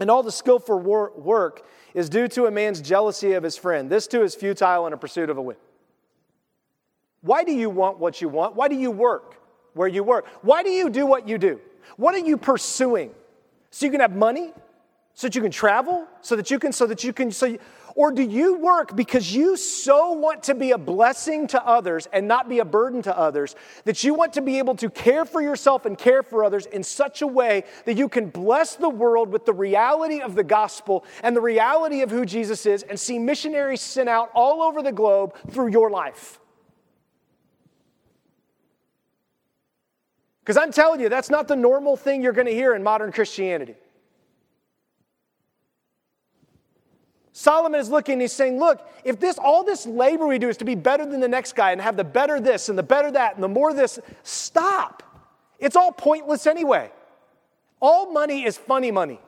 And 0.00 0.10
all 0.10 0.24
the 0.24 0.32
skillful 0.32 0.80
work 0.80 1.64
is 1.94 2.08
due 2.08 2.26
to 2.28 2.46
a 2.46 2.50
man's 2.50 2.80
jealousy 2.80 3.34
of 3.34 3.44
his 3.44 3.56
friend. 3.56 3.88
This 3.88 4.08
too 4.08 4.24
is 4.24 4.34
futile 4.34 4.88
in 4.88 4.92
a 4.92 4.96
pursuit 4.96 5.30
of 5.30 5.38
a 5.38 5.42
win. 5.42 5.56
Why 7.20 7.44
do 7.44 7.52
you 7.52 7.70
want 7.70 7.98
what 7.98 8.20
you 8.20 8.28
want? 8.28 8.56
Why 8.56 8.66
do 8.66 8.74
you 8.74 8.90
work 8.90 9.40
where 9.74 9.86
you 9.86 10.02
work? 10.02 10.26
Why 10.42 10.64
do 10.64 10.70
you 10.70 10.90
do 10.90 11.06
what 11.06 11.28
you 11.28 11.38
do? 11.38 11.60
What 11.96 12.16
are 12.16 12.26
you 12.26 12.36
pursuing? 12.36 13.12
So 13.70 13.86
you 13.86 13.92
can 13.92 14.00
have 14.00 14.16
money? 14.16 14.52
So 15.14 15.28
that 15.28 15.36
you 15.36 15.42
can 15.42 15.52
travel? 15.52 16.08
So 16.22 16.34
that 16.34 16.50
you 16.50 16.58
can, 16.58 16.72
so 16.72 16.86
that 16.86 17.04
you 17.04 17.12
can, 17.12 17.30
so 17.30 17.46
you, 17.46 17.58
or 17.94 18.12
do 18.12 18.22
you 18.22 18.56
work 18.56 18.96
because 18.96 19.34
you 19.34 19.56
so 19.56 20.12
want 20.12 20.42
to 20.44 20.54
be 20.54 20.70
a 20.70 20.78
blessing 20.78 21.46
to 21.48 21.66
others 21.66 22.08
and 22.12 22.26
not 22.26 22.48
be 22.48 22.58
a 22.58 22.64
burden 22.64 23.02
to 23.02 23.16
others 23.16 23.54
that 23.84 24.02
you 24.04 24.14
want 24.14 24.32
to 24.32 24.42
be 24.42 24.58
able 24.58 24.74
to 24.76 24.90
care 24.90 25.24
for 25.24 25.40
yourself 25.40 25.86
and 25.86 25.98
care 25.98 26.22
for 26.22 26.44
others 26.44 26.66
in 26.66 26.82
such 26.82 27.22
a 27.22 27.26
way 27.26 27.64
that 27.84 27.94
you 27.94 28.08
can 28.08 28.28
bless 28.28 28.76
the 28.76 28.88
world 28.88 29.28
with 29.28 29.44
the 29.44 29.52
reality 29.52 30.20
of 30.20 30.34
the 30.34 30.44
gospel 30.44 31.04
and 31.22 31.36
the 31.36 31.40
reality 31.40 32.02
of 32.02 32.10
who 32.10 32.24
Jesus 32.24 32.66
is 32.66 32.82
and 32.82 32.98
see 32.98 33.18
missionaries 33.18 33.80
sent 33.80 34.08
out 34.08 34.30
all 34.34 34.62
over 34.62 34.82
the 34.82 34.92
globe 34.92 35.34
through 35.50 35.68
your 35.68 35.90
life? 35.90 36.38
Because 40.40 40.56
I'm 40.56 40.72
telling 40.72 41.00
you, 41.00 41.08
that's 41.08 41.30
not 41.30 41.46
the 41.46 41.54
normal 41.54 41.96
thing 41.96 42.20
you're 42.20 42.32
going 42.32 42.48
to 42.48 42.54
hear 42.54 42.74
in 42.74 42.82
modern 42.82 43.12
Christianity. 43.12 43.76
Solomon 47.32 47.80
is 47.80 47.88
looking, 47.88 48.14
and 48.14 48.22
he's 48.22 48.32
saying, 48.32 48.58
Look, 48.58 48.86
if 49.04 49.18
this 49.18 49.38
all 49.38 49.64
this 49.64 49.86
labor 49.86 50.26
we 50.26 50.38
do 50.38 50.48
is 50.48 50.58
to 50.58 50.64
be 50.64 50.74
better 50.74 51.06
than 51.06 51.20
the 51.20 51.28
next 51.28 51.54
guy 51.54 51.72
and 51.72 51.80
have 51.80 51.96
the 51.96 52.04
better 52.04 52.40
this 52.40 52.68
and 52.68 52.78
the 52.78 52.82
better 52.82 53.10
that 53.10 53.34
and 53.34 53.42
the 53.42 53.48
more 53.48 53.72
this, 53.72 53.98
stop. 54.22 55.02
It's 55.58 55.76
all 55.76 55.92
pointless 55.92 56.46
anyway. 56.46 56.90
All 57.80 58.12
money 58.12 58.44
is 58.44 58.58
funny 58.58 58.90
money. 58.90 59.20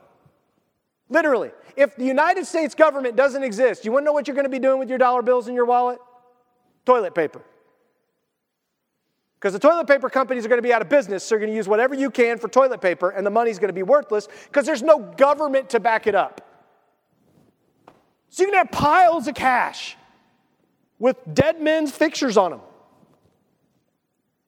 Literally. 1.09 1.51
If 1.75 1.95
the 1.95 2.05
United 2.05 2.45
States 2.45 2.73
government 2.73 3.15
doesn't 3.15 3.43
exist, 3.43 3.83
you 3.85 3.91
to 3.91 4.01
know 4.01 4.13
what 4.13 4.27
you're 4.27 4.35
going 4.35 4.45
to 4.45 4.49
be 4.49 4.59
doing 4.59 4.79
with 4.79 4.89
your 4.89 4.97
dollar 4.97 5.21
bills 5.21 5.47
in 5.47 5.55
your 5.55 5.65
wallet? 5.65 5.99
Toilet 6.85 7.13
paper. 7.13 7.41
Because 9.39 9.53
the 9.53 9.59
toilet 9.59 9.87
paper 9.87 10.09
companies 10.09 10.45
are 10.45 10.49
going 10.49 10.57
to 10.57 10.67
be 10.67 10.73
out 10.73 10.81
of 10.81 10.89
business, 10.89 11.23
so 11.23 11.35
you're 11.35 11.39
going 11.39 11.51
to 11.51 11.55
use 11.55 11.67
whatever 11.67 11.93
you 11.93 12.09
can 12.09 12.37
for 12.37 12.47
toilet 12.47 12.81
paper, 12.81 13.09
and 13.09 13.25
the 13.25 13.29
money's 13.29 13.59
going 13.59 13.69
to 13.69 13.73
be 13.73 13.83
worthless 13.83 14.27
because 14.45 14.65
there's 14.65 14.81
no 14.81 14.99
government 14.99 15.69
to 15.71 15.79
back 15.79 16.07
it 16.07 16.15
up. 16.15 16.54
So 18.29 18.43
you 18.43 18.49
can 18.49 18.57
have 18.57 18.71
piles 18.71 19.27
of 19.27 19.35
cash 19.35 19.95
with 20.99 21.17
dead 21.33 21.61
men's 21.61 21.91
pictures 21.91 22.37
on 22.37 22.51
them. 22.51 22.61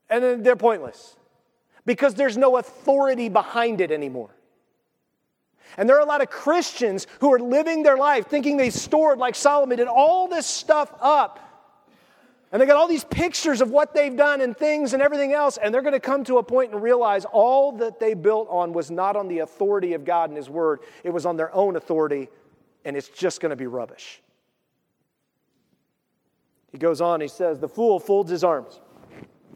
And 0.10 0.24
then 0.24 0.44
they're 0.44 0.56
pointless 0.56 1.16
because 1.86 2.14
there's 2.16 2.38
no 2.38 2.58
authority 2.58 3.30
behind 3.30 3.82
it 3.82 3.92
anymore. 3.92 4.30
And 5.76 5.88
there 5.88 5.98
are 5.98 6.02
a 6.02 6.06
lot 6.06 6.22
of 6.22 6.30
Christians 6.30 7.08
who 7.20 7.34
are 7.34 7.40
living 7.40 7.84
their 7.84 7.98
life 7.98 8.28
thinking 8.28 8.58
they 8.58 8.70
stored, 8.70 9.20
like 9.20 9.36
Solomon 9.36 9.78
did, 9.78 9.88
all 9.88 10.28
this 10.28 10.46
stuff 10.46 10.94
up. 11.02 11.44
And 12.52 12.62
they 12.62 12.66
got 12.66 12.78
all 12.78 12.88
these 12.88 13.04
pictures 13.04 13.60
of 13.60 13.72
what 13.72 13.94
they've 13.94 14.16
done 14.16 14.40
and 14.40 14.56
things 14.56 14.94
and 14.94 15.02
everything 15.02 15.34
else. 15.34 15.58
And 15.58 15.74
they're 15.74 15.82
going 15.82 15.94
to 15.94 16.00
come 16.00 16.24
to 16.26 16.38
a 16.38 16.44
point 16.44 16.72
and 16.72 16.82
realize 16.82 17.26
all 17.26 17.74
that 17.74 18.00
they 18.00 18.14
built 18.14 18.48
on 18.50 18.72
was 18.72 18.90
not 18.90 19.18
on 19.18 19.28
the 19.28 19.40
authority 19.40 19.94
of 19.94 20.06
God 20.06 20.30
and 20.30 20.38
His 20.38 20.50
Word, 20.50 20.80
it 21.04 21.10
was 21.10 21.26
on 21.26 21.36
their 21.36 21.54
own 21.54 21.76
authority 21.76 22.30
and 22.88 22.96
it's 22.96 23.10
just 23.10 23.42
going 23.42 23.50
to 23.50 23.58
be 23.58 23.68
rubbish. 23.68 24.22
He 26.72 26.78
goes 26.78 27.02
on, 27.02 27.20
he 27.20 27.28
says, 27.28 27.60
The 27.60 27.68
fool 27.68 28.00
folds 28.00 28.32
his 28.32 28.46
arms 28.46 28.80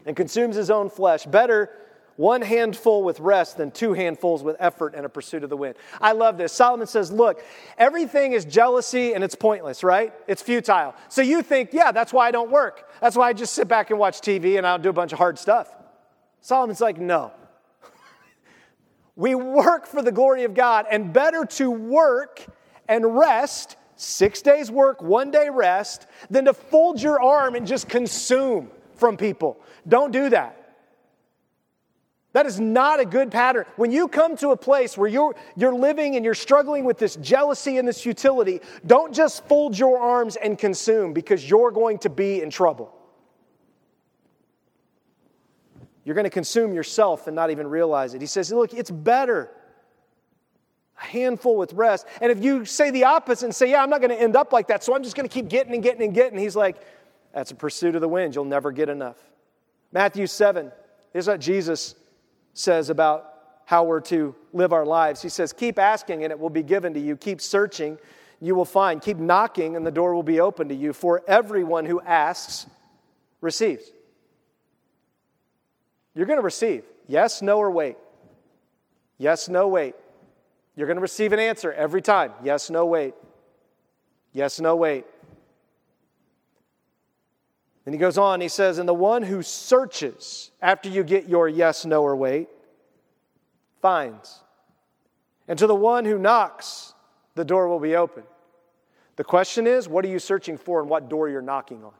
and 0.04 0.14
consumes 0.14 0.54
his 0.54 0.70
own 0.70 0.90
flesh. 0.90 1.24
Better 1.24 1.70
one 2.16 2.42
handful 2.42 3.02
with 3.02 3.20
rest 3.20 3.56
than 3.56 3.70
two 3.70 3.94
handfuls 3.94 4.42
with 4.42 4.54
effort 4.60 4.94
and 4.94 5.06
a 5.06 5.08
pursuit 5.08 5.42
of 5.44 5.48
the 5.48 5.56
wind. 5.56 5.76
I 5.98 6.12
love 6.12 6.36
this. 6.36 6.52
Solomon 6.52 6.86
says, 6.86 7.10
Look, 7.10 7.42
everything 7.78 8.32
is 8.32 8.44
jealousy 8.44 9.14
and 9.14 9.24
it's 9.24 9.34
pointless, 9.34 9.82
right? 9.82 10.12
It's 10.28 10.42
futile. 10.42 10.94
So 11.08 11.22
you 11.22 11.42
think, 11.42 11.70
yeah, 11.72 11.90
that's 11.90 12.12
why 12.12 12.28
I 12.28 12.32
don't 12.32 12.50
work. 12.50 12.90
That's 13.00 13.16
why 13.16 13.28
I 13.28 13.32
just 13.32 13.54
sit 13.54 13.66
back 13.66 13.88
and 13.88 13.98
watch 13.98 14.20
TV 14.20 14.58
and 14.58 14.66
I 14.66 14.74
don't 14.74 14.82
do 14.82 14.90
a 14.90 14.92
bunch 14.92 15.12
of 15.12 15.18
hard 15.18 15.38
stuff. 15.38 15.74
Solomon's 16.42 16.82
like, 16.82 16.98
No. 16.98 17.32
we 19.16 19.34
work 19.34 19.86
for 19.86 20.02
the 20.02 20.12
glory 20.12 20.44
of 20.44 20.52
God, 20.52 20.84
and 20.90 21.14
better 21.14 21.46
to 21.46 21.70
work 21.70 22.46
and 22.88 23.16
rest, 23.16 23.76
six 23.96 24.42
days 24.42 24.70
work, 24.70 25.02
one 25.02 25.30
day 25.30 25.48
rest, 25.50 26.06
than 26.30 26.46
to 26.46 26.54
fold 26.54 27.00
your 27.00 27.22
arm 27.22 27.54
and 27.54 27.66
just 27.66 27.88
consume 27.88 28.70
from 28.94 29.16
people. 29.16 29.60
Don't 29.88 30.12
do 30.12 30.28
that. 30.30 30.58
That 32.32 32.46
is 32.46 32.58
not 32.58 32.98
a 32.98 33.04
good 33.04 33.30
pattern. 33.30 33.66
When 33.76 33.90
you 33.90 34.08
come 34.08 34.36
to 34.38 34.50
a 34.50 34.56
place 34.56 34.96
where 34.96 35.08
you're, 35.08 35.36
you're 35.54 35.74
living 35.74 36.16
and 36.16 36.24
you're 36.24 36.34
struggling 36.34 36.84
with 36.84 36.98
this 36.98 37.16
jealousy 37.16 37.76
and 37.76 37.86
this 37.86 38.00
futility, 38.00 38.60
don't 38.86 39.14
just 39.14 39.46
fold 39.48 39.78
your 39.78 39.98
arms 39.98 40.36
and 40.36 40.58
consume 40.58 41.12
because 41.12 41.48
you're 41.48 41.70
going 41.70 41.98
to 41.98 42.10
be 42.10 42.40
in 42.40 42.48
trouble. 42.48 42.96
You're 46.04 46.14
going 46.14 46.24
to 46.24 46.30
consume 46.30 46.72
yourself 46.72 47.26
and 47.26 47.36
not 47.36 47.50
even 47.50 47.66
realize 47.66 48.14
it. 48.14 48.20
He 48.20 48.26
says, 48.26 48.50
Look, 48.50 48.72
it's 48.72 48.90
better 48.90 49.50
handful 51.02 51.56
with 51.56 51.72
rest. 51.72 52.06
And 52.20 52.32
if 52.32 52.42
you 52.42 52.64
say 52.64 52.90
the 52.90 53.04
opposite 53.04 53.46
and 53.46 53.54
say, 53.54 53.70
Yeah, 53.70 53.82
I'm 53.82 53.90
not 53.90 54.00
going 54.00 54.10
to 54.10 54.20
end 54.20 54.36
up 54.36 54.52
like 54.52 54.68
that, 54.68 54.84
so 54.84 54.94
I'm 54.94 55.02
just 55.02 55.16
going 55.16 55.28
to 55.28 55.32
keep 55.32 55.48
getting 55.48 55.74
and 55.74 55.82
getting 55.82 56.02
and 56.02 56.14
getting, 56.14 56.38
he's 56.38 56.56
like, 56.56 56.76
That's 57.34 57.50
a 57.50 57.54
pursuit 57.54 57.94
of 57.94 58.00
the 58.00 58.08
wind. 58.08 58.34
You'll 58.34 58.44
never 58.44 58.72
get 58.72 58.88
enough. 58.88 59.16
Matthew 59.92 60.26
7, 60.26 60.72
here's 61.12 61.26
what 61.26 61.40
Jesus 61.40 61.94
says 62.54 62.90
about 62.90 63.28
how 63.64 63.84
we're 63.84 64.00
to 64.00 64.34
live 64.52 64.72
our 64.72 64.86
lives. 64.86 65.22
He 65.22 65.28
says, 65.28 65.52
Keep 65.52 65.78
asking 65.78 66.24
and 66.24 66.30
it 66.30 66.38
will 66.38 66.50
be 66.50 66.62
given 66.62 66.94
to 66.94 67.00
you. 67.00 67.16
Keep 67.16 67.40
searching, 67.40 67.98
you 68.40 68.54
will 68.54 68.64
find. 68.64 69.00
Keep 69.00 69.18
knocking 69.18 69.76
and 69.76 69.86
the 69.86 69.90
door 69.90 70.14
will 70.14 70.22
be 70.22 70.40
open 70.40 70.68
to 70.68 70.74
you. 70.74 70.92
For 70.92 71.22
everyone 71.26 71.86
who 71.86 72.00
asks 72.00 72.66
receives. 73.40 73.84
You're 76.14 76.26
going 76.26 76.38
to 76.38 76.44
receive. 76.44 76.84
Yes, 77.06 77.42
no, 77.42 77.58
or 77.58 77.70
wait. 77.70 77.96
Yes, 79.18 79.48
no, 79.48 79.68
wait. 79.68 79.94
You're 80.74 80.86
going 80.86 80.96
to 80.96 81.02
receive 81.02 81.32
an 81.32 81.38
answer 81.38 81.72
every 81.72 82.02
time 82.02 82.32
yes, 82.42 82.70
no, 82.70 82.86
wait. 82.86 83.14
Yes, 84.32 84.60
no, 84.60 84.76
wait. 84.76 85.04
And 87.84 87.94
he 87.94 87.98
goes 87.98 88.16
on, 88.16 88.40
he 88.40 88.48
says, 88.48 88.78
And 88.78 88.88
the 88.88 88.94
one 88.94 89.22
who 89.22 89.42
searches 89.42 90.50
after 90.60 90.88
you 90.88 91.02
get 91.02 91.28
your 91.28 91.48
yes, 91.48 91.84
no, 91.84 92.02
or 92.02 92.16
wait 92.16 92.48
finds. 93.80 94.42
And 95.48 95.58
to 95.58 95.66
the 95.66 95.74
one 95.74 96.04
who 96.04 96.18
knocks, 96.18 96.94
the 97.34 97.44
door 97.44 97.68
will 97.68 97.80
be 97.80 97.96
open. 97.96 98.22
The 99.16 99.24
question 99.24 99.66
is, 99.66 99.88
what 99.88 100.04
are 100.04 100.08
you 100.08 100.18
searching 100.18 100.56
for 100.56 100.80
and 100.80 100.88
what 100.88 101.10
door 101.10 101.28
you're 101.28 101.42
knocking 101.42 101.84
on? 101.84 101.92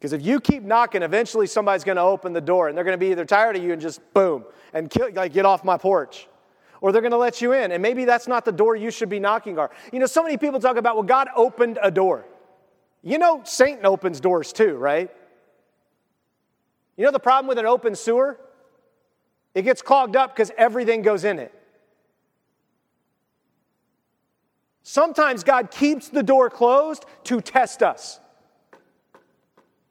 Because 0.00 0.14
if 0.14 0.22
you 0.22 0.40
keep 0.40 0.62
knocking, 0.62 1.02
eventually 1.02 1.46
somebody's 1.46 1.84
going 1.84 1.96
to 1.96 2.02
open 2.02 2.32
the 2.32 2.40
door 2.40 2.68
and 2.68 2.76
they're 2.76 2.84
going 2.84 2.94
to 2.94 2.98
be 2.98 3.10
either 3.10 3.26
tired 3.26 3.54
of 3.56 3.62
you 3.62 3.74
and 3.74 3.82
just 3.82 4.00
boom 4.14 4.46
and 4.72 4.88
kill, 4.88 5.12
like 5.12 5.34
get 5.34 5.44
off 5.44 5.62
my 5.62 5.76
porch. 5.76 6.26
Or 6.80 6.90
they're 6.90 7.02
going 7.02 7.10
to 7.10 7.18
let 7.18 7.42
you 7.42 7.52
in. 7.52 7.70
And 7.72 7.82
maybe 7.82 8.06
that's 8.06 8.26
not 8.26 8.46
the 8.46 8.52
door 8.52 8.74
you 8.74 8.90
should 8.90 9.10
be 9.10 9.20
knocking 9.20 9.58
on. 9.58 9.68
You 9.92 9.98
know, 9.98 10.06
so 10.06 10.22
many 10.22 10.38
people 10.38 10.58
talk 10.58 10.78
about, 10.78 10.96
well, 10.96 11.04
God 11.04 11.28
opened 11.36 11.78
a 11.82 11.90
door. 11.90 12.24
You 13.02 13.18
know, 13.18 13.42
Satan 13.44 13.84
opens 13.84 14.20
doors 14.20 14.54
too, 14.54 14.76
right? 14.76 15.10
You 16.96 17.04
know 17.04 17.10
the 17.10 17.20
problem 17.20 17.48
with 17.48 17.58
an 17.58 17.66
open 17.66 17.94
sewer? 17.94 18.40
It 19.54 19.62
gets 19.62 19.82
clogged 19.82 20.16
up 20.16 20.34
because 20.34 20.50
everything 20.56 21.02
goes 21.02 21.24
in 21.24 21.38
it. 21.38 21.54
Sometimes 24.82 25.44
God 25.44 25.70
keeps 25.70 26.08
the 26.08 26.22
door 26.22 26.48
closed 26.48 27.04
to 27.24 27.42
test 27.42 27.82
us 27.82 28.19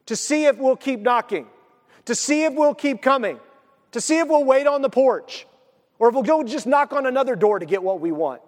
to 0.09 0.15
see 0.15 0.45
if 0.45 0.57
we'll 0.57 0.75
keep 0.75 1.01
knocking, 1.01 1.45
to 2.05 2.15
see 2.15 2.43
if 2.43 2.55
we'll 2.55 2.73
keep 2.73 2.99
coming, 2.99 3.39
to 3.91 4.01
see 4.01 4.17
if 4.17 4.27
we'll 4.27 4.43
wait 4.43 4.65
on 4.65 4.81
the 4.81 4.89
porch, 4.89 5.45
or 5.99 6.09
if 6.09 6.15
we'll 6.15 6.23
go 6.23 6.41
just 6.41 6.65
knock 6.65 6.93
on 6.93 7.05
another 7.05 7.35
door 7.35 7.59
to 7.59 7.65
get 7.67 7.83
what 7.83 8.01
we 8.01 8.11
want. 8.11 8.41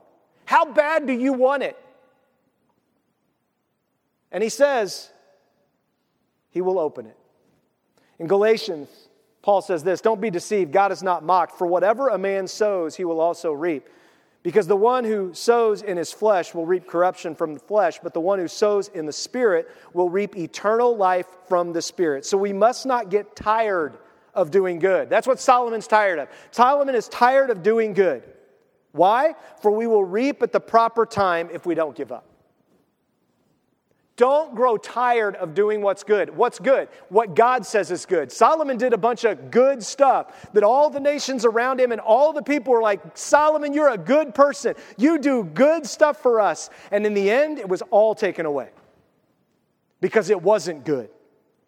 How 0.45 0.66
bad 0.66 1.05
do 1.05 1.14
you 1.14 1.34
want 1.34 1.62
it? 1.62 1.78
And 4.32 4.41
he 4.41 4.49
says, 4.49 5.12
He 6.49 6.62
will 6.62 6.80
open 6.80 7.05
it. 7.05 7.18
In 8.18 8.26
Galatians, 8.26 8.89
Paul 9.43 9.62
says 9.62 9.84
this 9.84 10.01
Don't 10.01 10.20
be 10.20 10.32
deceived. 10.32 10.72
God 10.72 10.91
is 10.91 11.03
not 11.03 11.24
mocked. 11.24 11.59
For 11.59 11.68
whatever 11.68 12.09
a 12.09 12.18
man 12.18 12.47
sows, 12.47 12.95
he 12.95 13.05
will 13.05 13.20
also 13.20 13.51
reap. 13.51 13.88
Because 14.44 14.66
the 14.66 14.76
one 14.76 15.04
who 15.04 15.34
sows 15.34 15.84
in 15.84 15.98
his 15.98 16.12
flesh 16.12 16.56
will 16.56 16.66
reap 16.66 16.88
corruption 16.88 17.36
from 17.36 17.54
the 17.54 17.60
flesh, 17.60 18.00
but 18.02 18.14
the 18.14 18.22
one 18.22 18.39
who 18.39 18.48
sows 18.48 18.88
in 18.88 19.06
the 19.06 19.14
Spirit 19.14 19.70
will 19.94 20.10
reap 20.10 20.36
eternal 20.36 20.98
life 20.98 21.28
from 21.48 21.74
the 21.74 21.82
Spirit. 21.82 22.26
So 22.26 22.38
we 22.38 22.52
must 22.52 22.88
not 22.88 23.10
get 23.10 23.36
tired 23.36 23.98
of 24.34 24.50
doing 24.50 24.80
good. 24.80 25.10
That's 25.10 25.28
what 25.28 25.39
Solomon's 25.39 25.86
tired 25.86 26.18
of. 26.18 26.30
Solomon 26.50 26.96
is 26.96 27.08
tired 27.08 27.52
of 27.52 27.62
doing 27.62 27.94
good. 27.94 28.24
Why? 28.94 29.36
For 29.62 29.70
we 29.70 29.86
will 29.86 30.04
reap 30.04 30.42
at 30.42 30.52
the 30.52 30.60
proper 30.60 31.06
time 31.06 31.50
if 31.54 31.66
we 31.66 31.76
don't 31.76 31.96
give 31.96 32.12
up. 32.12 32.26
Don't 34.22 34.53
grow 34.53 34.78
tired 34.78 35.36
of 35.38 35.55
doing 35.55 35.82
what's 35.82 36.03
good. 36.03 36.38
What's 36.38 36.59
good? 36.59 36.89
What 37.09 37.34
God 37.34 37.65
says 37.65 37.89
is 37.89 38.05
good. 38.05 38.32
Solomon 38.32 38.78
did 38.78 38.93
a 38.93 38.97
bunch 38.97 39.24
of 39.24 39.49
good 39.49 39.82
stuff 39.82 40.51
that 40.53 40.61
all 40.61 40.91
the 40.91 40.99
nations 40.99 41.43
around 41.43 41.80
him 41.80 41.91
and 41.91 41.99
all 41.99 42.32
the 42.32 42.43
people 42.43 42.72
were 42.72 42.84
like, 42.84 43.01
Solomon, 43.17 43.74
you're 43.74 43.89
a 43.89 43.97
good 43.97 44.36
person. 44.36 44.76
You 44.95 45.17
do 45.17 45.43
good 45.43 45.88
stuff 45.88 46.22
for 46.22 46.39
us. 46.39 46.69
And 46.91 47.03
in 47.03 47.15
the 47.15 47.32
end, 47.32 47.57
it 47.57 47.67
was 47.67 47.82
all 47.89 48.13
taken 48.13 48.45
away 48.45 48.69
because 50.01 50.30
it 50.30 50.39
wasn't 50.39 50.86
good, 50.86 51.09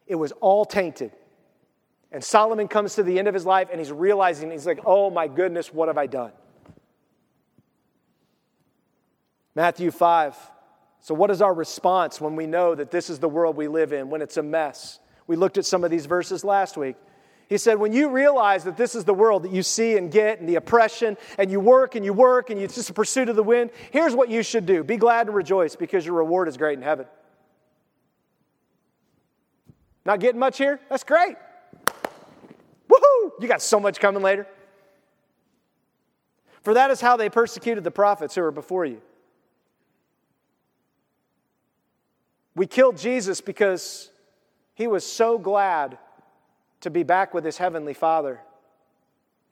it 0.06 0.14
was 0.14 0.32
all 0.34 0.64
tainted. 0.64 1.12
And 2.12 2.24
Solomon 2.24 2.68
comes 2.68 2.94
to 2.94 3.02
the 3.02 3.18
end 3.18 3.28
of 3.28 3.34
his 3.34 3.48
life 3.48 3.70
and 3.72 3.80
he's 3.80 3.92
realizing, 3.92 4.52
he's 4.52 4.68
like, 4.68 4.82
oh 4.86 5.10
my 5.10 5.28
goodness, 5.28 5.74
what 5.74 5.88
have 5.88 5.98
I 5.98 6.06
done? 6.06 6.34
Matthew 9.56 9.90
5. 9.90 10.52
So, 11.04 11.14
what 11.14 11.30
is 11.32 11.42
our 11.42 11.54
response 11.54 12.22
when 12.22 12.38
we 12.38 12.48
know 12.48 12.76
that 12.76 12.90
this 12.90 13.10
is 13.10 13.20
the 13.20 13.28
world 13.28 13.58
we 13.58 13.68
live 13.68 13.92
in, 13.92 14.10
when 14.10 14.22
it's 14.22 14.38
a 14.38 14.42
mess? 14.42 15.00
We 15.28 15.36
looked 15.36 15.58
at 15.58 15.66
some 15.66 15.84
of 15.84 15.92
these 15.92 16.06
verses 16.06 16.46
last 16.46 16.78
week. 16.78 16.96
He 17.50 17.58
said, 17.58 17.78
when 17.78 17.92
you 17.92 18.10
realize 18.10 18.64
that 18.64 18.78
this 18.78 18.96
is 18.96 19.04
the 19.04 19.14
world 19.14 19.44
that 19.44 19.52
you 19.52 19.64
see 19.64 19.98
and 19.98 20.10
get 20.10 20.40
and 20.40 20.48
the 20.48 20.56
oppression, 20.56 21.18
and 21.38 21.52
you 21.52 21.60
work 21.60 21.96
and 21.96 22.06
you 22.06 22.14
work 22.14 22.50
and 22.50 22.60
it's 22.60 22.76
just 22.76 22.90
a 22.90 22.94
pursuit 22.94 23.28
of 23.28 23.36
the 23.36 23.44
wind, 23.44 23.72
here's 23.92 24.16
what 24.16 24.30
you 24.30 24.42
should 24.44 24.66
do 24.66 24.82
be 24.82 24.96
glad 24.96 25.28
and 25.28 25.36
rejoice 25.36 25.76
because 25.76 26.06
your 26.06 26.16
reward 26.16 26.48
is 26.48 26.56
great 26.56 26.78
in 26.78 26.84
heaven. 26.84 27.06
Not 30.06 30.22
getting 30.22 30.40
much 30.40 30.58
here? 30.58 30.80
That's 30.90 31.04
great. 31.04 31.36
Woohoo! 32.90 33.32
You 33.42 33.48
got 33.50 33.62
so 33.62 33.78
much 33.78 34.00
coming 34.00 34.24
later. 34.24 34.48
For 36.62 36.74
that 36.76 36.92
is 36.92 37.02
how 37.02 37.18
they 37.18 37.30
persecuted 37.30 37.84
the 37.84 37.92
prophets 37.92 38.36
who 38.36 38.42
were 38.42 38.52
before 38.52 38.86
you. 38.86 39.02
We 42.56 42.68
killed 42.68 42.98
Jesus 42.98 43.42
because 43.42 44.12
he 44.76 44.88
was 44.88 45.06
so 45.06 45.38
glad 45.38 45.98
to 46.82 46.90
be 46.90 47.04
back 47.04 47.34
with 47.34 47.44
his 47.44 47.58
heavenly 47.58 47.94
Father. 47.94 48.40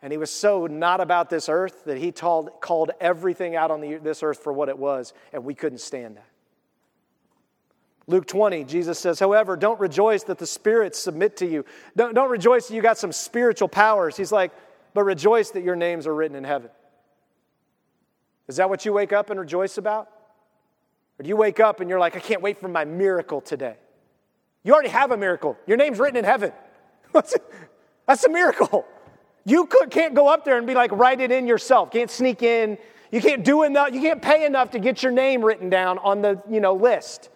And 0.01 0.11
he 0.11 0.17
was 0.17 0.31
so 0.31 0.67
not 0.67 0.99
about 0.99 1.29
this 1.29 1.47
earth 1.47 1.85
that 1.85 1.97
he 1.97 2.11
told, 2.11 2.49
called 2.59 2.91
everything 2.99 3.55
out 3.55 3.71
on 3.71 3.81
the, 3.81 3.97
this 3.97 4.23
earth 4.23 4.43
for 4.43 4.51
what 4.51 4.67
it 4.67 4.77
was, 4.77 5.13
and 5.31 5.43
we 5.43 5.53
couldn't 5.53 5.79
stand 5.79 6.17
that. 6.17 6.25
Luke 8.07 8.25
20, 8.25 8.63
Jesus 8.63 8.99
says, 8.99 9.19
However, 9.19 9.55
don't 9.55 9.79
rejoice 9.79 10.23
that 10.23 10.39
the 10.39 10.47
spirits 10.47 10.99
submit 10.99 11.37
to 11.37 11.45
you. 11.45 11.65
Don't, 11.95 12.15
don't 12.15 12.31
rejoice 12.31 12.67
that 12.67 12.75
you 12.75 12.81
got 12.81 12.97
some 12.97 13.11
spiritual 13.11 13.67
powers. 13.67 14.17
He's 14.17 14.31
like, 14.31 14.51
But 14.93 15.03
rejoice 15.03 15.51
that 15.51 15.63
your 15.63 15.75
names 15.75 16.07
are 16.07 16.15
written 16.15 16.35
in 16.35 16.43
heaven. 16.43 16.71
Is 18.47 18.57
that 18.57 18.69
what 18.69 18.85
you 18.85 18.91
wake 18.91 19.13
up 19.13 19.29
and 19.29 19.39
rejoice 19.39 19.77
about? 19.77 20.09
Or 21.21 21.23
do 21.23 21.29
you 21.29 21.37
wake 21.37 21.59
up 21.59 21.81
and 21.81 21.87
you're 21.87 21.99
like, 21.99 22.15
I 22.15 22.19
can't 22.19 22.41
wait 22.41 22.59
for 22.59 22.67
my 22.67 22.83
miracle 22.83 23.41
today? 23.41 23.75
You 24.63 24.73
already 24.73 24.89
have 24.89 25.11
a 25.11 25.17
miracle. 25.17 25.55
Your 25.67 25.77
name's 25.77 25.99
written 25.99 26.17
in 26.17 26.25
heaven. 26.25 26.51
That's 27.13 28.23
a 28.25 28.29
miracle. 28.29 28.87
You 29.45 29.69
can't 29.91 30.15
go 30.15 30.27
up 30.27 30.45
there 30.45 30.57
and 30.57 30.65
be 30.65 30.73
like, 30.73 30.91
write 30.91 31.21
it 31.21 31.31
in 31.31 31.45
yourself. 31.45 31.91
Can't 31.91 32.09
sneak 32.09 32.41
in. 32.41 32.75
You 33.11 33.21
can't 33.21 33.43
do 33.43 33.61
enough. 33.61 33.93
You 33.93 34.01
can't 34.01 34.19
pay 34.19 34.47
enough 34.47 34.71
to 34.71 34.79
get 34.79 35.03
your 35.03 35.11
name 35.11 35.45
written 35.45 35.69
down 35.69 35.99
on 35.99 36.23
the 36.23 36.41
you 36.49 36.59
know, 36.59 36.73
list. 36.73 37.29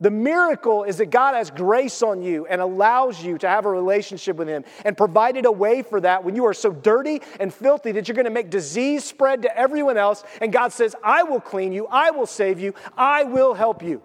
The 0.00 0.10
miracle 0.10 0.84
is 0.84 0.98
that 0.98 1.10
God 1.10 1.34
has 1.34 1.50
grace 1.50 2.02
on 2.02 2.20
you 2.20 2.46
and 2.46 2.60
allows 2.60 3.22
you 3.22 3.38
to 3.38 3.48
have 3.48 3.64
a 3.64 3.70
relationship 3.70 4.36
with 4.36 4.46
Him 4.46 4.64
and 4.84 4.96
provided 4.96 5.46
a 5.46 5.52
way 5.52 5.82
for 5.82 6.00
that 6.02 6.22
when 6.22 6.36
you 6.36 6.44
are 6.46 6.54
so 6.54 6.70
dirty 6.70 7.22
and 7.40 7.52
filthy 7.52 7.92
that 7.92 8.06
you're 8.06 8.14
going 8.14 8.26
to 8.26 8.30
make 8.30 8.50
disease 8.50 9.04
spread 9.04 9.42
to 9.42 9.56
everyone 9.56 9.96
else. 9.96 10.22
And 10.42 10.52
God 10.52 10.72
says, 10.72 10.94
I 11.02 11.22
will 11.22 11.40
clean 11.40 11.72
you, 11.72 11.86
I 11.86 12.10
will 12.10 12.26
save 12.26 12.60
you, 12.60 12.74
I 12.96 13.24
will 13.24 13.54
help 13.54 13.82
you. 13.82 14.02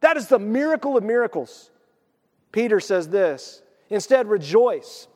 That 0.00 0.16
is 0.16 0.28
the 0.28 0.38
miracle 0.38 0.96
of 0.96 1.04
miracles. 1.04 1.70
Peter 2.50 2.80
says 2.80 3.08
this 3.08 3.62
instead, 3.90 4.28
rejoice 4.28 5.08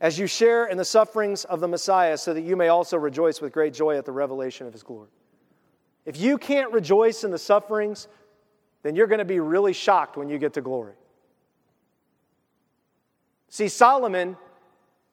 as 0.00 0.18
you 0.18 0.26
share 0.26 0.66
in 0.66 0.76
the 0.76 0.84
sufferings 0.84 1.44
of 1.46 1.60
the 1.60 1.68
Messiah, 1.68 2.18
so 2.18 2.34
that 2.34 2.42
you 2.42 2.56
may 2.56 2.68
also 2.68 2.98
rejoice 2.98 3.40
with 3.40 3.52
great 3.52 3.72
joy 3.72 3.96
at 3.96 4.04
the 4.04 4.12
revelation 4.12 4.66
of 4.66 4.74
His 4.74 4.82
glory. 4.82 5.08
If 6.04 6.20
you 6.20 6.36
can't 6.36 6.70
rejoice 6.72 7.24
in 7.24 7.30
the 7.30 7.38
sufferings, 7.38 8.08
then 8.84 8.94
you're 8.94 9.06
going 9.08 9.18
to 9.18 9.24
be 9.24 9.40
really 9.40 9.72
shocked 9.72 10.16
when 10.16 10.28
you 10.28 10.38
get 10.38 10.52
to 10.52 10.60
glory. 10.60 10.92
See, 13.48 13.68
Solomon 13.68 14.36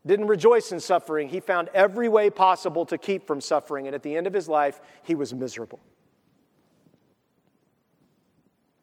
didn't 0.05 0.28
rejoice 0.28 0.72
in 0.72 0.80
suffering. 0.80 1.30
He 1.30 1.39
found 1.39 1.69
every 1.74 2.09
way 2.09 2.30
possible 2.30 2.86
to 2.88 2.97
keep 2.97 3.26
from 3.26 3.39
suffering, 3.39 3.88
and 3.88 3.95
at 3.95 4.03
the 4.03 4.15
end 4.15 4.28
of 4.28 4.34
his 4.34 4.49
life, 4.49 4.82
he 5.03 5.15
was 5.15 5.34
miserable. 5.34 5.80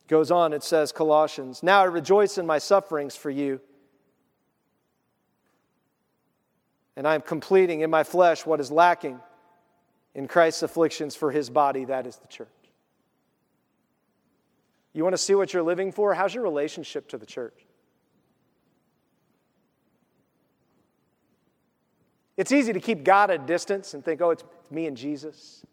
Goes 0.09 0.31
on, 0.31 0.55
it 0.55 0.63
says, 0.63 0.91
Colossians, 0.91 1.63
Now 1.63 1.83
I 1.83 1.85
rejoice 1.85 2.39
in 2.39 2.47
my 2.47 2.59
sufferings 2.59 3.15
for 3.15 3.31
you, 3.31 3.61
and 6.97 7.07
I 7.07 7.15
am 7.15 7.21
completing 7.21 7.83
in 7.83 7.91
my 7.91 8.05
flesh 8.05 8.47
what 8.47 8.59
is 8.59 8.71
lacking 8.71 9.21
in 10.15 10.29
Christ's 10.29 10.63
afflictions 10.63 11.15
for 11.15 11.31
his 11.31 11.51
body, 11.51 11.85
that 11.85 12.07
is 12.07 12.17
the 12.17 12.29
church. 12.29 12.49
You 14.99 15.05
want 15.05 15.15
to 15.15 15.23
see 15.23 15.37
what 15.37 15.55
you're 15.55 15.63
living 15.63 15.93
for? 15.93 16.13
How's 16.13 16.35
your 16.35 16.43
relationship 16.43 17.07
to 17.11 17.19
the 17.19 17.25
church? 17.25 17.55
It's 22.37 22.51
easy 22.51 22.73
to 22.73 22.81
keep 22.81 23.05
God 23.05 23.31
at 23.31 23.43
a 23.43 23.47
distance 23.47 23.95
and 23.95 24.05
think, 24.05 24.21
oh, 24.21 24.31
it's 24.31 24.43
me 24.73 24.87
and 24.89 24.97
Jesus. 24.97 25.65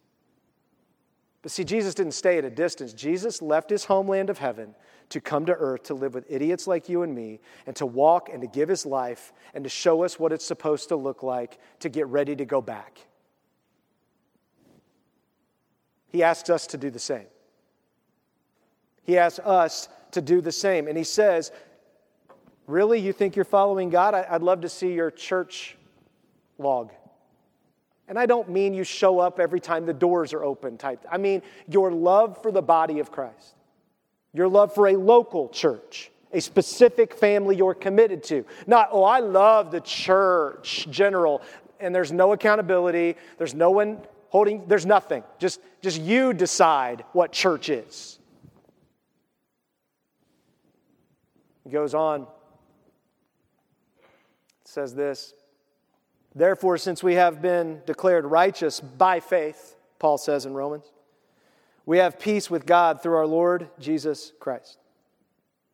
But 1.42 1.52
see, 1.52 1.64
Jesus 1.64 1.96
didn't 1.96 2.14
stay 2.14 2.38
at 2.38 2.46
a 2.46 2.52
distance. 2.52 2.94
Jesus 2.94 3.42
left 3.42 3.72
his 3.72 3.86
homeland 3.86 4.30
of 4.30 4.38
heaven 4.38 4.76
to 5.10 5.20
come 5.20 5.48
to 5.48 5.54
earth 5.54 5.82
to 5.86 5.96
live 5.96 6.14
with 6.14 6.28
idiots 6.30 6.68
like 6.68 6.88
you 6.88 7.02
and 7.02 7.16
me 7.16 7.40
and 7.66 7.76
to 7.78 7.88
walk 7.88 8.30
and 8.32 8.44
to 8.44 8.48
give 8.48 8.70
his 8.70 8.86
life 8.86 9.34
and 9.56 9.64
to 9.64 9.72
show 9.72 10.04
us 10.04 10.20
what 10.20 10.34
it's 10.34 10.46
supposed 10.46 10.90
to 10.90 10.96
look 10.96 11.24
like 11.24 11.58
to 11.80 11.90
get 11.90 12.06
ready 12.10 12.36
to 12.36 12.46
go 12.46 12.62
back. 12.62 13.00
He 16.10 16.22
asks 16.22 16.52
us 16.52 16.68
to 16.68 16.78
do 16.78 16.92
the 16.92 17.00
same. 17.00 17.26
He 19.06 19.18
asks 19.18 19.40
us 19.40 19.88
to 20.12 20.22
do 20.22 20.42
the 20.42 20.52
same. 20.52 20.88
And 20.88 20.98
he 20.98 21.04
says, 21.04 21.52
Really? 22.68 23.00
You 23.00 23.14
think 23.14 23.36
you're 23.36 23.46
following 23.46 23.90
God? 23.90 24.16
I'd 24.16 24.42
love 24.42 24.62
to 24.62 24.70
see 24.70 24.94
your 24.94 25.12
church 25.12 25.78
log. 26.58 26.92
And 28.08 28.20
I 28.20 28.26
don't 28.26 28.50
mean 28.50 28.74
you 28.74 28.84
show 28.84 29.20
up 29.20 29.40
every 29.40 29.60
time 29.60 29.86
the 29.86 29.94
doors 29.94 30.34
are 30.34 30.44
open 30.44 30.78
type. 30.78 31.06
I 31.12 31.18
mean 31.18 31.42
your 31.68 31.92
love 31.92 32.42
for 32.42 32.52
the 32.52 32.62
body 32.62 33.00
of 33.00 33.12
Christ. 33.12 33.56
Your 34.34 34.48
love 34.48 34.74
for 34.74 34.88
a 34.88 34.96
local 34.96 35.50
church, 35.50 36.12
a 36.34 36.42
specific 36.42 37.14
family 37.14 37.56
you're 37.56 37.74
committed 37.74 38.24
to. 38.26 38.46
Not, 38.68 38.90
oh, 38.92 39.04
I 39.04 39.20
love 39.20 39.72
the 39.72 39.80
church 39.80 40.88
general. 40.90 41.42
And 41.80 41.94
there's 41.94 42.12
no 42.12 42.34
accountability. 42.34 43.16
There's 43.38 43.54
no 43.54 43.72
one 43.72 44.00
holding, 44.30 44.68
there's 44.68 44.86
nothing. 44.86 45.24
Just, 45.40 45.62
just 45.82 46.02
you 46.02 46.34
decide 46.34 47.06
what 47.14 47.32
church 47.32 47.70
is. 47.70 48.20
He 51.66 51.72
goes 51.72 51.94
on. 51.94 52.22
It 54.62 54.68
says 54.68 54.96
this 54.96 55.34
Therefore, 56.34 56.78
since 56.78 57.04
we 57.04 57.16
have 57.16 57.42
been 57.42 57.82
declared 57.86 58.26
righteous 58.26 58.80
by 58.80 59.20
faith, 59.20 59.76
Paul 60.00 60.18
says 60.18 60.46
in 60.46 60.54
Romans, 60.54 60.86
we 61.86 61.98
have 61.98 62.20
peace 62.20 62.50
with 62.50 62.66
God 62.66 63.02
through 63.02 63.16
our 63.16 63.28
Lord 63.28 63.70
Jesus 63.80 64.32
Christ. 64.40 64.78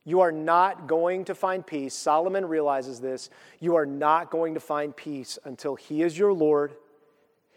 You 0.04 0.22
are 0.22 0.32
not 0.32 0.88
going 0.88 1.26
to 1.26 1.36
find 1.36 1.66
peace. 1.66 1.94
Solomon 1.94 2.46
realizes 2.46 3.00
this. 3.00 3.30
You 3.60 3.76
are 3.76 3.86
not 3.86 4.32
going 4.32 4.56
to 4.56 4.60
find 4.60 4.96
peace 4.96 5.38
until 5.46 5.76
He 5.76 6.02
is 6.02 6.18
your 6.18 6.34
Lord, 6.34 6.74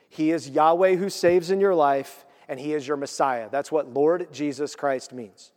He 0.09 0.31
is 0.31 0.51
Yahweh 0.51 0.97
who 0.97 1.09
saves 1.09 1.51
in 1.51 1.61
your 1.61 1.75
life, 1.75 2.27
and 2.49 2.61
He 2.61 2.75
is 2.75 2.87
your 2.87 2.97
Messiah. 2.97 3.49
That's 3.51 3.73
what 3.73 3.93
Lord 3.93 4.33
Jesus 4.33 4.77
Christ 4.77 5.13
means 5.13 5.53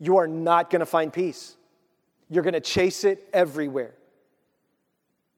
you 0.00 0.16
are 0.16 0.26
not 0.26 0.70
going 0.70 0.80
to 0.80 0.86
find 0.86 1.12
peace. 1.12 1.56
You're 2.28 2.42
going 2.42 2.54
to 2.54 2.60
chase 2.60 3.04
it 3.04 3.28
everywhere. 3.32 3.94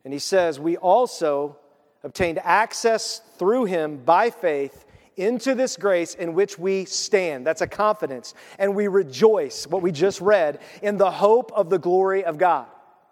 And 0.04 0.12
he 0.12 0.18
says, 0.18 0.58
We 0.58 0.76
also 0.76 1.58
obtained 2.02 2.38
access 2.42 3.20
through 3.38 3.66
him 3.66 3.98
by 3.98 4.30
faith 4.30 4.84
into 5.16 5.54
this 5.54 5.76
grace 5.76 6.14
in 6.14 6.32
which 6.34 6.58
we 6.58 6.84
stand. 6.84 7.46
That's 7.46 7.60
a 7.60 7.66
confidence. 7.66 8.34
And 8.58 8.74
we 8.74 8.88
rejoice, 8.88 9.66
what 9.66 9.82
we 9.82 9.92
just 9.92 10.20
read, 10.20 10.60
in 10.80 10.96
the 10.96 11.10
hope 11.10 11.52
of 11.52 11.68
the 11.68 11.78
glory 11.78 12.24
of 12.24 12.38
God. 12.38 12.66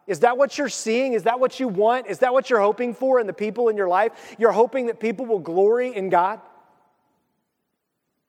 Is 0.07 0.21
that 0.21 0.39
what 0.39 0.57
you're 0.59 0.69
seeing? 0.69 1.13
Is 1.13 1.25
that 1.25 1.39
what 1.39 1.61
you 1.61 1.69
want? 1.69 2.07
Is 2.07 2.19
that 2.21 2.33
what 2.33 2.51
you're 2.51 2.61
hoping 2.61 2.95
for 2.95 3.21
in 3.21 3.27
the 3.27 3.33
people 3.33 3.69
in 3.69 3.77
your 3.77 3.89
life? 3.89 4.35
You're 4.39 4.51
hoping 4.53 4.87
that 4.87 4.99
people 4.99 5.27
will 5.27 5.39
glory 5.39 5.95
in 5.95 6.09
God? 6.09 6.41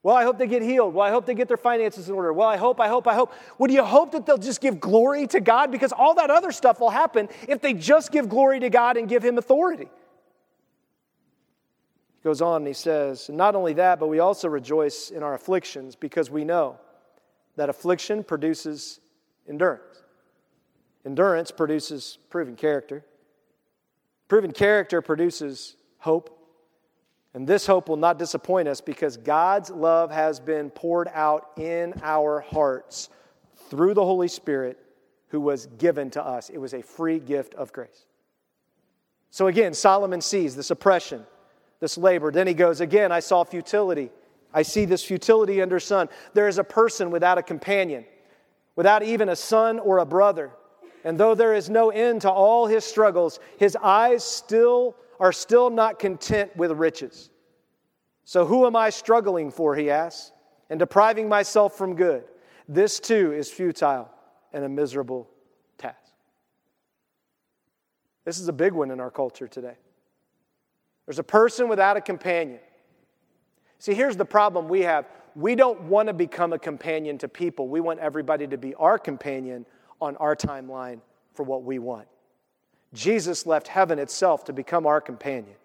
Well, 0.03 0.15
I 0.15 0.23
hope 0.23 0.39
they 0.39 0.47
get 0.47 0.63
healed. 0.63 0.95
Well, 0.95 1.05
I 1.05 1.11
hope 1.11 1.27
they 1.27 1.35
get 1.35 1.47
their 1.47 1.57
finances 1.57 2.09
in 2.09 2.15
order. 2.15 2.33
Well, 2.33 2.47
I 2.47 2.57
hope, 2.57 2.79
I 2.79 2.87
hope, 2.87 3.07
I 3.07 3.13
hope. 3.13 3.33
Would 3.59 3.71
you 3.71 3.83
hope 3.83 4.11
that 4.13 4.25
they'll 4.25 4.37
just 4.37 4.59
give 4.59 4.79
glory 4.79 5.27
to 5.27 5.39
God? 5.39 5.71
Because 5.71 5.91
all 5.91 6.15
that 6.15 6.31
other 6.31 6.51
stuff 6.51 6.79
will 6.79 6.89
happen 6.89 7.29
if 7.47 7.61
they 7.61 7.73
just 7.73 8.11
give 8.11 8.27
glory 8.27 8.59
to 8.61 8.69
God 8.69 8.97
and 8.97 9.07
give 9.07 9.23
Him 9.23 9.37
authority. 9.37 9.89
He 12.17 12.23
goes 12.23 12.41
on 12.41 12.57
and 12.57 12.67
he 12.67 12.73
says, 12.73 13.29
Not 13.29 13.55
only 13.55 13.73
that, 13.73 13.99
but 13.99 14.07
we 14.07 14.19
also 14.19 14.47
rejoice 14.47 15.11
in 15.11 15.21
our 15.21 15.35
afflictions 15.35 15.95
because 15.95 16.31
we 16.31 16.45
know 16.45 16.79
that 17.55 17.69
affliction 17.69 18.23
produces 18.23 18.99
endurance. 19.47 20.01
Endurance 21.05 21.51
produces 21.51 22.17
proven 22.29 22.55
character. 22.55 23.05
Proven 24.27 24.51
character 24.51 25.01
produces 25.01 25.75
hope. 25.99 26.40
And 27.34 27.47
this 27.47 27.65
hope 27.65 27.88
will 27.88 27.97
not 27.97 28.19
disappoint 28.19 28.67
us 28.67 28.82
because 28.82 29.15
God's 29.17 29.69
love 29.69 30.11
has 30.11 30.39
been 30.39 30.69
poured 30.69 31.09
out 31.13 31.51
in 31.57 31.93
our 32.03 32.41
hearts 32.41 33.09
through 33.69 33.93
the 33.93 34.03
Holy 34.03 34.27
Spirit 34.27 34.77
who 35.29 35.39
was 35.39 35.67
given 35.77 36.09
to 36.11 36.23
us. 36.23 36.49
It 36.49 36.57
was 36.57 36.73
a 36.73 36.82
free 36.82 37.19
gift 37.19 37.53
of 37.55 37.71
grace. 37.71 38.05
So 39.29 39.47
again, 39.47 39.73
Solomon 39.73 40.19
sees 40.19 40.57
this 40.57 40.71
oppression, 40.71 41.25
this 41.79 41.97
labor. 41.97 42.32
Then 42.32 42.47
he 42.47 42.53
goes, 42.53 42.82
Again, 42.82 43.13
I 43.13 43.21
saw 43.21 43.45
futility. 43.45 44.11
I 44.53 44.63
see 44.63 44.84
this 44.84 45.03
futility 45.03 45.61
under 45.61 45.79
sun. 45.79 46.09
There 46.34 46.49
is 46.49 46.57
a 46.57 46.63
person 46.65 47.11
without 47.11 47.38
a 47.38 47.43
companion, 47.43 48.03
without 48.75 49.03
even 49.03 49.29
a 49.29 49.36
son 49.38 49.79
or 49.79 49.99
a 49.99 50.05
brother. 50.05 50.51
And 51.05 51.17
though 51.17 51.34
there 51.34 51.53
is 51.53 51.69
no 51.69 51.89
end 51.89 52.21
to 52.21 52.29
all 52.29 52.67
his 52.67 52.84
struggles, 52.84 53.39
his 53.57 53.77
eyes 53.77 54.25
still 54.25 54.97
are 55.22 55.32
still 55.32 55.69
not 55.69 55.99
content 55.99 56.53
with 56.57 56.72
riches. 56.72 57.30
So 58.26 58.45
who 58.45 58.65
am 58.65 58.76
I 58.76 58.89
struggling 58.89 59.51
for, 59.51 59.76
he 59.76 59.91
asks, 59.91 60.32
and 60.69 60.80
depriving 60.80 61.30
myself 61.30 61.78
from 61.78 61.95
good? 61.95 62.24
This 62.67 62.99
too 62.99 63.32
is 63.32 63.49
futile 63.49 64.09
and 64.51 64.65
a 64.65 64.69
miserable 64.69 65.30
task. 65.78 66.11
This 68.26 68.39
is 68.39 68.47
a 68.47 68.53
big 68.53 68.74
one 68.74 68.89
in 68.89 68.99
our 68.99 69.11
culture 69.11 69.47
today. 69.47 69.76
There's 71.05 71.19
a 71.19 71.24
person 71.24 71.69
without 71.69 71.97
a 71.97 72.01
companion. 72.01 72.59
See, 73.78 73.93
here's 73.93 74.17
the 74.17 74.26
problem 74.26 74.67
we 74.67 74.82
have 74.82 75.05
we 75.36 75.55
don't 75.55 75.82
want 75.84 76.07
to 76.07 76.13
become 76.13 76.51
a 76.51 76.59
companion 76.59 77.17
to 77.19 77.28
people, 77.28 77.67
we 77.67 77.80
want 77.80 77.99
everybody 77.99 78.47
to 78.47 78.57
be 78.57 78.74
our 78.76 78.97
companion 78.97 79.65
on 80.01 80.17
our 80.17 80.36
timeline 80.36 80.99
for 81.36 81.43
what 81.43 81.63
we 81.63 81.80
want. 81.80 82.07
Jesus 82.93 83.45
left 83.45 83.67
heaven 83.67 83.99
itself 83.99 84.45
to 84.45 84.53
become 84.53 84.85
our 84.85 85.01
companion. 85.01 85.55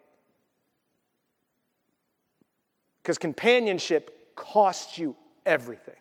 Because 3.02 3.18
companionship 3.18 4.34
costs 4.36 4.98
you 4.98 5.16
everything 5.44 5.94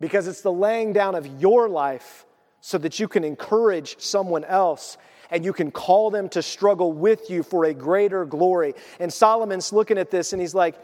because 0.00 0.26
it's 0.26 0.40
the 0.40 0.52
laying 0.52 0.92
down 0.92 1.14
of 1.14 1.26
your 1.40 1.68
life 1.68 2.24
so 2.60 2.78
that 2.78 2.98
you 2.98 3.06
can 3.06 3.22
encourage 3.22 4.00
someone 4.00 4.44
else 4.44 4.98
and 5.30 5.44
you 5.44 5.52
can 5.52 5.70
call 5.70 6.10
them 6.10 6.28
to 6.30 6.42
struggle 6.42 6.92
with 6.92 7.30
you 7.30 7.42
for 7.42 7.66
a 7.66 7.74
greater 7.74 8.24
glory. 8.24 8.74
And 8.98 9.12
Solomon's 9.12 9.72
looking 9.72 9.98
at 9.98 10.10
this 10.10 10.32
and 10.32 10.40
he's 10.40 10.54
like, 10.54 10.74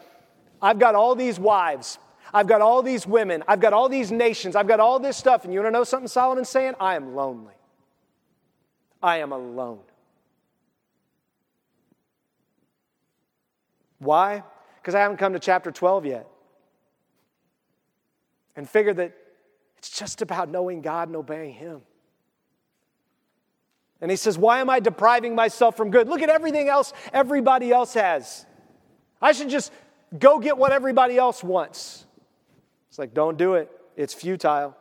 I've 0.63 0.79
got 0.79 0.95
all 0.95 1.15
these 1.15 1.41
wives. 1.41 1.99
I've 2.33 2.47
got 2.47 2.61
all 2.61 2.83
these 2.83 3.07
women. 3.07 3.43
I've 3.49 3.61
got 3.61 3.73
all 3.73 3.89
these 3.89 4.13
nations. 4.13 4.55
I've 4.55 4.69
got 4.69 4.79
all 4.79 5.01
this 5.01 5.17
stuff. 5.17 5.45
And 5.45 5.53
you 5.53 5.61
want 5.61 5.73
to 5.73 5.79
know 5.79 5.85
something 5.85 6.09
Solomon's 6.09 6.49
saying? 6.49 6.75
I 6.79 6.95
am 6.95 7.15
lonely. 7.17 7.56
I 9.03 9.19
am 9.19 9.33
alone. 9.33 9.81
Why? 13.99 14.43
Because 14.81 14.95
I 14.95 15.01
haven't 15.01 15.17
come 15.17 15.33
to 15.33 15.39
chapter 15.39 15.71
12 15.71 16.07
yet 16.07 16.29
and 18.57 18.69
figure 18.69 18.95
that 18.95 19.17
it's 19.79 19.91
just 19.91 20.23
about 20.23 20.49
knowing 20.49 20.81
God 20.81 21.09
and 21.09 21.17
obeying 21.17 21.53
Him. 21.55 21.83
And 24.01 24.11
he 24.11 24.17
says, 24.17 24.37
Why 24.37 24.61
am 24.61 24.69
I 24.69 24.81
depriving 24.81 25.35
myself 25.35 25.77
from 25.77 25.91
good? 25.91 26.09
Look 26.09 26.23
at 26.23 26.29
everything 26.29 26.69
else 26.69 26.93
everybody 27.13 27.71
else 27.71 27.95
has. 27.95 28.47
I 29.21 29.33
should 29.33 29.49
just 29.49 29.73
go 30.19 30.39
get 30.39 30.59
what 30.59 30.73
everybody 30.73 31.17
else 31.17 31.43
wants. 31.43 32.05
It's 32.89 32.99
like, 32.99 33.15
don't 33.15 33.37
do 33.37 33.55
it, 33.55 33.71
it's 33.97 34.15
futile. 34.15 34.77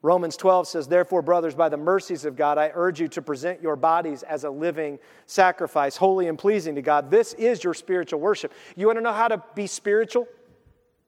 Romans 0.00 0.36
12 0.36 0.68
says, 0.68 0.86
Therefore, 0.86 1.22
brothers, 1.22 1.54
by 1.54 1.68
the 1.68 1.76
mercies 1.76 2.24
of 2.24 2.36
God, 2.36 2.56
I 2.56 2.70
urge 2.72 3.00
you 3.00 3.08
to 3.08 3.22
present 3.22 3.60
your 3.60 3.74
bodies 3.74 4.22
as 4.22 4.44
a 4.44 4.50
living 4.50 4.98
sacrifice, 5.26 5.96
holy 5.96 6.28
and 6.28 6.38
pleasing 6.38 6.76
to 6.76 6.82
God. 6.82 7.10
This 7.10 7.34
is 7.34 7.64
your 7.64 7.74
spiritual 7.74 8.20
worship. 8.20 8.52
You 8.76 8.86
want 8.86 8.98
to 8.98 9.02
know 9.02 9.12
how 9.12 9.28
to 9.28 9.42
be 9.54 9.66
spiritual? 9.66 10.28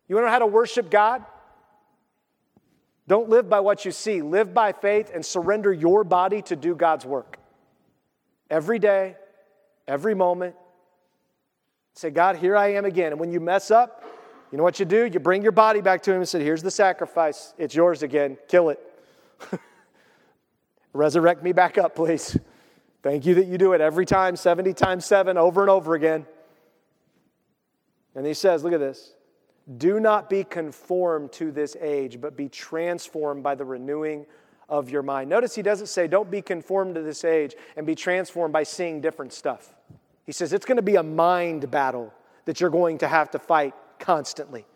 You 0.09 0.16
want 0.16 0.24
to 0.24 0.26
know 0.26 0.32
how 0.32 0.38
to 0.41 0.47
worship 0.47 0.91
God? 0.91 1.24
Don't 3.07 3.28
live 3.28 3.49
by 3.49 3.61
what 3.61 3.84
you 3.84 3.93
see. 3.93 4.22
Live 4.22 4.53
by 4.53 4.72
faith 4.72 5.11
and 5.14 5.24
surrender 5.24 5.72
your 5.72 6.03
body 6.03 6.43
to 6.43 6.57
do 6.57 6.74
God's 6.74 7.05
work. 7.05 7.38
Every 8.49 8.80
day, 8.80 9.16
every 9.86 10.14
moment. 10.14 10.57
Say, 11.95 12.11
God, 12.11 12.36
here 12.36 12.57
I 12.57 12.74
am 12.74 12.84
again. 12.84 13.12
And 13.12 13.20
when 13.20 13.30
you 13.30 13.41
mess 13.41 13.70
up, 13.70 14.05
you 14.51 14.59
know 14.59 14.64
what 14.64 14.78
you 14.78 14.86
do? 14.86 15.07
You 15.07 15.20
bring 15.20 15.42
your 15.42 15.53
body 15.53 15.80
back 15.80 16.03
to 16.03 16.12
Him 16.12 16.18
and 16.18 16.28
say, 16.28 16.42
Here's 16.42 16.62
the 16.62 16.70
sacrifice. 16.70 17.55
It's 17.59 17.74
yours 17.74 18.03
again. 18.03 18.36
Kill 18.48 18.70
it. 18.70 18.80
Resurrect 20.92 21.42
me 21.42 21.53
back 21.53 21.78
up, 21.78 21.94
please. 21.94 22.36
Thank 23.03 23.24
you 23.24 23.34
that 23.36 23.46
you 23.46 23.57
do 23.57 23.72
it 23.72 23.80
every 23.80 24.05
time, 24.05 24.36
70 24.36 24.74
times 24.74 25.07
7, 25.07 25.38
over 25.38 25.62
and 25.62 25.70
over 25.70 25.94
again. 25.94 26.26
And 28.14 28.26
He 28.26 28.34
says, 28.34 28.64
Look 28.64 28.72
at 28.72 28.80
this. 28.80 29.14
Do 29.78 30.01
not 30.01 30.28
be 30.28 30.42
conformed 30.42 31.32
to 31.32 31.53
this 31.53 31.76
age, 31.80 32.20
but 32.20 32.36
be 32.36 32.48
transformed 32.48 33.42
by 33.42 33.55
the 33.55 33.64
renewing 33.64 34.26
of 34.70 34.88
your 34.88 35.03
mind. 35.03 35.28
Notice 35.28 35.55
he 35.55 35.62
doesn't 35.62 35.88
say, 35.88 36.07
don't 36.07 36.30
be 36.30 36.40
conformed 36.40 36.94
to 36.94 37.03
this 37.03 37.24
age 37.24 37.55
and 37.76 37.84
be 37.84 37.94
transformed 37.94 38.53
by 38.53 38.62
seeing 38.62 39.01
different 39.01 39.32
stuff. 39.32 39.74
He 40.24 40.32
says 40.32 40.53
it's 40.53 40.64
going 40.64 40.76
to 40.76 40.82
be 40.82 40.94
a 40.94 41.03
mind 41.03 41.70
battle 41.70 42.14
that 42.44 42.61
you're 42.61 42.70
going 42.70 42.98
to 42.98 43.09
have 43.09 43.30
to 43.32 43.38
fight 43.38 43.74
constantly. 44.01 44.66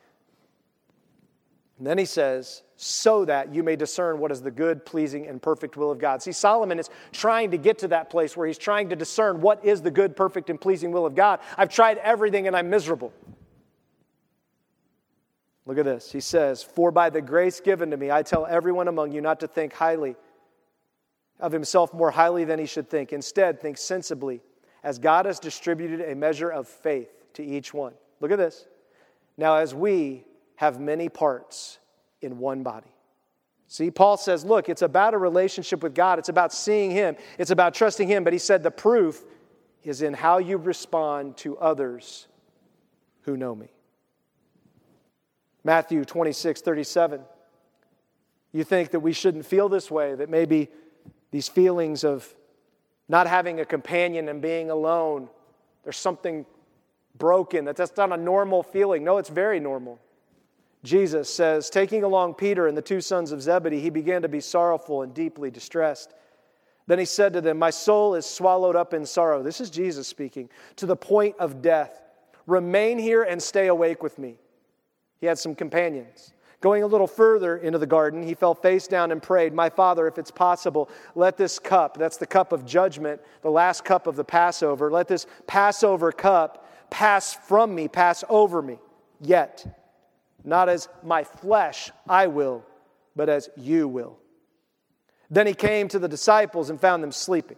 And 1.79 1.87
then 1.87 1.99
he 1.99 2.05
says, 2.05 2.63
so 2.77 3.25
that 3.25 3.53
you 3.53 3.63
may 3.63 3.77
discern 3.77 4.19
what 4.19 4.31
is 4.31 4.43
the 4.43 4.51
good, 4.51 4.87
pleasing, 4.87 5.27
and 5.27 5.43
perfect 5.43 5.77
will 5.77 5.91
of 5.91 5.99
God. 5.99 6.23
See, 6.23 6.33
Solomon 6.33 6.79
is 6.79 6.89
trying 7.13 7.51
to 7.51 7.59
get 7.59 7.79
to 7.79 7.89
that 7.89 8.11
place 8.11 8.37
where 8.37 8.47
he's 8.47 8.59
trying 8.59 8.91
to 8.91 8.97
discern 8.97 9.41
what 9.41 9.65
is 9.65 9.83
the 9.83 9.91
good, 9.91 10.15
perfect, 10.15 10.51
and 10.51 10.61
pleasing 10.61 10.93
will 10.93 11.07
of 11.07 11.15
God. 11.15 11.41
I've 11.57 11.69
tried 11.69 11.99
everything 11.99 12.47
and 12.47 12.57
I'm 12.57 12.71
miserable. 12.71 13.13
Look 15.67 15.79
at 15.79 15.85
this. 15.85 16.13
He 16.13 16.21
says, 16.21 16.63
For 16.63 16.91
by 16.91 17.11
the 17.11 17.23
grace 17.23 17.61
given 17.61 17.91
to 17.91 17.97
me, 17.97 18.11
I 18.11 18.23
tell 18.23 18.47
everyone 18.47 18.89
among 18.89 19.13
you 19.13 19.21
not 19.21 19.41
to 19.41 19.49
think 19.49 19.73
highly 19.73 20.15
of 21.41 21.53
himself 21.53 21.93
more 21.93 22.11
highly 22.11 22.45
than 22.45 22.59
he 22.59 22.67
should 22.67 22.89
think. 22.89 23.13
Instead, 23.13 23.61
think 23.61 23.79
sensibly, 23.79 24.41
as 24.83 24.99
God 24.99 25.27
has 25.27 25.41
distributed 25.41 26.01
a 26.01 26.15
measure 26.15 26.51
of 26.51 26.69
faith 26.69 27.11
to 27.35 27.43
each 27.43 27.73
one. 27.73 27.95
Look 28.21 28.31
at 28.31 28.39
this. 28.39 28.67
Now, 29.37 29.57
as 29.57 29.75
we 29.75 30.25
have 30.57 30.81
many 30.81 31.09
parts 31.09 31.79
in 32.21 32.39
one 32.39 32.63
body. 32.63 32.91
See, 33.67 33.91
Paul 33.91 34.17
says, 34.17 34.45
look, 34.45 34.69
it's 34.69 34.83
about 34.83 35.15
a 35.15 35.19
relationship 35.19 35.83
with 35.83 35.95
God. 35.95 36.19
It's 36.19 36.29
about 36.29 36.53
seeing 36.53 36.91
Him. 36.91 37.17
It's 37.39 37.51
about 37.51 37.75
trusting 37.75 38.07
Him. 38.07 38.23
But 38.23 38.33
he 38.33 38.39
said 38.39 38.63
the 38.63 38.71
proof 38.71 39.25
is 39.83 40.03
in 40.03 40.15
how 40.15 40.39
you 40.39 40.57
respond 40.57 41.37
to 41.39 41.59
others 41.59 42.29
who 43.23 43.37
know 43.37 43.55
me. 43.55 43.69
Matthew 45.65 46.05
26, 46.05 46.61
37. 46.61 47.21
You 48.53 48.65
think 48.65 48.91
that 48.91 49.01
we 49.01 49.13
shouldn't 49.13 49.47
feel 49.47 49.69
this 49.69 49.91
way, 49.91 50.15
that 50.15 50.31
maybe 50.31 50.69
these 51.31 51.49
feelings 51.49 52.05
of 52.05 52.33
not 53.09 53.27
having 53.27 53.61
a 53.61 53.65
companion 53.65 54.29
and 54.29 54.41
being 54.41 54.71
alone, 54.71 55.29
there's 55.83 55.97
something 55.97 56.47
broken, 57.17 57.65
that 57.67 57.77
that's 57.77 57.97
not 57.97 58.13
a 58.13 58.17
normal 58.17 58.63
feeling. 58.63 59.05
No, 59.05 59.19
it's 59.19 59.29
very 59.29 59.61
normal. 59.61 60.01
Jesus 60.83 61.33
says, 61.33 61.71
taking 61.71 62.03
along 62.03 62.35
Peter 62.35 62.67
and 62.67 62.77
the 62.77 62.83
two 62.83 63.01
sons 63.01 63.33
of 63.33 63.41
Zebedee, 63.41 63.81
he 63.81 63.91
began 63.91 64.23
to 64.23 64.29
be 64.29 64.41
sorrowful 64.41 65.03
and 65.03 65.15
deeply 65.15 65.51
distressed. 65.51 66.13
Then 66.87 66.99
he 66.99 67.07
said 67.07 67.33
to 67.33 67.41
them, 67.41 67.59
My 67.59 67.71
soul 67.71 68.15
is 68.15 68.27
swallowed 68.27 68.77
up 68.77 68.93
in 68.93 69.07
sorrow. 69.07 69.43
This 69.43 69.61
is 69.61 69.71
Jesus 69.71 70.07
speaking, 70.07 70.51
to 70.77 70.87
the 70.87 70.97
point 70.97 71.37
of 71.39 71.63
death. 71.63 72.03
Remain 72.47 72.99
here 72.99 73.23
and 73.23 73.43
stay 73.43 73.69
awake 73.69 74.03
with 74.03 74.19
me. 74.19 74.37
He 75.21 75.27
had 75.27 75.39
some 75.39 75.55
companions. 75.55 76.35
Going 76.61 76.83
a 76.83 76.87
little 76.87 77.07
further 77.07 77.59
into 77.59 77.79
the 77.79 77.87
garden, 77.87 78.23
he 78.23 78.35
fell 78.35 78.55
face 78.55 78.87
down 78.87 79.13
and 79.13 79.23
prayed, 79.23 79.55
My 79.55 79.71
Father, 79.71 80.07
if 80.07 80.19
it's 80.19 80.31
possible, 80.31 80.91
let 81.15 81.37
this 81.37 81.59
cup, 81.59 81.97
that's 81.97 82.17
the 82.17 82.27
cup 82.27 82.53
of 82.53 82.65
judgment, 82.67 83.21
the 83.43 83.51
last 83.51 83.85
cup 83.85 84.07
of 84.07 84.17
the 84.17 84.25
Passover, 84.25 84.91
let 84.91 85.09
this 85.09 85.27
Passover 85.47 86.13
cup 86.13 86.64
pass 86.95 87.35
from 87.35 87.75
me, 87.75 87.89
pass 87.89 88.23
over 88.29 88.63
me. 88.63 88.79
Yet, 89.21 89.67
not 90.45 90.69
as 90.69 90.89
my 91.03 91.25
flesh 91.25 91.91
I 92.09 92.29
will, 92.29 92.65
but 93.17 93.29
as 93.29 93.49
you 93.57 93.89
will. 93.89 94.17
Then 95.29 95.49
he 95.49 95.55
came 95.55 95.89
to 95.89 95.99
the 95.99 96.07
disciples 96.07 96.71
and 96.71 96.81
found 96.81 97.03
them 97.03 97.11
sleeping. 97.11 97.57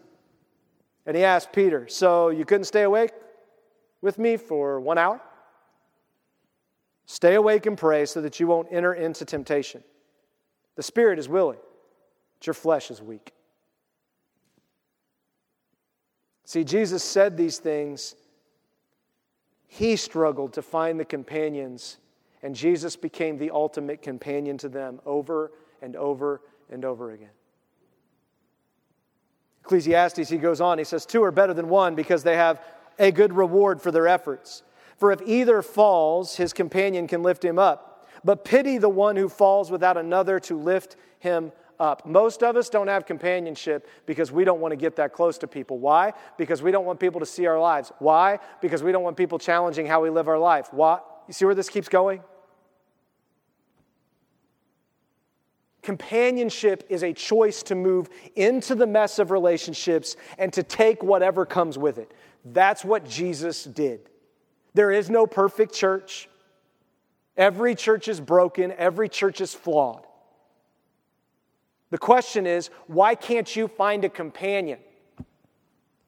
And 1.05 1.15
he 1.15 1.23
asked 1.23 1.53
Peter, 1.53 1.87
So 1.87 2.31
you 2.31 2.47
couldn't 2.47 2.65
stay 2.65 2.85
awake 2.85 3.11
with 4.01 4.19
me 4.19 4.39
for 4.39 4.81
one 4.81 4.97
hour? 4.97 5.21
Stay 7.05 7.35
awake 7.35 7.67
and 7.67 7.77
pray 7.77 8.07
so 8.07 8.23
that 8.23 8.41
you 8.41 8.47
won't 8.47 8.69
enter 8.71 8.95
into 8.95 9.27
temptation. 9.27 9.85
The 10.77 10.83
spirit 10.83 11.19
is 11.19 11.29
willing, 11.29 11.59
but 12.39 12.47
your 12.47 12.55
flesh 12.55 12.91
is 12.91 13.03
weak. 13.03 13.33
See, 16.47 16.65
Jesus 16.65 17.05
said 17.05 17.37
these 17.37 17.59
things. 17.59 18.15
He 19.77 19.97
struggled 19.97 20.55
to 20.55 20.63
find 20.63 20.99
the 20.99 21.05
companions, 21.05 21.99
and 22.43 22.55
Jesus 22.55 22.97
became 22.97 23.37
the 23.37 23.51
ultimate 23.51 24.01
companion 24.01 24.57
to 24.59 24.71
them 24.71 25.01
over 25.05 25.53
and 25.83 25.95
over 25.97 26.41
and 26.71 26.83
over 26.83 27.11
again. 27.11 27.29
Ecclesiastes, 29.61 30.31
he 30.31 30.39
goes 30.39 30.63
on, 30.63 30.79
he 30.79 30.85
says, 30.85 31.05
Two 31.05 31.23
are 31.23 31.31
better 31.31 31.53
than 31.53 31.69
one 31.69 31.95
because 31.95 32.23
they 32.23 32.37
have 32.37 32.65
a 32.99 33.13
good 33.13 33.35
reward 33.35 33.83
for 33.83 33.91
their 33.91 34.09
efforts. 34.09 34.63
For 34.97 35.13
if 35.13 35.21
either 35.27 35.61
falls, 35.61 36.37
his 36.37 36.55
companion 36.55 37.07
can 37.07 37.23
lift 37.23 37.45
him 37.45 37.59
up. 37.59 38.09
But 38.25 38.47
pity 38.47 38.79
the 38.79 38.89
one 38.89 39.17
who 39.17 39.29
falls 39.29 39.71
without 39.71 39.99
another 39.99 40.41
to 40.41 40.59
lift 40.59 40.97
him 41.19 41.53
up. 41.79 42.07
Most 42.07 42.43
of 42.43 42.57
us 42.57 42.69
don't 42.69 42.89
have 42.89 43.07
companionship 43.07 43.89
because 44.07 44.33
we 44.33 44.45
don't 44.45 44.61
want 44.61 44.73
to 44.73 44.77
get 44.77 44.97
that 44.97 45.13
close 45.13 45.39
to 45.39 45.47
people. 45.47 45.79
Why? 45.79 46.13
Because 46.37 46.63
we 46.63 46.71
don't 46.71 46.85
want 46.85 47.01
people 47.01 47.21
to 47.21 47.27
see 47.27 47.47
our 47.47 47.59
lives. 47.59 47.93
Why? 47.99 48.39
Because 48.61 48.83
we 48.83 48.93
don't 48.93 49.03
want 49.03 49.17
people 49.17 49.39
challenging 49.39 49.87
how 49.87 50.03
we 50.03 50.11
live 50.11 50.29
our 50.29 50.39
life. 50.39 50.69
Why? 50.73 51.01
You 51.29 51.35
see 51.35 51.45
where 51.45 51.55
this 51.55 51.69
keeps 51.69 51.89
going? 51.89 52.23
Companionship 55.83 56.85
is 56.89 57.05
a 57.05 57.13
choice 57.13 57.63
to 57.63 57.77
move 57.77 58.09
into 58.35 58.75
the 58.75 58.87
mess 58.87 59.21
of 59.21 59.31
relationships 59.31 60.17
and 60.37 60.53
to 60.53 60.65
take 60.65 61.03
whatever 61.03 61.47
comes 61.47 61.79
with 61.79 61.99
it. 61.99 62.13
That's 62.45 62.85
what 62.85 63.09
Jesus 63.09 63.65
did. 63.65 64.09
There 64.75 64.91
is 64.91 65.09
no 65.09 65.27
perfect 65.27 65.73
church. 65.73 66.29
Every 67.37 67.75
church 67.75 68.09
is 68.09 68.21
broken, 68.21 68.73
every 68.73 69.09
church 69.09 69.41
is 69.41 69.55
flawed. 69.55 70.06
The 71.91 71.99
question 71.99 72.47
is, 72.47 72.71
why 72.87 73.15
can't 73.15 73.55
you 73.55 73.69
find 73.69 74.05
a 74.05 74.09
companion? 74.09 74.79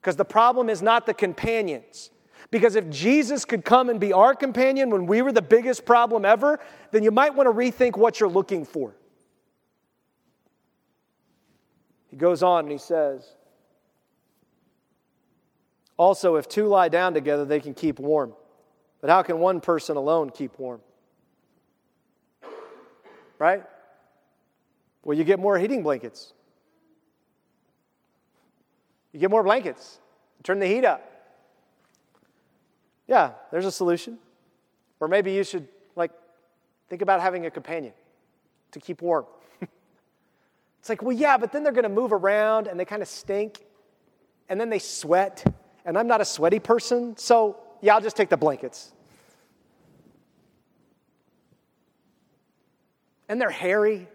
Because 0.00 0.16
the 0.16 0.24
problem 0.24 0.68
is 0.68 0.82
not 0.82 1.06
the 1.06 1.14
companions. 1.14 2.10
Because 2.50 2.76
if 2.76 2.88
Jesus 2.88 3.44
could 3.44 3.64
come 3.64 3.90
and 3.90 4.00
be 4.00 4.12
our 4.12 4.34
companion 4.34 4.90
when 4.90 5.06
we 5.06 5.22
were 5.22 5.32
the 5.32 5.42
biggest 5.42 5.84
problem 5.84 6.24
ever, 6.24 6.58
then 6.92 7.02
you 7.02 7.10
might 7.10 7.34
want 7.34 7.46
to 7.46 7.52
rethink 7.52 7.96
what 7.96 8.18
you're 8.18 8.28
looking 8.28 8.64
for. 8.64 8.94
He 12.08 12.16
goes 12.16 12.42
on 12.42 12.64
and 12.64 12.72
he 12.72 12.78
says, 12.78 13.28
Also, 15.98 16.36
if 16.36 16.48
two 16.48 16.66
lie 16.66 16.88
down 16.88 17.12
together, 17.12 17.44
they 17.44 17.60
can 17.60 17.74
keep 17.74 17.98
warm. 17.98 18.32
But 19.00 19.10
how 19.10 19.22
can 19.22 19.38
one 19.38 19.60
person 19.60 19.96
alone 19.96 20.30
keep 20.30 20.58
warm? 20.58 20.80
Right? 23.38 23.62
Well, 25.08 25.16
you 25.16 25.24
get 25.24 25.38
more 25.38 25.58
heating 25.58 25.82
blankets. 25.82 26.34
You 29.10 29.20
get 29.20 29.30
more 29.30 29.42
blankets. 29.42 30.00
Turn 30.42 30.58
the 30.58 30.66
heat 30.66 30.84
up. 30.84 31.02
Yeah, 33.06 33.30
there's 33.50 33.64
a 33.64 33.72
solution. 33.72 34.18
Or 35.00 35.08
maybe 35.08 35.32
you 35.32 35.44
should 35.44 35.66
like 35.96 36.10
think 36.90 37.00
about 37.00 37.22
having 37.22 37.46
a 37.46 37.50
companion 37.50 37.94
to 38.72 38.80
keep 38.80 39.00
warm. 39.00 39.24
it's 40.78 40.90
like, 40.90 41.00
well, 41.00 41.16
yeah, 41.16 41.38
but 41.38 41.52
then 41.52 41.62
they're 41.62 41.72
going 41.72 41.84
to 41.84 41.88
move 41.88 42.12
around 42.12 42.66
and 42.66 42.78
they 42.78 42.84
kind 42.84 43.00
of 43.00 43.08
stink 43.08 43.64
and 44.50 44.60
then 44.60 44.68
they 44.68 44.78
sweat. 44.78 45.42
And 45.86 45.96
I'm 45.96 46.06
not 46.06 46.20
a 46.20 46.24
sweaty 46.26 46.58
person, 46.58 47.16
so 47.16 47.56
yeah, 47.80 47.94
I'll 47.94 48.02
just 48.02 48.14
take 48.14 48.28
the 48.28 48.36
blankets. 48.36 48.92
And 53.26 53.40
they're 53.40 53.48
hairy. 53.48 54.06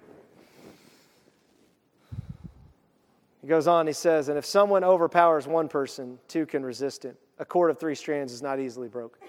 He 3.44 3.50
goes 3.50 3.68
on, 3.68 3.88
he 3.88 3.94
says, 3.94 4.30
And 4.30 4.38
if 4.38 4.46
someone 4.46 4.86
overpowers 4.86 5.46
one 5.46 5.68
person, 5.68 6.18
two 6.30 6.46
can 6.46 6.64
resist 6.64 7.04
him. 7.04 7.18
A 7.40 7.46
cord 7.46 7.70
of 7.72 7.78
three 7.78 7.94
strands 7.94 8.32
is 8.32 8.42
not 8.42 8.58
easily 8.58 8.88
broken. 8.88 9.20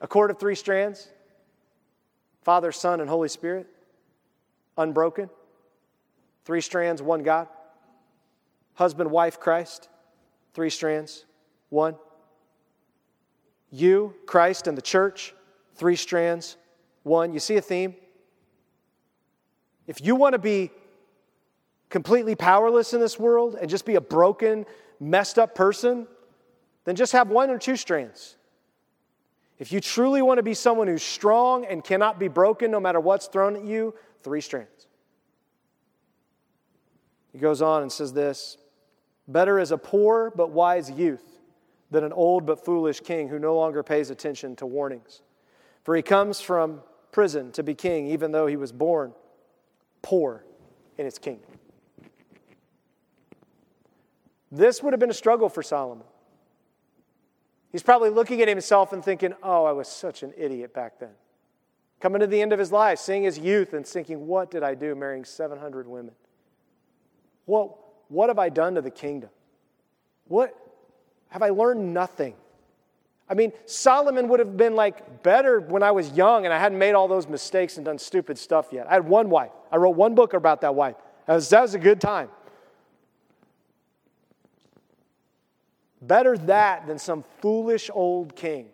A 0.00 0.08
cord 0.08 0.30
of 0.30 0.38
three 0.38 0.54
strands, 0.54 1.10
Father, 2.42 2.72
Son, 2.72 2.98
and 2.98 3.10
Holy 3.10 3.28
Spirit, 3.28 3.66
unbroken. 4.78 5.28
Three 6.46 6.62
strands, 6.62 7.02
one 7.02 7.22
God. 7.22 7.48
Husband, 8.72 9.10
wife, 9.10 9.38
Christ, 9.38 9.90
three 10.54 10.70
strands, 10.70 11.26
one. 11.68 11.96
You, 13.70 14.14
Christ, 14.24 14.66
and 14.66 14.78
the 14.78 14.82
church, 14.82 15.34
three 15.74 15.96
strands, 15.96 16.56
one. 17.02 17.34
You 17.34 17.40
see 17.40 17.56
a 17.56 17.62
theme? 17.62 17.96
If 19.86 20.00
you 20.00 20.16
want 20.16 20.32
to 20.32 20.38
be 20.38 20.70
completely 21.96 22.34
powerless 22.34 22.92
in 22.92 23.00
this 23.00 23.18
world 23.18 23.56
and 23.58 23.70
just 23.70 23.86
be 23.86 23.94
a 23.94 24.00
broken, 24.02 24.66
messed 25.00 25.38
up 25.38 25.54
person, 25.54 26.06
then 26.84 26.94
just 26.94 27.12
have 27.12 27.30
one 27.30 27.48
or 27.48 27.56
two 27.56 27.74
strands. 27.74 28.36
If 29.58 29.72
you 29.72 29.80
truly 29.80 30.20
want 30.20 30.36
to 30.36 30.42
be 30.42 30.52
someone 30.52 30.88
who's 30.88 31.02
strong 31.02 31.64
and 31.64 31.82
cannot 31.82 32.18
be 32.18 32.28
broken 32.28 32.70
no 32.70 32.78
matter 32.78 33.00
what's 33.00 33.28
thrown 33.28 33.56
at 33.56 33.64
you, 33.64 33.94
three 34.22 34.42
strands. 34.42 34.88
He 37.32 37.38
goes 37.38 37.62
on 37.62 37.80
and 37.80 37.90
says 37.90 38.12
this 38.12 38.58
Better 39.26 39.58
is 39.58 39.70
a 39.70 39.78
poor 39.78 40.30
but 40.36 40.50
wise 40.50 40.90
youth 40.90 41.24
than 41.90 42.04
an 42.04 42.12
old 42.12 42.44
but 42.44 42.62
foolish 42.62 43.00
king 43.00 43.26
who 43.26 43.38
no 43.38 43.56
longer 43.56 43.82
pays 43.82 44.10
attention 44.10 44.54
to 44.56 44.66
warnings. 44.66 45.22
For 45.82 45.96
he 45.96 46.02
comes 46.02 46.42
from 46.42 46.82
prison 47.10 47.52
to 47.52 47.62
be 47.62 47.74
king, 47.74 48.08
even 48.08 48.32
though 48.32 48.46
he 48.46 48.56
was 48.56 48.70
born 48.70 49.14
poor 50.02 50.44
in 50.98 51.06
his 51.06 51.18
kingdom. 51.18 51.55
This 54.56 54.82
would 54.82 54.92
have 54.92 55.00
been 55.00 55.10
a 55.10 55.14
struggle 55.14 55.48
for 55.48 55.62
Solomon. 55.62 56.06
He's 57.70 57.82
probably 57.82 58.10
looking 58.10 58.40
at 58.40 58.48
himself 58.48 58.92
and 58.92 59.04
thinking, 59.04 59.34
oh, 59.42 59.64
I 59.64 59.72
was 59.72 59.86
such 59.88 60.22
an 60.22 60.32
idiot 60.36 60.72
back 60.72 60.98
then. 60.98 61.10
Coming 62.00 62.20
to 62.20 62.26
the 62.26 62.40
end 62.40 62.52
of 62.52 62.58
his 62.58 62.72
life, 62.72 62.98
seeing 62.98 63.22
his 63.22 63.38
youth 63.38 63.74
and 63.74 63.86
thinking, 63.86 64.26
what 64.26 64.50
did 64.50 64.62
I 64.62 64.74
do 64.74 64.94
marrying 64.94 65.24
700 65.24 65.86
women? 65.86 66.14
What, 67.44 67.76
what 68.08 68.28
have 68.30 68.38
I 68.38 68.48
done 68.48 68.74
to 68.76 68.82
the 68.82 68.90
kingdom? 68.90 69.30
What 70.26 70.56
have 71.28 71.42
I 71.42 71.50
learned 71.50 71.92
nothing? 71.92 72.34
I 73.28 73.34
mean, 73.34 73.52
Solomon 73.66 74.28
would 74.28 74.40
have 74.40 74.56
been 74.56 74.74
like 74.74 75.22
better 75.22 75.60
when 75.60 75.82
I 75.82 75.90
was 75.90 76.12
young 76.12 76.44
and 76.44 76.54
I 76.54 76.58
hadn't 76.58 76.78
made 76.78 76.94
all 76.94 77.08
those 77.08 77.28
mistakes 77.28 77.76
and 77.76 77.84
done 77.84 77.98
stupid 77.98 78.38
stuff 78.38 78.68
yet. 78.72 78.86
I 78.88 78.94
had 78.94 79.06
one 79.06 79.28
wife. 79.28 79.50
I 79.70 79.76
wrote 79.76 79.96
one 79.96 80.14
book 80.14 80.32
about 80.32 80.60
that 80.62 80.74
wife. 80.74 80.96
That 81.26 81.34
was, 81.34 81.48
that 81.50 81.60
was 81.60 81.74
a 81.74 81.78
good 81.78 82.00
time. 82.00 82.30
Better 86.02 86.36
that 86.38 86.86
than 86.86 86.98
some 86.98 87.24
foolish 87.40 87.90
old 87.92 88.36
king 88.36 88.66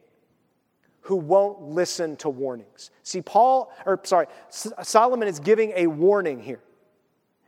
who 1.02 1.16
won't 1.16 1.62
listen 1.62 2.16
to 2.16 2.28
warnings. 2.28 2.90
See, 3.02 3.22
Paul, 3.22 3.72
or 3.86 4.00
sorry, 4.04 4.26
Solomon 4.50 5.28
is 5.28 5.40
giving 5.40 5.72
a 5.74 5.86
warning 5.86 6.40
here. 6.40 6.60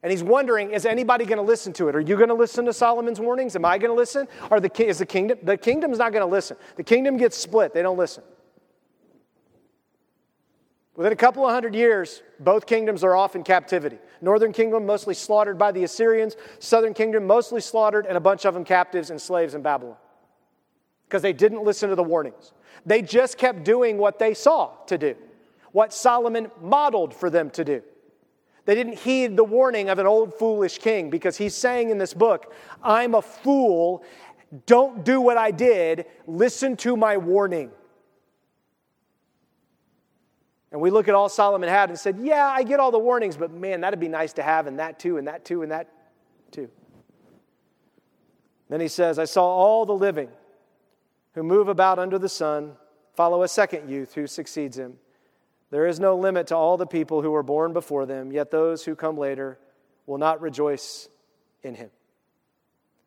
And 0.02 0.10
he's 0.10 0.22
wondering, 0.22 0.72
is 0.72 0.84
anybody 0.84 1.24
going 1.24 1.38
to 1.38 1.42
listen 1.42 1.72
to 1.74 1.88
it? 1.88 1.96
Are 1.96 2.00
you 2.00 2.16
going 2.16 2.28
to 2.28 2.34
listen 2.34 2.66
to 2.66 2.74
Solomon's 2.74 3.20
warnings? 3.20 3.56
Am 3.56 3.64
I 3.64 3.78
going 3.78 3.90
to 3.90 3.96
listen? 3.96 4.28
Or 4.50 4.60
the, 4.60 4.70
is 4.84 4.98
the 4.98 5.06
kingdom? 5.06 5.38
The 5.42 5.56
kingdom's 5.56 5.96
not 5.98 6.12
going 6.12 6.20
to 6.20 6.30
listen. 6.30 6.58
The 6.76 6.82
kingdom 6.82 7.16
gets 7.16 7.38
split. 7.38 7.72
They 7.72 7.80
don't 7.80 7.96
listen. 7.96 8.22
Within 10.96 11.12
a 11.12 11.16
couple 11.16 11.44
of 11.44 11.52
hundred 11.52 11.74
years, 11.74 12.22
both 12.38 12.66
kingdoms 12.66 13.02
are 13.02 13.16
off 13.16 13.34
in 13.34 13.42
captivity. 13.42 13.98
Northern 14.20 14.52
kingdom 14.52 14.86
mostly 14.86 15.14
slaughtered 15.14 15.58
by 15.58 15.72
the 15.72 15.82
Assyrians, 15.82 16.36
southern 16.60 16.94
kingdom 16.94 17.26
mostly 17.26 17.60
slaughtered, 17.60 18.06
and 18.06 18.16
a 18.16 18.20
bunch 18.20 18.44
of 18.44 18.54
them 18.54 18.64
captives 18.64 19.10
and 19.10 19.20
slaves 19.20 19.54
in 19.54 19.62
Babylon. 19.62 19.96
Because 21.08 21.20
they 21.20 21.32
didn't 21.32 21.64
listen 21.64 21.90
to 21.90 21.96
the 21.96 22.02
warnings. 22.02 22.52
They 22.86 23.02
just 23.02 23.38
kept 23.38 23.64
doing 23.64 23.98
what 23.98 24.20
they 24.20 24.34
saw 24.34 24.70
to 24.86 24.96
do, 24.96 25.16
what 25.72 25.92
Solomon 25.92 26.50
modeled 26.60 27.12
for 27.12 27.28
them 27.28 27.50
to 27.50 27.64
do. 27.64 27.82
They 28.64 28.74
didn't 28.74 28.98
heed 28.98 29.36
the 29.36 29.44
warning 29.44 29.88
of 29.90 29.98
an 29.98 30.06
old 30.06 30.32
foolish 30.34 30.78
king 30.78 31.10
because 31.10 31.36
he's 31.36 31.54
saying 31.54 31.90
in 31.90 31.98
this 31.98 32.14
book, 32.14 32.54
I'm 32.82 33.14
a 33.14 33.20
fool. 33.20 34.04
Don't 34.66 35.04
do 35.04 35.20
what 35.20 35.36
I 35.36 35.50
did. 35.50 36.06
Listen 36.26 36.76
to 36.78 36.96
my 36.96 37.16
warning. 37.16 37.72
And 40.74 40.80
we 40.80 40.90
look 40.90 41.06
at 41.06 41.14
all 41.14 41.28
Solomon 41.28 41.68
had 41.68 41.88
and 41.88 41.96
said, 41.96 42.18
Yeah, 42.20 42.48
I 42.48 42.64
get 42.64 42.80
all 42.80 42.90
the 42.90 42.98
warnings, 42.98 43.36
but 43.36 43.52
man, 43.52 43.82
that'd 43.82 44.00
be 44.00 44.08
nice 44.08 44.32
to 44.32 44.42
have, 44.42 44.66
and 44.66 44.80
that 44.80 44.98
too, 44.98 45.18
and 45.18 45.28
that 45.28 45.44
too, 45.44 45.62
and 45.62 45.70
that 45.70 45.88
too. 46.50 46.68
Then 48.68 48.80
he 48.80 48.88
says, 48.88 49.20
I 49.20 49.24
saw 49.24 49.44
all 49.44 49.86
the 49.86 49.94
living 49.94 50.30
who 51.34 51.44
move 51.44 51.68
about 51.68 52.00
under 52.00 52.18
the 52.18 52.28
sun 52.28 52.72
follow 53.14 53.44
a 53.44 53.48
second 53.48 53.88
youth 53.88 54.14
who 54.14 54.26
succeeds 54.26 54.76
him. 54.76 54.94
There 55.70 55.86
is 55.86 56.00
no 56.00 56.16
limit 56.16 56.48
to 56.48 56.56
all 56.56 56.76
the 56.76 56.88
people 56.88 57.22
who 57.22 57.30
were 57.30 57.44
born 57.44 57.72
before 57.72 58.04
them, 58.04 58.32
yet 58.32 58.50
those 58.50 58.84
who 58.84 58.96
come 58.96 59.16
later 59.16 59.60
will 60.06 60.18
not 60.18 60.40
rejoice 60.40 61.08
in 61.62 61.76
him. 61.76 61.90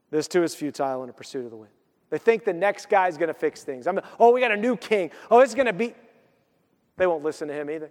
This 0.10 0.30
too 0.30 0.44
is 0.44 0.56
futile 0.56 1.04
in 1.04 1.10
a 1.10 1.14
pursuit 1.14 1.44
of 1.44 1.52
the 1.52 1.58
wind. 1.58 1.74
They 2.12 2.18
think 2.18 2.46
the 2.46 2.54
next 2.54 2.88
guy's 2.88 3.18
going 3.18 3.28
to 3.28 3.34
fix 3.34 3.64
things. 3.64 3.88
I'm, 3.88 4.00
oh, 4.22 4.32
we 4.32 4.40
got 4.40 4.54
a 4.54 4.58
new 4.58 4.78
king. 4.78 5.12
Oh, 5.30 5.42
it's 5.42 5.54
going 5.54 5.66
to 5.66 5.74
be. 5.74 5.94
They 6.98 7.08
won't 7.08 7.24
listen 7.24 7.48
to 7.48 7.54
him 7.54 7.70
either. 7.70 7.90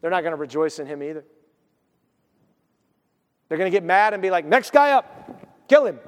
They're 0.00 0.10
not 0.10 0.22
going 0.22 0.32
to 0.32 0.36
rejoice 0.36 0.78
in 0.78 0.86
him 0.86 1.02
either. 1.02 1.24
They're 3.48 3.58
going 3.58 3.70
to 3.70 3.76
get 3.76 3.84
mad 3.84 4.12
and 4.14 4.22
be 4.22 4.30
like, 4.30 4.44
next 4.44 4.72
guy 4.72 4.92
up, 4.92 5.68
kill 5.68 5.86
him. 5.86 5.98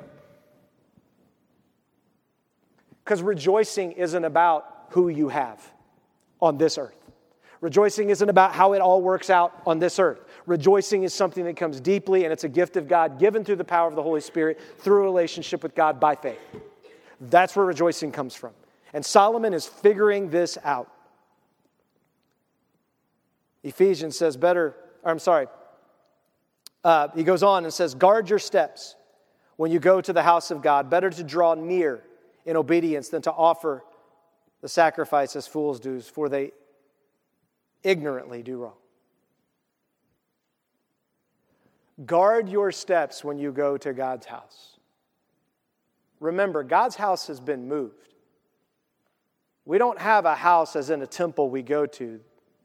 Because 3.04 3.22
rejoicing 3.22 3.92
isn't 3.92 4.24
about 4.24 4.86
who 4.90 5.08
you 5.08 5.28
have 5.28 5.62
on 6.40 6.58
this 6.58 6.76
earth. 6.76 6.96
Rejoicing 7.60 8.10
isn't 8.10 8.28
about 8.28 8.52
how 8.52 8.72
it 8.74 8.80
all 8.80 9.00
works 9.00 9.30
out 9.30 9.62
on 9.66 9.78
this 9.78 9.98
earth. 9.98 10.24
Rejoicing 10.44 11.04
is 11.04 11.14
something 11.14 11.44
that 11.44 11.56
comes 11.56 11.80
deeply, 11.80 12.24
and 12.24 12.32
it's 12.32 12.44
a 12.44 12.48
gift 12.48 12.76
of 12.76 12.88
God 12.88 13.18
given 13.18 13.44
through 13.44 13.56
the 13.56 13.64
power 13.64 13.88
of 13.88 13.94
the 13.94 14.02
Holy 14.02 14.20
Spirit 14.20 14.60
through 14.78 15.02
a 15.02 15.04
relationship 15.04 15.62
with 15.62 15.74
God 15.74 15.98
by 15.98 16.14
faith. 16.14 16.38
That's 17.20 17.56
where 17.56 17.64
rejoicing 17.64 18.12
comes 18.12 18.34
from. 18.34 18.52
And 18.92 19.04
Solomon 19.04 19.54
is 19.54 19.66
figuring 19.66 20.30
this 20.30 20.58
out. 20.64 20.90
Ephesians 23.66 24.16
says, 24.16 24.36
better, 24.36 24.76
I'm 25.04 25.18
sorry. 25.18 25.48
Uh, 26.84 27.08
he 27.16 27.24
goes 27.24 27.42
on 27.42 27.64
and 27.64 27.74
says, 27.74 27.96
guard 27.96 28.30
your 28.30 28.38
steps 28.38 28.94
when 29.56 29.72
you 29.72 29.80
go 29.80 30.00
to 30.00 30.12
the 30.12 30.22
house 30.22 30.52
of 30.52 30.62
God. 30.62 30.88
Better 30.88 31.10
to 31.10 31.24
draw 31.24 31.54
near 31.54 32.04
in 32.44 32.56
obedience 32.56 33.08
than 33.08 33.22
to 33.22 33.32
offer 33.32 33.82
the 34.62 34.68
sacrifice 34.68 35.34
as 35.34 35.48
fools 35.48 35.80
do, 35.80 36.00
for 36.00 36.28
they 36.28 36.52
ignorantly 37.82 38.40
do 38.40 38.58
wrong. 38.58 38.76
Guard 42.04 42.48
your 42.48 42.70
steps 42.70 43.24
when 43.24 43.36
you 43.36 43.50
go 43.50 43.76
to 43.78 43.92
God's 43.92 44.26
house. 44.26 44.76
Remember, 46.20 46.62
God's 46.62 46.94
house 46.94 47.26
has 47.26 47.40
been 47.40 47.66
moved. 47.66 48.14
We 49.64 49.78
don't 49.78 49.98
have 49.98 50.24
a 50.24 50.36
house 50.36 50.76
as 50.76 50.88
in 50.90 51.02
a 51.02 51.06
temple 51.06 51.50
we 51.50 51.62
go 51.62 51.84
to. 51.86 52.20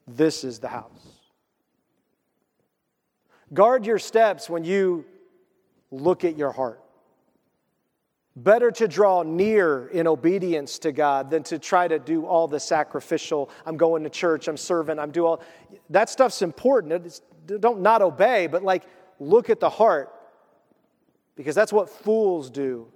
This 0.08 0.44
is 0.44 0.60
the 0.60 0.68
house. 0.68 1.08
Guard 3.54 3.86
your 3.86 4.00
steps 4.00 4.50
when 4.50 4.64
you 4.64 5.06
look 5.92 6.24
at 6.24 6.38
your 6.38 6.52
heart. 6.52 6.82
Better 8.36 8.72
to 8.72 8.88
draw 8.88 9.24
near 9.24 9.88
in 9.88 10.08
obedience 10.08 10.80
to 10.80 10.94
God 10.94 11.30
than 11.30 11.44
to 11.44 11.60
try 11.60 11.88
to 11.88 12.00
do 12.00 12.26
all 12.26 12.48
the 12.48 12.62
sacrificial. 12.62 13.50
I'm 13.66 13.76
going 13.76 14.04
to 14.04 14.10
church, 14.10 14.48
I'm 14.48 14.56
serving, 14.56 15.00
I'm 15.00 15.12
doing 15.12 15.28
all 15.28 15.44
that 15.90 16.10
stuff's 16.10 16.42
important. 16.42 16.94
It's, 17.06 17.22
don't 17.46 17.82
not 17.82 18.02
obey, 18.02 18.48
but 18.48 18.64
like 18.64 18.84
look 19.20 19.50
at 19.50 19.60
the 19.60 19.70
heart 19.70 20.14
because 21.36 21.56
that's 21.56 21.74
what 21.74 21.90
fools 21.90 22.50
do 22.50 22.88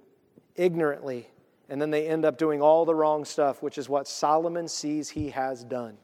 ignorantly. 0.56 1.28
And 1.68 1.82
then 1.82 1.89
they 1.89 2.08
end 2.08 2.24
up 2.24 2.38
doing 2.38 2.62
all 2.62 2.86
the 2.86 2.95
wrong 2.95 3.26
stuff, 3.26 3.62
which 3.62 3.78
is 3.78 3.89
what 3.89 4.08
Solomon 4.08 4.68
sees 4.68 5.10
he 5.10 5.32
has 5.32 5.64
done. 5.66 5.97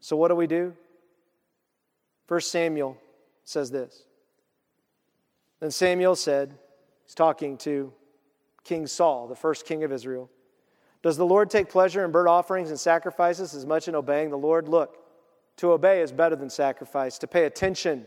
So, 0.00 0.16
what 0.16 0.28
do 0.28 0.34
we 0.34 0.46
do? 0.46 0.74
First 2.26 2.50
Samuel 2.50 2.96
says 3.44 3.70
this. 3.70 4.04
Then 5.60 5.70
Samuel 5.70 6.16
said, 6.16 6.54
He's 7.04 7.14
talking 7.14 7.58
to 7.58 7.92
King 8.64 8.86
Saul, 8.86 9.26
the 9.26 9.36
first 9.36 9.66
king 9.66 9.84
of 9.84 9.92
Israel. 9.92 10.30
Does 11.02 11.16
the 11.16 11.26
Lord 11.26 11.50
take 11.50 11.68
pleasure 11.68 12.04
in 12.04 12.10
burnt 12.10 12.28
offerings 12.28 12.70
and 12.70 12.78
sacrifices 12.78 13.54
as 13.54 13.66
much 13.66 13.88
in 13.88 13.94
obeying 13.94 14.30
the 14.30 14.38
Lord? 14.38 14.68
Look, 14.68 14.96
to 15.56 15.72
obey 15.72 16.02
is 16.02 16.12
better 16.12 16.36
than 16.36 16.50
sacrifice. 16.50 17.18
To 17.18 17.26
pay 17.26 17.44
attention 17.44 18.06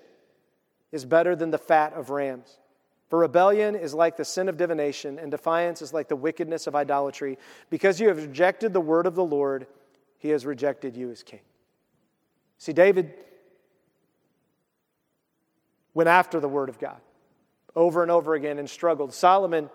is 0.92 1.06
better 1.06 1.36
than 1.36 1.52
the 1.52 1.58
fat 1.58 1.94
of 1.94 2.10
rams. 2.10 2.60
For 3.10 3.20
rebellion 3.20 3.76
is 3.76 3.94
like 3.94 4.18
the 4.18 4.26
sin 4.26 4.48
of 4.50 4.58
divination, 4.58 5.20
and 5.20 5.30
defiance 5.30 5.82
is 5.82 5.94
like 5.94 6.08
the 6.08 6.16
wickedness 6.16 6.66
of 6.66 6.76
idolatry. 6.76 7.38
Because 7.70 8.00
you 8.00 8.08
have 8.08 8.18
rejected 8.18 8.74
the 8.74 8.82
word 8.82 9.06
of 9.06 9.16
the 9.16 9.24
Lord, 9.24 9.68
he 10.18 10.30
has 10.30 10.46
rejected 10.46 10.96
you 10.96 11.12
as 11.12 11.22
king. 11.22 11.42
See, 12.58 12.74
David 12.74 13.14
went 15.94 16.10
after 16.10 16.40
the 16.40 16.48
word 16.48 16.70
of 16.70 16.80
God 16.80 17.00
over 17.76 18.02
and 18.02 18.12
over 18.12 18.36
again 18.36 18.60
and 18.60 18.70
struggled. 18.70 19.14
Solomon 19.14 19.70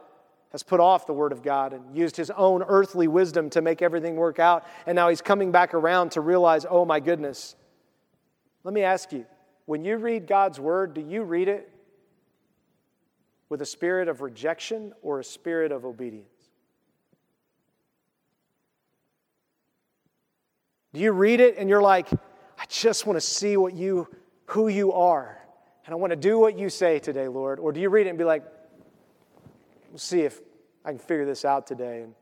has 0.53 0.63
put 0.63 0.81
off 0.81 1.07
the 1.07 1.13
word 1.13 1.33
of 1.33 1.43
God 1.43 1.73
and 1.73 1.97
used 1.97 2.17
his 2.17 2.31
own 2.31 2.63
earthly 2.67 3.07
wisdom 3.07 3.51
to 3.51 3.61
make 3.61 3.83
everything 3.83 4.17
work 4.17 4.39
out. 4.39 4.67
And 4.87 4.97
now 4.97 5.09
he's 5.09 5.21
coming 5.21 5.53
back 5.53 5.75
around 5.75 6.13
to 6.13 6.21
realize, 6.21 6.65
oh 6.69 6.85
my 6.85 7.01
goodness. 7.01 7.55
Let 8.65 8.73
me 8.73 8.83
ask 8.83 9.13
you 9.13 9.27
when 9.67 9.85
you 9.85 9.97
read 9.99 10.27
God's 10.27 10.59
word, 10.59 10.95
do 10.95 11.01
you 11.01 11.23
read 11.23 11.49
it 11.49 11.71
with 13.49 13.61
a 13.61 13.67
spirit 13.67 14.09
of 14.09 14.21
rejection 14.21 14.93
or 15.03 15.21
a 15.21 15.25
spirit 15.25 15.73
of 15.73 15.85
obedience? 15.85 16.29
Do 20.95 21.01
you 21.01 21.13
read 21.13 21.41
it 21.41 21.57
and 21.59 21.69
you're 21.69 21.83
like, 21.83 22.09
I 22.59 22.65
just 22.69 23.07
want 23.07 23.17
to 23.17 23.21
see 23.21 23.57
what 23.57 23.75
you 23.75 24.09
who 24.47 24.69
you 24.69 24.93
are. 24.93 25.39
And 25.85 25.93
I 25.93 25.97
want 25.97 26.11
to 26.11 26.17
do 26.17 26.39
what 26.39 26.59
you 26.59 26.69
say 26.69 26.99
today, 26.99 27.29
Lord? 27.29 27.59
Or 27.59 27.73
do 27.73 27.81
you 27.81 27.89
read 27.89 28.07
it 28.07 28.11
and 28.11 28.19
be 28.19 28.25
like, 28.25 28.43
we'll 29.91 29.99
see 29.99 30.23
if 30.23 30.41
I 30.85 30.91
can 30.91 30.99
figure 30.99 31.25
this 31.25 31.45
out 31.45 31.67
today? 31.67 32.03
And 32.03 32.15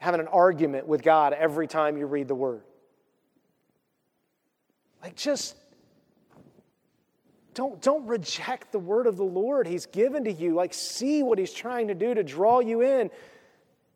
having 0.00 0.20
an 0.20 0.28
argument 0.28 0.86
with 0.86 1.02
God 1.02 1.32
every 1.32 1.66
time 1.66 1.96
you 1.96 2.06
read 2.06 2.28
the 2.28 2.34
word. 2.34 2.62
Like, 5.02 5.14
just 5.14 5.56
don't, 7.54 7.80
don't 7.82 8.06
reject 8.06 8.72
the 8.72 8.78
word 8.78 9.06
of 9.06 9.16
the 9.16 9.24
Lord 9.24 9.66
He's 9.66 9.86
given 9.86 10.24
to 10.24 10.32
you. 10.32 10.54
Like, 10.54 10.72
see 10.72 11.22
what 11.22 11.38
He's 11.38 11.52
trying 11.52 11.88
to 11.88 11.94
do 11.94 12.14
to 12.14 12.22
draw 12.22 12.60
you 12.60 12.82
in. 12.82 13.10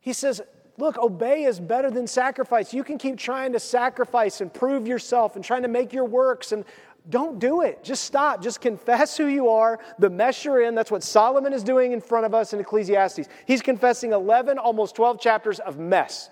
He 0.01 0.13
says, 0.13 0.41
Look, 0.79 0.99
obey 0.99 1.45
is 1.45 1.61
better 1.61 1.91
than 1.91 2.07
sacrifice. 2.07 2.73
You 2.73 2.83
can 2.83 2.99
keep 2.99 3.19
trying 3.19 3.53
to 3.53 3.61
sacrifice 3.61 4.41
and 4.41 4.53
prove 4.53 4.87
yourself 4.87 5.37
and 5.37 5.45
trying 5.45 5.63
to 5.63 5.69
make 5.69 5.93
your 5.93 6.07
works 6.07 6.53
and 6.53 6.65
don't 7.11 7.39
do 7.39 7.63
it. 7.63 7.83
Just 7.83 8.05
stop. 8.05 8.43
Just 8.43 8.61
confess 8.61 9.17
who 9.17 9.27
you 9.27 9.49
are, 9.49 9.81
the 9.99 10.09
mess 10.09 10.45
you're 10.45 10.63
in. 10.63 10.75
That's 10.75 10.91
what 10.91 11.03
Solomon 11.03 11.53
is 11.53 11.63
doing 11.63 11.93
in 11.93 12.01
front 12.01 12.27
of 12.27 12.35
us 12.35 12.53
in 12.53 12.61
Ecclesiastes. 12.61 13.29
He's 13.47 13.61
confessing 13.61 14.13
11, 14.13 14.59
almost 14.59 14.95
12 14.95 15.21
chapters 15.21 15.59
of 15.59 15.79
mess. 15.79 16.31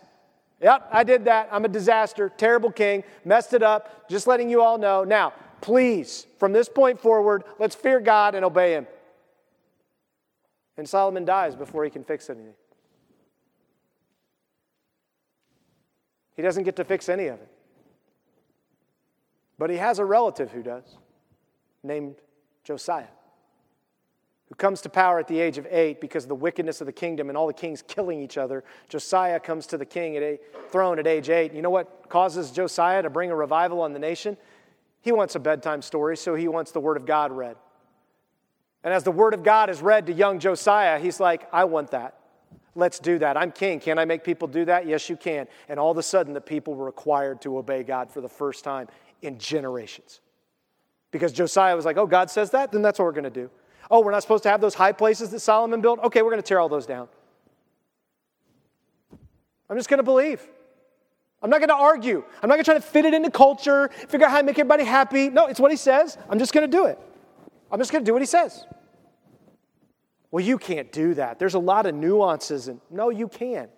Yep, 0.63 0.89
I 0.93 1.05
did 1.05 1.25
that. 1.25 1.49
I'm 1.51 1.65
a 1.65 1.69
disaster, 1.69 2.31
terrible 2.37 2.71
king, 2.71 3.03
messed 3.25 3.55
it 3.55 3.63
up. 3.63 4.09
Just 4.09 4.27
letting 4.27 4.51
you 4.51 4.63
all 4.63 4.79
know. 4.79 5.05
Now, 5.05 5.33
please, 5.61 6.27
from 6.39 6.53
this 6.53 6.69
point 6.69 7.01
forward, 7.01 7.45
let's 7.59 7.75
fear 7.75 7.99
God 7.99 8.35
and 8.35 8.45
obey 8.45 8.73
him. 8.73 8.87
And 10.77 10.89
Solomon 10.89 11.25
dies 11.25 11.57
before 11.57 11.85
he 11.85 11.91
can 11.91 12.05
fix 12.05 12.31
anything. 12.31 12.55
He 16.41 16.43
doesn't 16.43 16.63
get 16.63 16.77
to 16.77 16.85
fix 16.85 17.11
any 17.11 17.27
of 17.27 17.39
it. 17.39 17.49
But 19.59 19.69
he 19.69 19.77
has 19.77 19.99
a 19.99 20.07
relative 20.07 20.51
who 20.51 20.63
does, 20.63 20.97
named 21.83 22.15
Josiah, 22.65 23.05
who 24.49 24.55
comes 24.55 24.81
to 24.81 24.89
power 24.89 25.19
at 25.19 25.29
the 25.29 25.39
age 25.39 25.59
of 25.59 25.67
eight 25.71 26.01
because 26.01 26.25
of 26.25 26.31
the 26.31 26.35
wickedness 26.35 26.81
of 26.81 26.87
the 26.87 26.95
kingdom 26.95 27.29
and 27.29 27.37
all 27.37 27.47
the 27.47 27.53
kings 27.53 27.83
killing 27.87 28.23
each 28.23 28.39
other. 28.39 28.65
Josiah 28.89 29.39
comes 29.39 29.67
to 29.67 29.77
the 29.77 29.85
king 29.85 30.17
at 30.17 30.23
a 30.23 30.41
throne 30.71 30.99
at 30.99 31.07
age 31.07 31.29
eight. 31.29 31.53
You 31.53 31.61
know 31.61 31.69
what 31.69 32.09
causes 32.09 32.51
Josiah 32.51 33.03
to 33.03 33.11
bring 33.11 33.31
a 33.31 33.37
revival 33.37 33.83
on 33.83 33.93
the 33.93 33.99
nation? 33.99 34.39
He 35.03 35.13
wants 35.13 35.35
a 35.35 35.41
bedtime 35.41 35.83
story, 35.83 36.17
so 36.17 36.35
he 36.35 36.49
wants 36.49 36.71
the 36.71 36.81
word 36.81 36.97
of 36.97 37.05
God 37.05 37.33
read. 37.33 37.57
And 38.83 38.95
as 38.95 39.05
the 39.05 39.13
word 39.13 39.35
of 39.35 39.43
God 39.43 39.69
is 39.69 39.83
read 39.83 40.07
to 40.07 40.15
young 40.15 40.39
Josiah, 40.39 40.99
he's 40.99 41.21
like, 41.21 41.47
I 41.53 41.65
want 41.65 41.91
that. 41.91 42.15
Let's 42.75 42.99
do 42.99 43.19
that. 43.19 43.37
I'm 43.37 43.51
king. 43.51 43.81
Can 43.81 43.99
I 43.99 44.05
make 44.05 44.23
people 44.23 44.47
do 44.47 44.65
that? 44.67 44.87
Yes, 44.87 45.09
you 45.09 45.17
can. 45.17 45.49
And 45.69 45.81
all 45.81 45.91
of 45.91 45.99
a 45.99 46.03
sudden, 46.03 46.35
the 46.35 46.41
people 46.41 46.75
were 46.75 46.85
required 46.85 47.41
to 47.43 47.59
obey 47.59 47.83
God 47.83 48.11
for 48.11 48.21
the 48.21 48.29
first 48.29 48.63
time 48.63 48.89
in 49.23 49.39
generations. 49.39 50.21
Because 51.11 51.33
Josiah 51.33 51.75
was 51.75 51.85
like, 51.85 51.97
oh, 51.97 52.07
God 52.07 52.31
says 52.31 52.51
that? 52.53 52.71
Then 52.71 52.83
that's 52.83 52.99
what 52.99 53.07
we're 53.07 53.13
going 53.13 53.25
to 53.25 53.31
do. 53.31 53.51
Oh, 53.91 54.01
we're 54.01 54.13
not 54.13 54.23
supposed 54.23 54.45
to 54.45 54.51
have 54.51 54.61
those 54.61 54.75
high 54.75 54.93
places 54.93 55.31
that 55.31 55.41
Solomon 55.41 55.81
built? 55.81 55.99
Okay, 56.05 56.23
we're 56.23 56.31
going 56.31 56.43
to 56.43 56.47
tear 56.47 56.61
all 56.61 56.69
those 56.69 56.87
down. 56.87 57.09
I'm 59.69 59.77
just 59.77 59.89
going 59.89 59.99
to 59.99 60.05
believe. 60.05 60.47
I'm 61.43 61.51
not 61.51 61.59
going 61.59 61.71
to 61.71 61.75
argue. 61.75 62.23
I'm 62.43 62.49
not 62.49 62.57
going 62.57 62.65
to 62.65 62.71
try 62.71 62.75
to 62.75 62.81
fit 62.81 63.05
it 63.05 63.15
into 63.15 63.31
culture, 63.31 63.89
figure 63.89 64.27
out 64.27 64.31
how 64.31 64.39
to 64.39 64.45
make 64.45 64.59
everybody 64.59 64.85
happy. 64.85 65.31
No, 65.31 65.47
it's 65.47 65.59
what 65.59 65.71
he 65.71 65.77
says. 65.77 66.19
I'm 66.29 66.39
just 66.39 66.53
going 66.53 66.71
to 66.71 66.77
do 66.77 66.87
it. 66.87 66.99
I'm 67.73 67.79
just 67.79 67.91
going 67.91 68.05
to 68.05 68.09
do 68.09 68.13
what 68.13 68.23
he 68.23 68.27
says. 68.27 68.65
Well, 70.31 70.45
you 70.45 70.59
can't 70.59 70.93
do 70.93 71.15
that. 71.15 71.39
There's 71.39 71.55
a 71.55 71.59
lot 71.59 71.87
of 71.87 71.95
nuances, 71.95 72.69
and 72.69 72.81
no, 72.91 73.11
you 73.11 73.29
can. 73.29 73.69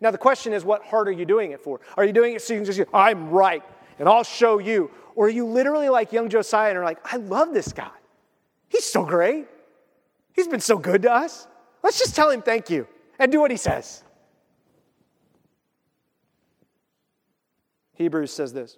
Now, 0.00 0.10
the 0.10 0.18
question 0.18 0.52
is, 0.52 0.64
what 0.64 0.84
heart 0.84 1.08
are 1.08 1.12
you 1.12 1.24
doing 1.24 1.52
it 1.52 1.60
for? 1.60 1.80
Are 1.96 2.04
you 2.04 2.12
doing 2.12 2.34
it 2.34 2.42
so 2.42 2.54
you 2.54 2.60
can 2.60 2.72
just, 2.72 2.88
I'm 2.92 3.30
right, 3.30 3.62
and 3.98 4.08
I'll 4.08 4.24
show 4.24 4.58
you? 4.58 4.90
Or 5.14 5.26
are 5.26 5.30
you 5.30 5.46
literally 5.46 5.88
like 5.88 6.12
young 6.12 6.28
Josiah 6.28 6.68
and 6.68 6.78
are 6.78 6.84
like, 6.84 6.98
I 7.12 7.16
love 7.16 7.52
this 7.52 7.72
guy. 7.72 7.90
He's 8.68 8.84
so 8.84 9.04
great. 9.04 9.46
He's 10.32 10.48
been 10.48 10.60
so 10.60 10.76
good 10.76 11.02
to 11.02 11.12
us. 11.12 11.48
Let's 11.82 11.98
just 11.98 12.14
tell 12.14 12.30
him 12.30 12.42
thank 12.42 12.68
you 12.68 12.86
and 13.18 13.32
do 13.32 13.40
what 13.40 13.50
he 13.50 13.56
says. 13.56 14.04
Hebrews 17.94 18.32
says 18.32 18.52
this. 18.52 18.76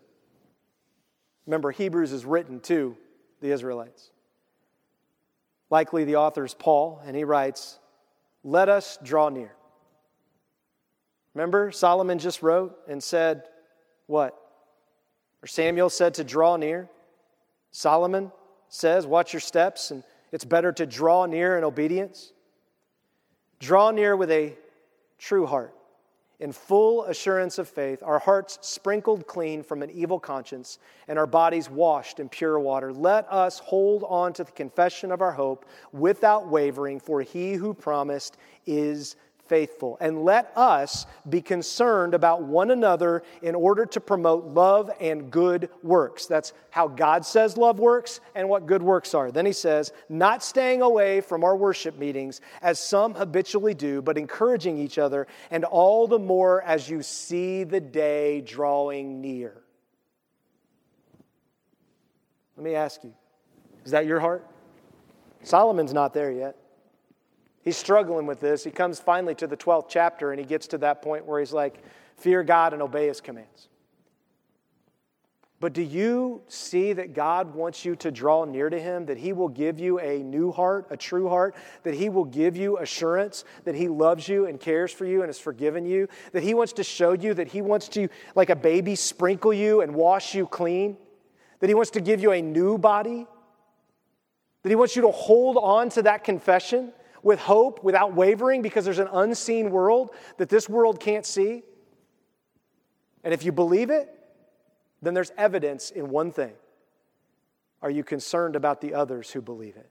Remember, 1.46 1.72
Hebrews 1.72 2.12
is 2.12 2.24
written 2.24 2.60
to 2.60 2.96
the 3.40 3.50
Israelites. 3.50 4.10
Likely 5.70 6.04
the 6.04 6.16
author 6.16 6.44
is 6.44 6.54
Paul, 6.54 7.02
and 7.04 7.16
he 7.16 7.24
writes, 7.24 7.78
Let 8.42 8.68
us 8.68 8.98
draw 9.02 9.28
near. 9.28 9.52
Remember, 11.34 11.70
Solomon 11.70 12.18
just 12.18 12.42
wrote 12.42 12.76
and 12.88 13.02
said, 13.02 13.44
What? 14.06 14.34
Or 15.42 15.46
Samuel 15.46 15.90
said 15.90 16.14
to 16.14 16.24
draw 16.24 16.56
near. 16.56 16.88
Solomon 17.70 18.32
says, 18.68 19.06
Watch 19.06 19.32
your 19.32 19.40
steps, 19.40 19.90
and 19.90 20.02
it's 20.32 20.44
better 20.44 20.72
to 20.72 20.86
draw 20.86 21.26
near 21.26 21.56
in 21.56 21.64
obedience. 21.64 22.32
Draw 23.60 23.92
near 23.92 24.16
with 24.16 24.30
a 24.30 24.56
true 25.18 25.46
heart, 25.46 25.74
in 26.40 26.52
full 26.52 27.04
assurance 27.04 27.58
of 27.58 27.68
faith, 27.68 28.02
our 28.02 28.18
hearts 28.18 28.58
sprinkled 28.60 29.26
clean 29.26 29.62
from 29.62 29.82
an 29.82 29.90
evil 29.90 30.20
conscience, 30.20 30.78
and 31.08 31.18
our 31.18 31.26
bodies 31.26 31.68
washed 31.68 32.20
in 32.20 32.28
pure 32.28 32.60
water. 32.60 32.92
Let 32.92 33.26
us 33.32 33.58
hold 33.58 34.04
on 34.08 34.32
to 34.34 34.44
the 34.44 34.52
confession 34.52 35.10
of 35.10 35.20
our 35.20 35.32
hope 35.32 35.66
without 35.92 36.48
wavering, 36.48 37.00
for 37.00 37.22
he 37.22 37.54
who 37.54 37.74
promised 37.74 38.36
is 38.66 39.16
faithful. 39.48 39.96
And 40.00 40.24
let 40.24 40.52
us 40.56 41.06
be 41.28 41.40
concerned 41.40 42.14
about 42.14 42.42
one 42.42 42.70
another 42.70 43.22
in 43.42 43.54
order 43.54 43.86
to 43.86 44.00
promote 44.00 44.44
love 44.46 44.90
and 45.00 45.30
good 45.30 45.70
works. 45.82 46.26
That's 46.26 46.52
how 46.70 46.88
God 46.88 47.24
says 47.24 47.56
love 47.56 47.78
works 47.78 48.20
and 48.34 48.48
what 48.48 48.66
good 48.66 48.82
works 48.82 49.14
are. 49.14 49.30
Then 49.30 49.46
he 49.46 49.52
says, 49.52 49.92
not 50.08 50.44
staying 50.44 50.82
away 50.82 51.20
from 51.20 51.44
our 51.44 51.56
worship 51.56 51.98
meetings 51.98 52.40
as 52.62 52.78
some 52.78 53.14
habitually 53.14 53.74
do, 53.74 54.02
but 54.02 54.18
encouraging 54.18 54.78
each 54.78 54.98
other, 54.98 55.26
and 55.50 55.64
all 55.64 56.06
the 56.06 56.18
more 56.18 56.62
as 56.62 56.88
you 56.88 57.02
see 57.02 57.64
the 57.64 57.80
day 57.80 58.40
drawing 58.42 59.20
near. 59.20 59.62
Let 62.56 62.64
me 62.64 62.74
ask 62.74 63.04
you, 63.04 63.14
is 63.84 63.92
that 63.92 64.04
your 64.06 64.20
heart? 64.20 64.46
Solomon's 65.42 65.92
not 65.92 66.12
there 66.12 66.32
yet. 66.32 66.56
He's 67.68 67.76
struggling 67.76 68.24
with 68.24 68.40
this. 68.40 68.64
He 68.64 68.70
comes 68.70 68.98
finally 68.98 69.34
to 69.34 69.46
the 69.46 69.54
12th 69.54 69.90
chapter 69.90 70.30
and 70.30 70.40
he 70.40 70.46
gets 70.46 70.68
to 70.68 70.78
that 70.78 71.02
point 71.02 71.26
where 71.26 71.38
he's 71.38 71.52
like, 71.52 71.82
Fear 72.16 72.42
God 72.44 72.72
and 72.72 72.80
obey 72.80 73.08
his 73.08 73.20
commands. 73.20 73.68
But 75.60 75.74
do 75.74 75.82
you 75.82 76.40
see 76.48 76.94
that 76.94 77.12
God 77.12 77.54
wants 77.54 77.84
you 77.84 77.94
to 77.96 78.10
draw 78.10 78.46
near 78.46 78.70
to 78.70 78.80
Him, 78.80 79.04
that 79.04 79.18
He 79.18 79.34
will 79.34 79.50
give 79.50 79.78
you 79.78 80.00
a 80.00 80.22
new 80.22 80.50
heart, 80.50 80.86
a 80.88 80.96
true 80.96 81.28
heart, 81.28 81.56
that 81.82 81.92
He 81.92 82.08
will 82.08 82.24
give 82.24 82.56
you 82.56 82.78
assurance 82.78 83.44
that 83.64 83.74
He 83.74 83.88
loves 83.88 84.26
you 84.28 84.46
and 84.46 84.58
cares 84.58 84.90
for 84.90 85.04
you 85.04 85.20
and 85.20 85.28
has 85.28 85.38
forgiven 85.38 85.84
you, 85.84 86.08
that 86.32 86.42
He 86.42 86.54
wants 86.54 86.72
to 86.74 86.84
show 86.84 87.12
you 87.12 87.34
that 87.34 87.48
He 87.48 87.60
wants 87.60 87.88
to, 87.88 88.08
like 88.34 88.48
a 88.48 88.56
baby, 88.56 88.94
sprinkle 88.94 89.52
you 89.52 89.82
and 89.82 89.94
wash 89.94 90.34
you 90.34 90.46
clean, 90.46 90.96
that 91.60 91.68
He 91.68 91.74
wants 91.74 91.90
to 91.90 92.00
give 92.00 92.22
you 92.22 92.32
a 92.32 92.40
new 92.40 92.78
body, 92.78 93.26
that 94.62 94.70
He 94.70 94.76
wants 94.76 94.96
you 94.96 95.02
to 95.02 95.10
hold 95.10 95.58
on 95.58 95.90
to 95.90 96.02
that 96.02 96.24
confession, 96.24 96.94
with 97.22 97.38
hope 97.38 97.82
without 97.82 98.14
wavering 98.14 98.62
because 98.62 98.84
there's 98.84 98.98
an 98.98 99.08
unseen 99.12 99.70
world 99.70 100.10
that 100.36 100.48
this 100.48 100.68
world 100.68 101.00
can't 101.00 101.26
see? 101.26 101.62
And 103.24 103.34
if 103.34 103.44
you 103.44 103.52
believe 103.52 103.90
it, 103.90 104.08
then 105.02 105.14
there's 105.14 105.32
evidence 105.36 105.90
in 105.90 106.08
one 106.08 106.32
thing. 106.32 106.52
Are 107.82 107.90
you 107.90 108.02
concerned 108.02 108.56
about 108.56 108.80
the 108.80 108.94
others 108.94 109.30
who 109.30 109.40
believe 109.40 109.76
it? 109.76 109.88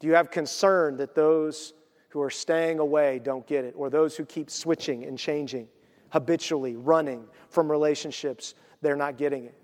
Do 0.00 0.06
you 0.06 0.14
have 0.14 0.30
concern 0.30 0.96
that 0.96 1.14
those 1.14 1.72
who 2.08 2.20
are 2.20 2.30
staying 2.30 2.78
away 2.78 3.20
don't 3.22 3.46
get 3.46 3.64
it, 3.64 3.74
or 3.76 3.90
those 3.90 4.16
who 4.16 4.24
keep 4.24 4.50
switching 4.50 5.04
and 5.04 5.18
changing, 5.18 5.68
habitually 6.10 6.76
running 6.76 7.26
from 7.48 7.70
relationships, 7.70 8.54
they're 8.82 8.96
not 8.96 9.16
getting 9.16 9.44
it? 9.44 9.54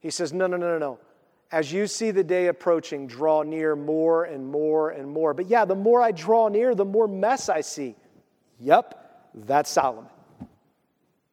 He 0.00 0.10
says, 0.10 0.32
No, 0.32 0.46
no, 0.46 0.56
no, 0.56 0.66
no, 0.66 0.78
no 0.78 0.98
as 1.52 1.72
you 1.72 1.86
see 1.86 2.10
the 2.10 2.24
day 2.24 2.48
approaching, 2.48 3.06
draw 3.06 3.42
near 3.42 3.76
more 3.76 4.24
and 4.24 4.46
more 4.46 4.90
and 4.90 5.08
more. 5.08 5.34
But 5.34 5.46
yeah, 5.46 5.64
the 5.64 5.74
more 5.74 6.02
I 6.02 6.10
draw 6.10 6.48
near, 6.48 6.74
the 6.74 6.84
more 6.84 7.06
mess 7.06 7.48
I 7.48 7.60
see. 7.60 7.94
Yep, 8.60 9.30
that's 9.34 9.70
Solomon. 9.70 10.10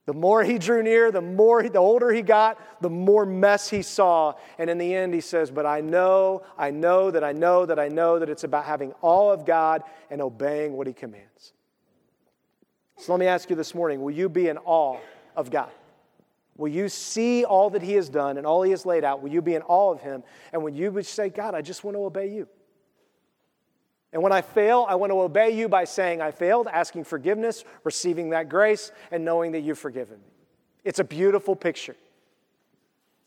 The 0.06 0.14
more 0.14 0.44
he 0.44 0.58
drew 0.58 0.82
near, 0.82 1.12
the 1.12 1.22
more 1.22 1.64
the 1.64 1.78
older 1.78 2.12
he 2.12 2.22
got, 2.22 2.60
the 2.82 2.90
more 2.90 3.26
mess 3.26 3.70
he 3.70 3.82
saw. 3.82 4.34
And 4.58 4.70
in 4.70 4.78
the 4.78 4.94
end, 4.94 5.14
he 5.14 5.22
says, 5.22 5.52
But 5.52 5.66
I 5.66 5.82
know, 5.82 6.44
I 6.58 6.72
know 6.72 7.12
that 7.12 7.24
I 7.24 7.32
know 7.32 7.66
that 7.66 7.80
I 7.80 7.88
know 7.88 8.20
that 8.20 8.30
it's 8.30 8.44
about 8.44 8.66
having 8.66 8.94
all 9.02 9.32
of 9.32 9.46
God 9.46 9.84
and 10.10 10.22
obeying 10.22 10.74
what 10.74 10.88
he 10.88 10.94
commands. 10.94 11.54
So 12.98 13.14
let 13.14 13.20
me 13.20 13.28
ask 13.28 13.50
you 13.50 13.56
this 13.56 13.74
morning 13.74 14.02
will 14.02 14.12
you 14.12 14.30
be 14.30 14.48
in 14.48 14.58
awe 14.60 15.00
of 15.36 15.50
God? 15.50 15.72
Will 16.62 16.70
you 16.70 16.90
see 16.90 17.44
all 17.44 17.72
that 17.72 17.82
He 17.82 17.94
has 17.94 18.08
done 18.08 18.38
and 18.38 18.46
all 18.46 18.62
He 18.62 18.70
has 18.70 18.86
laid 18.86 19.04
out? 19.04 19.24
Will 19.24 19.32
you 19.32 19.42
be 19.42 19.56
in 19.56 19.64
awe 19.64 19.92
of 19.92 20.00
Him? 20.00 20.22
And 20.54 20.62
when 20.62 20.76
you 20.76 20.92
would 20.92 21.08
say, 21.08 21.28
God, 21.28 21.56
I 21.56 21.64
just 21.64 21.84
want 21.84 21.98
to 21.98 22.04
obey 22.06 22.32
you. 22.32 22.48
And 24.14 24.22
when 24.22 24.32
I 24.32 24.42
fail, 24.42 24.86
I 24.88 24.94
want 24.94 25.12
to 25.12 25.20
obey 25.20 25.58
you 25.58 25.68
by 25.68 25.86
saying 25.86 26.22
I 26.22 26.30
failed, 26.30 26.68
asking 26.72 27.06
forgiveness, 27.06 27.64
receiving 27.84 28.30
that 28.30 28.48
grace, 28.48 28.92
and 29.10 29.26
knowing 29.26 29.54
that 29.54 29.62
you've 29.62 29.80
forgiven 29.80 30.18
me. 30.18 30.30
It's 30.84 31.00
a 31.00 31.04
beautiful 31.04 31.56
picture. 31.56 31.96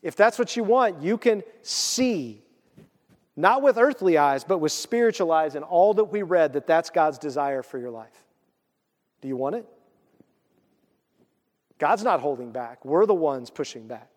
If 0.01 0.15
that's 0.15 0.39
what 0.39 0.55
you 0.55 0.63
want, 0.63 1.01
you 1.01 1.17
can 1.17 1.43
see, 1.61 2.41
not 3.35 3.61
with 3.61 3.77
earthly 3.77 4.17
eyes, 4.17 4.45
but 4.45 4.59
with 4.59 4.71
spiritual 4.71 5.33
eyes, 5.33 5.55
and 5.55 5.65
all 5.65 5.93
that 5.95 6.05
we 6.05 6.21
read, 6.21 6.53
that 6.53 6.67
that's 6.67 6.89
God's 6.89 7.17
desire 7.17 7.63
for 7.63 7.79
your 7.79 7.91
life. 7.91 8.23
Do 9.19 9.27
you 9.27 9.35
want 9.35 9.55
it? 9.55 9.65
God's 11.77 12.03
not 12.03 12.21
holding 12.21 12.51
back. 12.51 12.85
We're 12.85 13.05
the 13.05 13.13
ones 13.13 13.49
pushing 13.49 13.87
back. 13.87 14.09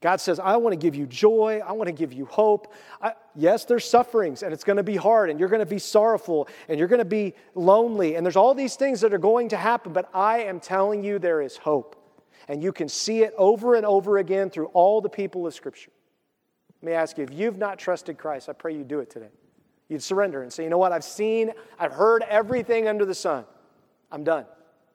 God 0.00 0.20
says, 0.20 0.38
I 0.38 0.56
want 0.58 0.74
to 0.74 0.76
give 0.76 0.94
you 0.94 1.06
joy. 1.06 1.60
I 1.66 1.72
want 1.72 1.88
to 1.88 1.92
give 1.92 2.12
you 2.12 2.24
hope. 2.26 2.72
I, 3.02 3.14
yes, 3.34 3.64
there's 3.64 3.84
sufferings 3.84 4.44
and 4.44 4.52
it's 4.52 4.62
going 4.62 4.76
to 4.76 4.84
be 4.84 4.94
hard 4.94 5.28
and 5.28 5.40
you're 5.40 5.48
going 5.48 5.58
to 5.58 5.66
be 5.66 5.80
sorrowful 5.80 6.48
and 6.68 6.78
you're 6.78 6.88
going 6.88 7.00
to 7.00 7.04
be 7.04 7.34
lonely 7.54 8.14
and 8.14 8.24
there's 8.24 8.36
all 8.36 8.54
these 8.54 8.76
things 8.76 9.00
that 9.00 9.12
are 9.12 9.18
going 9.18 9.48
to 9.48 9.56
happen, 9.56 9.92
but 9.92 10.08
I 10.14 10.42
am 10.42 10.60
telling 10.60 11.02
you 11.02 11.18
there 11.18 11.42
is 11.42 11.56
hope. 11.56 11.96
And 12.46 12.62
you 12.62 12.72
can 12.72 12.88
see 12.88 13.22
it 13.22 13.34
over 13.36 13.74
and 13.74 13.84
over 13.84 14.18
again 14.18 14.50
through 14.50 14.66
all 14.66 15.00
the 15.00 15.08
people 15.08 15.46
of 15.46 15.54
Scripture. 15.54 15.90
Let 16.80 16.86
me 16.86 16.92
ask 16.92 17.18
you 17.18 17.24
if 17.24 17.32
you've 17.32 17.58
not 17.58 17.78
trusted 17.78 18.18
Christ, 18.18 18.48
I 18.48 18.52
pray 18.52 18.74
you 18.74 18.84
do 18.84 19.00
it 19.00 19.10
today. 19.10 19.30
You'd 19.88 20.02
surrender 20.02 20.42
and 20.42 20.52
say, 20.52 20.62
you 20.62 20.70
know 20.70 20.78
what? 20.78 20.92
I've 20.92 21.02
seen, 21.02 21.52
I've 21.78 21.92
heard 21.92 22.22
everything 22.28 22.86
under 22.86 23.04
the 23.04 23.14
sun. 23.14 23.44
I'm 24.12 24.22
done. 24.22 24.46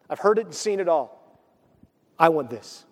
I've 0.09 0.19
heard 0.19 0.39
it 0.39 0.45
and 0.45 0.55
seen 0.55 0.79
it 0.79 0.87
all. 0.87 1.22
I 2.23 2.29
want 2.29 2.49
this. 2.49 2.85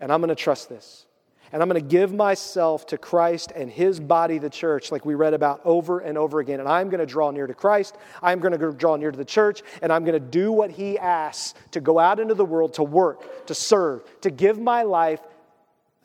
And 0.00 0.10
I'm 0.10 0.22
going 0.22 0.30
to 0.30 0.34
trust 0.34 0.70
this. 0.70 1.04
And 1.52 1.60
I'm 1.60 1.68
going 1.68 1.82
to 1.82 1.86
give 1.86 2.14
myself 2.14 2.86
to 2.86 2.96
Christ 2.96 3.52
and 3.54 3.70
his 3.70 4.00
body, 4.00 4.38
the 4.38 4.48
church, 4.48 4.90
like 4.90 5.04
we 5.04 5.14
read 5.14 5.34
about 5.34 5.60
over 5.66 5.98
and 5.98 6.16
over 6.16 6.40
again. 6.40 6.58
And 6.58 6.66
I'm 6.66 6.88
going 6.88 7.00
to 7.00 7.06
draw 7.06 7.30
near 7.30 7.46
to 7.46 7.52
Christ. 7.52 7.98
I'm 8.22 8.40
going 8.40 8.58
to 8.58 8.72
draw 8.72 8.96
near 8.96 9.10
to 9.10 9.18
the 9.18 9.24
church. 9.26 9.60
And 9.82 9.92
I'm 9.92 10.02
going 10.02 10.14
to 10.14 10.26
do 10.26 10.50
what 10.50 10.70
he 10.70 10.98
asks 10.98 11.52
to 11.72 11.82
go 11.82 11.98
out 11.98 12.20
into 12.20 12.32
the 12.32 12.44
world, 12.44 12.72
to 12.74 12.82
work, 12.82 13.46
to 13.48 13.54
serve, 13.54 14.02
to 14.22 14.30
give 14.30 14.58
my 14.58 14.82
life 14.82 15.20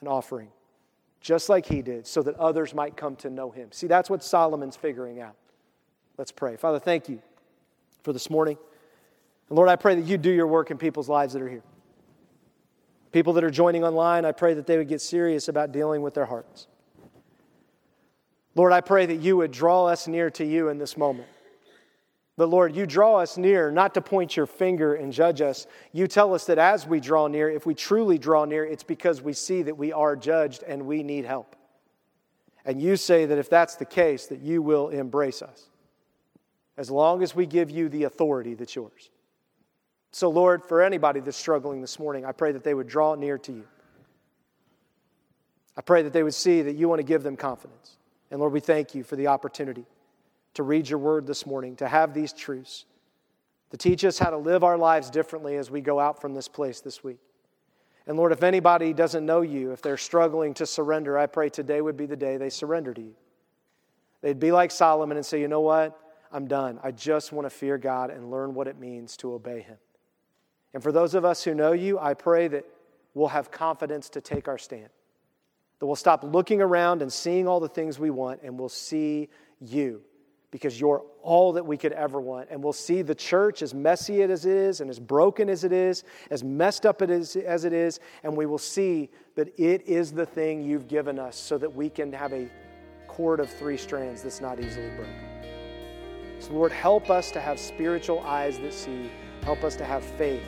an 0.02 0.10
offering, 0.10 0.50
just 1.22 1.48
like 1.48 1.66
he 1.66 1.82
did, 1.82 2.06
so 2.06 2.22
that 2.24 2.36
others 2.36 2.74
might 2.74 2.98
come 2.98 3.16
to 3.18 3.30
know 3.30 3.52
him. 3.52 3.70
See, 3.72 3.88
that's 3.88 4.10
what 4.10 4.22
Solomon's 4.22 4.76
figuring 4.76 5.22
out. 5.22 5.36
Let's 6.18 6.34
pray. 6.34 6.58
Father, 6.58 6.80
thank 6.80 7.08
you 7.08 7.22
for 8.02 8.12
this 8.12 8.30
morning. 8.30 8.58
And 9.48 9.56
Lord, 9.56 9.70
I 9.70 9.78
pray 9.78 9.96
that 9.96 10.06
you 10.06 10.18
do 10.18 10.30
your 10.30 10.48
work 10.48 10.72
in 10.72 10.78
people's 10.78 11.08
lives 11.08 11.32
that 11.32 11.42
are 11.42 11.48
here. 11.48 11.64
People 13.14 13.34
that 13.34 13.44
are 13.44 13.52
joining 13.52 13.86
online, 13.86 14.26
I 14.26 14.32
pray 14.32 14.56
that 14.56 14.68
they 14.68 14.78
would 14.78 14.90
get 14.90 15.00
serious 15.00 15.48
about 15.48 15.72
dealing 15.72 16.02
with 16.02 16.16
their 16.16 16.26
hearts. 16.26 16.68
Lord, 18.56 18.74
I 18.74 18.82
pray 18.82 19.06
that 19.06 19.18
you 19.18 19.38
would 19.38 19.52
draw 19.52 19.86
us 19.86 20.08
near 20.08 20.30
to 20.32 20.44
you 20.44 20.70
in 20.70 20.80
this 20.80 20.98
moment. 20.98 21.30
But 22.36 22.50
Lord, 22.50 22.76
you 22.76 22.88
draw 22.88 23.18
us 23.18 23.38
near 23.38 23.70
not 23.70 23.94
to 23.94 24.02
point 24.02 24.36
your 24.36 24.48
finger 24.48 24.96
and 24.96 25.14
judge 25.14 25.42
us. 25.42 25.68
You 25.92 26.08
tell 26.08 26.34
us 26.34 26.46
that 26.46 26.58
as 26.58 26.88
we 26.88 27.00
draw 27.00 27.28
near, 27.28 27.50
if 27.50 27.68
we 27.68 27.76
truly 27.76 28.18
draw 28.18 28.46
near, 28.46 28.66
it's 28.66 28.84
because 28.84 29.22
we 29.22 29.34
see 29.34 29.62
that 29.62 29.78
we 29.78 29.94
are 29.94 30.16
judged 30.16 30.64
and 30.64 30.88
we 30.88 31.04
need 31.04 31.26
help. 31.26 31.56
And 32.66 32.82
you 32.82 32.98
say 32.98 33.28
that 33.28 33.38
if 33.38 33.50
that's 33.50 33.76
the 33.76 33.86
case, 33.86 34.26
that 34.28 34.40
you 34.40 34.64
will 34.64 34.90
embrace 34.90 35.44
us 35.44 35.70
as 36.78 36.90
long 36.90 37.22
as 37.22 37.36
we 37.36 37.46
give 37.46 37.70
you 37.70 37.90
the 37.90 38.06
authority 38.06 38.56
that's 38.56 38.76
yours. 38.76 39.12
So, 40.14 40.30
Lord, 40.30 40.64
for 40.64 40.84
anybody 40.84 41.22
that's 41.22 41.36
struggling 41.36 41.82
this 41.82 41.98
morning, 41.98 42.24
I 42.24 42.34
pray 42.34 42.52
that 42.52 42.64
they 42.64 42.76
would 42.76 42.88
draw 42.88 43.16
near 43.16 43.40
to 43.40 43.52
you. 43.52 43.64
I 45.76 45.82
pray 45.82 46.04
that 46.04 46.14
they 46.14 46.22
would 46.22 46.36
see 46.36 46.62
that 46.62 46.76
you 46.76 46.88
want 46.88 47.00
to 47.00 47.04
give 47.04 47.24
them 47.24 47.36
confidence. 47.36 47.98
And 48.30 48.40
Lord, 48.40 48.54
we 48.54 48.60
thank 48.60 48.94
you 48.94 49.04
for 49.04 49.16
the 49.16 49.26
opportunity 49.26 49.86
to 50.54 50.62
read 50.62 50.88
your 50.88 51.00
word 51.00 51.26
this 51.26 51.48
morning, 51.48 51.76
to 51.78 51.88
have 51.88 52.14
these 52.14 52.32
truths, 52.32 52.86
to 53.72 53.78
teach 53.78 54.06
us 54.06 54.20
how 54.20 54.30
to 54.30 54.38
live 54.38 54.64
our 54.64 54.78
lives 54.78 55.10
differently 55.10 55.56
as 55.56 55.72
we 55.72 55.82
go 55.82 56.00
out 56.00 56.22
from 56.22 56.36
this 56.36 56.48
place 56.48 56.80
this 56.80 57.04
week. 57.04 57.18
And 58.06 58.16
Lord, 58.16 58.32
if 58.32 58.44
anybody 58.44 58.94
doesn't 58.94 59.26
know 59.26 59.42
you, 59.42 59.72
if 59.72 59.82
they're 59.82 59.98
struggling 59.98 60.54
to 60.56 60.68
surrender, 60.68 61.18
I 61.18 61.26
pray 61.26 61.50
today 61.50 61.82
would 61.82 61.98
be 61.98 62.06
the 62.06 62.16
day 62.16 62.38
they 62.38 62.52
surrender 62.52 62.94
to 62.94 63.02
you. 63.02 63.16
They'd 64.22 64.40
be 64.40 64.52
like 64.52 64.70
Solomon 64.70 65.18
and 65.18 65.26
say, 65.26 65.42
you 65.42 65.48
know 65.48 65.62
what? 65.62 66.00
I'm 66.32 66.48
done. 66.48 66.80
I 66.84 66.92
just 66.92 67.32
want 67.32 67.48
to 67.48 67.50
fear 67.50 67.80
God 67.80 68.12
and 68.12 68.30
learn 68.30 68.54
what 68.54 68.68
it 68.68 68.80
means 68.80 69.18
to 69.18 69.34
obey 69.34 69.62
Him. 69.62 69.78
And 70.74 70.82
for 70.82 70.92
those 70.92 71.14
of 71.14 71.26
us 71.26 71.44
who 71.44 71.54
know 71.54 71.72
you, 71.72 72.00
I 72.00 72.14
pray 72.14 72.48
that 72.50 72.66
we'll 73.14 73.28
have 73.28 73.52
confidence 73.52 74.10
to 74.10 74.22
take 74.22 74.48
our 74.48 74.58
stand. 74.58 74.90
That 75.80 75.86
we'll 75.86 75.96
stop 75.96 76.24
looking 76.24 76.62
around 76.62 77.02
and 77.02 77.12
seeing 77.12 77.48
all 77.48 77.60
the 77.60 77.70
things 77.70 78.00
we 78.00 78.10
want 78.10 78.42
and 78.44 78.58
we'll 78.58 78.70
see 78.70 79.30
you 79.60 80.02
because 80.54 80.80
you're 80.80 81.04
all 81.24 81.54
that 81.54 81.66
we 81.66 81.78
could 81.78 81.94
ever 81.94 82.22
want. 82.22 82.48
And 82.52 82.64
we'll 82.64 82.74
see 82.74 83.02
the 83.02 83.16
church 83.16 83.64
as 83.64 83.74
messy 83.74 84.22
as 84.22 84.46
it 84.46 84.52
is 84.52 84.82
and 84.82 84.90
as 84.90 85.00
broken 85.00 85.50
as 85.50 85.64
it 85.64 85.72
is, 85.72 86.04
as 86.30 86.44
messed 86.44 86.86
up 86.86 87.02
as 87.02 87.36
it 87.36 87.74
is, 87.74 88.00
and 88.24 88.38
we 88.38 88.46
will 88.46 88.60
see 88.60 89.10
that 89.34 89.48
it 89.60 89.88
is 89.88 90.12
the 90.12 90.28
thing 90.28 90.62
you've 90.64 90.88
given 90.88 91.18
us 91.18 91.36
so 91.36 91.58
that 91.58 91.76
we 91.76 91.90
can 91.90 92.14
have 92.14 92.34
a 92.34 92.48
cord 93.08 93.40
of 93.40 93.50
three 93.50 93.78
strands 93.78 94.22
that's 94.22 94.42
not 94.42 94.60
easily 94.60 94.90
broken. 94.96 95.16
So, 96.38 96.54
Lord, 96.54 96.72
help 96.72 97.10
us 97.10 97.32
to 97.32 97.42
have 97.42 97.60
spiritual 97.60 98.20
eyes 98.20 98.60
that 98.60 98.74
see. 98.74 99.10
Help 99.44 99.64
us 99.64 99.76
to 99.76 99.86
have 99.86 100.04
faith 100.04 100.44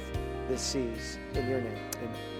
that 0.47 0.59
sees. 0.59 1.17
In 1.33 1.49
your 1.49 1.61
name, 1.61 1.77
amen. 1.97 2.34